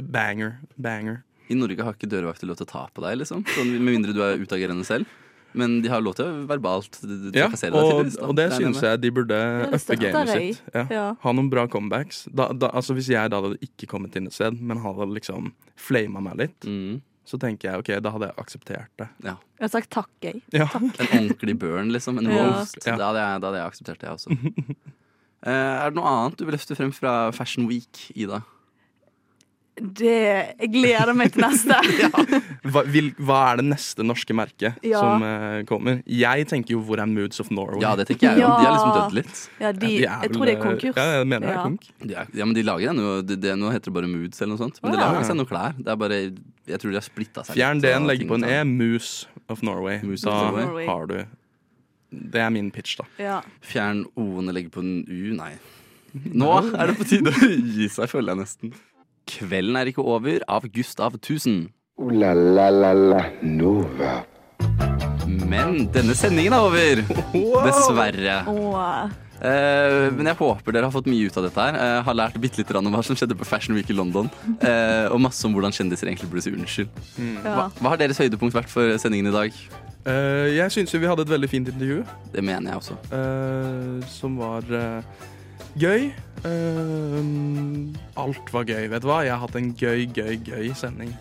Banger. 0.00 0.54
Banger. 0.80 1.22
I 1.52 1.54
Norge 1.58 1.84
har 1.84 1.92
ikke 1.98 2.08
dørvakter 2.08 2.48
lov 2.48 2.56
til 2.56 2.64
å 2.64 2.70
ta 2.70 2.86
på 2.94 3.04
deg, 3.04 3.18
liksom. 3.20 3.42
Sånn, 3.56 3.74
med 3.76 3.92
mindre 3.92 4.14
du 4.16 4.22
er 4.24 4.40
utagerende 4.40 4.86
selv. 4.88 5.04
Men 5.52 5.82
de 5.84 5.90
har 5.92 6.00
lov 6.00 6.14
til 6.16 6.24
å 6.24 6.46
verbalt 6.48 6.96
Ja, 7.04 7.44
trakassere 7.50 7.74
deg. 7.74 7.76
og, 7.76 7.90
tydeligvis, 7.90 8.14
og 8.24 8.36
det 8.38 8.46
syns 8.56 8.78
jeg 8.86 9.00
de 9.02 9.10
burde 9.12 9.40
uppe 9.68 9.96
gamet 10.00 10.30
sitt. 10.32 10.62
Ja. 10.72 10.84
Ja. 10.88 11.02
Ha 11.20 11.34
noen 11.36 11.50
bra 11.52 11.66
comebacks. 11.68 12.22
Da, 12.32 12.46
da, 12.56 12.70
altså 12.72 12.96
Hvis 12.96 13.10
jeg 13.12 13.28
da 13.34 13.42
hadde 13.44 13.58
ikke 13.60 13.90
kommet 13.90 14.16
inn 14.16 14.30
et 14.30 14.36
sted, 14.38 14.56
men 14.64 14.80
hadde 14.80 15.10
liksom 15.12 15.52
flama 15.76 16.24
meg 16.24 16.40
litt, 16.46 16.60
Mm. 16.64 17.02
Så 17.28 17.38
tenker 17.38 17.70
jeg 17.70 17.82
ok, 17.82 17.90
da 18.02 18.12
hadde 18.14 18.28
jeg 18.30 18.38
akseptert 18.42 18.90
det. 18.98 19.08
Ja. 19.22 19.36
Jeg 19.58 19.64
har 19.66 19.72
sagt 19.76 19.92
takk, 19.94 20.10
jeg. 20.24 20.40
Ja. 20.54 20.66
En 20.74 20.90
ordentlig 20.90 21.54
burn, 21.60 21.92
liksom. 21.94 22.18
En 22.18 22.30
roast. 22.32 22.80
Ja. 22.82 22.96
Da, 22.98 23.10
hadde 23.10 23.22
jeg, 23.22 23.42
da 23.42 23.50
hadde 23.50 23.60
jeg 23.60 23.72
akseptert 23.72 24.00
det, 24.02 24.08
jeg 24.08 24.16
også. 24.18 24.30
uh, 25.46 25.52
er 25.52 25.92
det 25.92 25.98
noe 26.00 26.14
annet 26.16 26.40
du 26.40 26.46
vil 26.48 26.56
løfte 26.56 26.78
frem 26.78 26.90
fra 26.96 27.14
Fashion 27.36 27.68
Week, 27.70 28.08
Ida? 28.16 28.42
Det, 29.72 30.12
jeg 30.60 30.68
gleder 30.68 31.14
meg 31.16 31.30
til 31.32 31.42
neste. 31.46 31.78
Hva, 32.72 32.82
vil, 32.92 33.06
hva 33.16 33.38
er 33.48 33.62
det 33.62 33.64
neste 33.70 34.04
norske 34.04 34.34
merket 34.36 34.76
Ja. 34.84 35.00
som 35.00 35.24
uh, 35.24 35.62
kommer? 35.66 36.02
Jeg 36.04 36.44
tenker 36.50 36.74
jo 36.76 36.82
hvor 36.84 37.00
er 37.00 37.08
Moods 37.08 37.40
of 37.40 37.48
Norway? 37.50 37.80
Ja, 37.80 37.94
det 37.96 38.06
tenker 38.10 38.28
jeg 38.28 38.42
jo. 38.44 38.50
De 38.52 38.66
har 38.66 38.76
liksom 38.76 38.92
dødd 38.98 39.16
litt. 39.16 39.40
Ja, 39.62 39.72
de, 39.72 39.90
Ja, 40.02 40.18
jeg 40.26 40.34
tror 40.36 40.46
det 40.46 40.54
er 40.58 40.60
konkurs. 40.60 40.92
Ja, 41.00 41.06
jeg 41.16 41.30
mener 41.32 41.48
det 41.48 41.54
er 41.56 41.64
konk. 41.64 41.88
De 42.04 42.18
er, 42.20 42.30
ja, 42.36 42.44
men 42.44 42.54
de 42.58 42.66
lager 42.68 42.92
ennå 42.92 43.16
det, 43.24 43.40
det, 43.40 43.56
Nå 43.58 43.72
heter 43.72 43.88
det 43.88 43.96
bare 43.96 44.12
Moods 44.12 44.44
eller 44.44 44.52
noe 44.52 44.62
sånt. 44.66 44.82
Men 44.84 44.92
de 44.94 45.00
lager 45.00 45.26
seg 45.30 45.40
noe 45.40 45.48
klær. 45.48 45.76
Det 45.80 45.94
er 45.96 46.00
bare 46.04 46.20
Jeg 46.20 46.82
tror 46.84 46.92
de 46.92 47.00
har 47.00 47.08
splitta 47.08 47.46
seg 47.48 47.56
Fjern 47.56 47.80
D-en, 47.82 48.06
legg 48.12 48.28
på 48.28 48.38
en 48.38 48.46
E. 48.46 48.60
Moose 48.68 49.26
of 49.48 49.64
Norway. 49.66 50.02
Moose 50.04 50.28
da 50.28 50.36
of 50.52 50.60
Norway. 50.60 50.86
har 50.92 51.08
du 51.08 51.18
Det 52.36 52.44
er 52.44 52.52
min 52.52 52.70
pitch, 52.70 53.00
da. 53.00 53.08
Ja. 53.16 53.40
Fjern 53.64 54.04
O-en 54.20 54.52
og 54.52 54.60
legg 54.60 54.68
på 54.74 54.84
en 54.84 54.98
U. 55.08 55.32
Nei. 55.40 55.54
Nå 56.12 56.54
er 56.76 56.92
det 56.92 57.00
på 57.00 57.08
tide 57.08 57.32
å 57.32 57.52
gi 57.56 57.88
seg, 57.88 58.10
føler 58.12 58.34
jeg 58.34 58.44
nesten. 58.44 58.80
Kvelden 59.28 59.76
er 59.78 59.90
ikke 59.92 60.04
over 60.04 60.42
av 60.50 60.66
Gustav 60.74 61.16
Tusen. 61.22 61.68
Ooh 62.00 62.10
la 62.10 62.32
la 62.34 62.68
la 62.72 62.92
la 62.96 63.22
Nova. 63.42 64.22
Men 65.26 65.86
denne 65.92 66.14
sendingen 66.16 66.54
er 66.56 66.64
over. 66.64 67.02
Dessverre. 67.66 68.38
Eh, 69.42 70.08
men 70.14 70.28
jeg 70.30 70.38
håper 70.38 70.74
dere 70.74 70.86
har 70.86 70.94
fått 70.94 71.08
mye 71.10 71.26
ut 71.26 71.36
av 71.40 71.46
dette 71.48 71.64
her. 71.66 71.74
Eh, 71.78 72.00
har 72.06 72.14
lært 72.16 72.36
bitte 72.42 72.60
litt 72.62 72.70
om 72.78 72.90
hva 72.94 73.02
som 73.04 73.18
skjedde 73.18 73.36
på 73.38 73.46
Fashion 73.48 73.74
Week 73.74 73.90
i 73.90 73.96
London. 73.96 74.30
Eh, 74.60 75.08
og 75.10 75.20
masse 75.24 75.44
om 75.48 75.54
hvordan 75.56 75.74
kjendiser 75.74 76.10
egentlig 76.10 76.30
burde 76.30 76.44
si 76.46 76.52
unnskyld. 76.54 76.90
ja. 77.18 77.54
Hva, 77.56 77.64
hva 77.80 77.94
har 77.94 78.02
deres 78.02 78.20
høydepunkt 78.22 78.54
vært 78.54 78.70
for 78.72 78.94
sendingen 79.02 79.32
i 79.32 79.34
dag? 79.34 79.56
Eh, 80.06 80.48
jeg 80.56 80.74
syns 80.74 80.94
jo 80.94 80.98
vi 81.02 81.10
hadde 81.10 81.26
et 81.26 81.30
veldig 81.34 81.50
fint 81.50 81.68
intervju. 81.74 82.02
Det 82.34 82.42
mener 82.44 82.72
jeg 82.72 82.82
også. 82.82 82.98
eh, 83.18 84.06
som 84.10 84.38
var 84.38 84.62
eh, 84.78 85.02
gøy. 85.78 86.12
Eh, 86.44 87.22
alt 88.22 88.52
var 88.54 88.64
gøy. 88.68 88.88
Vet 88.92 89.04
du 89.04 89.08
hva? 89.10 89.20
Jeg 89.26 89.34
har 89.34 89.42
hatt 89.44 89.56
en 89.58 89.72
gøy, 89.78 90.06
gøy, 90.14 90.34
gøy 90.46 90.72
sending. 90.78 91.12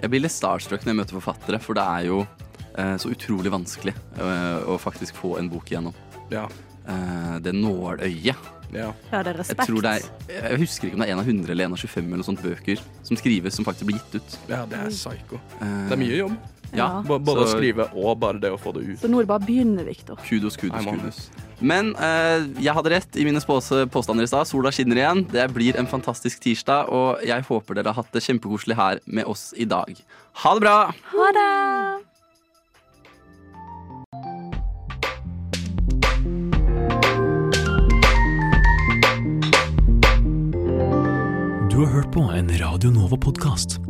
Jeg 0.00 0.12
blir 0.12 0.22
litt 0.24 0.34
starstruck 0.34 0.84
når 0.86 0.94
jeg 0.94 1.00
møter 1.02 1.18
forfattere, 1.20 1.60
for 1.62 1.78
det 1.78 1.84
er 1.84 2.06
jo 2.08 2.22
uh, 2.24 2.96
så 3.00 3.12
utrolig 3.12 3.52
vanskelig 3.52 3.94
uh, 4.20 4.64
å 4.70 4.78
faktisk 4.80 5.18
få 5.20 5.36
en 5.40 5.50
bok 5.52 5.70
igjennom. 5.72 5.96
Ja. 6.32 6.46
Eh, 6.90 7.36
det 7.44 7.52
nåløyet. 7.54 8.48
ja. 8.72 8.88
ja, 9.12 9.20
det 9.22 9.32
er 9.32 9.34
Jeg, 9.34 9.38
respekt. 9.42 9.66
tror 9.68 9.82
det 9.84 9.90
er, 9.98 10.04
jeg 10.50 10.60
husker 10.62 10.88
ikke 10.88 10.96
om 10.96 11.02
det 11.02 11.08
er 11.08 11.12
en 11.12 11.20
av 11.22 11.28
100 11.28 11.52
eller 11.52 11.66
en 11.68 11.74
av 11.76 11.82
25 11.82 12.06
eller 12.06 12.20
noe 12.22 12.26
sånt 12.28 12.42
bøker 12.42 12.80
som 13.06 13.18
skrives 13.18 13.54
som 13.58 13.66
faktisk 13.66 13.86
blir 13.90 13.98
gitt 13.98 14.16
ut. 14.20 14.36
ja, 14.48 14.62
det 14.70 14.78
er 14.78 14.90
psycho. 14.94 15.38
Eh, 15.60 15.76
Det 15.90 15.96
er 15.96 16.00
mye 16.00 16.16
jobb. 16.22 16.36
Ja, 16.76 17.02
både 17.06 17.34
å 17.34 17.46
så 17.48 17.56
skrive 17.56 17.88
og 17.98 18.18
bare 18.22 18.38
det 18.42 18.50
å 18.54 18.58
få 18.60 18.72
det 18.76 18.84
ut. 18.86 18.98
Så 19.02 19.10
nå 19.10 19.22
begynner, 19.26 19.84
Viktor. 19.88 20.20
Kudos, 20.26 20.56
kudos, 20.60 20.84
kudos. 20.86 21.30
Men 21.60 21.92
eh, 22.00 22.46
jeg 22.62 22.72
hadde 22.76 22.92
rett 22.94 23.16
i 23.20 23.24
mine 23.26 23.42
spåse- 23.42 23.86
påstander 23.92 24.24
i 24.24 24.30
stad. 24.30 24.48
Sola 24.48 24.70
skinner 24.72 24.96
igjen. 25.02 25.24
Det 25.32 25.48
blir 25.52 25.76
en 25.80 25.90
fantastisk 25.90 26.40
tirsdag, 26.40 26.88
og 26.88 27.24
jeg 27.26 27.44
håper 27.48 27.74
dere 27.80 27.92
har 27.92 28.02
hatt 28.02 28.12
det 28.16 28.22
kjempekoselig 28.24 28.78
her 28.78 29.02
med 29.06 29.28
oss 29.28 29.50
i 29.58 29.66
dag. 29.68 29.92
Ha 30.44 30.54
det 30.56 30.64
bra! 30.64 30.78
Ha 31.16 31.32
det! 31.36 31.50
Du 41.70 41.76
har 41.84 41.86
hørt 41.92 42.12
på 42.14 42.20
en 42.20 42.48
Radio 42.58 42.90
Nova-podkast. 42.90 43.89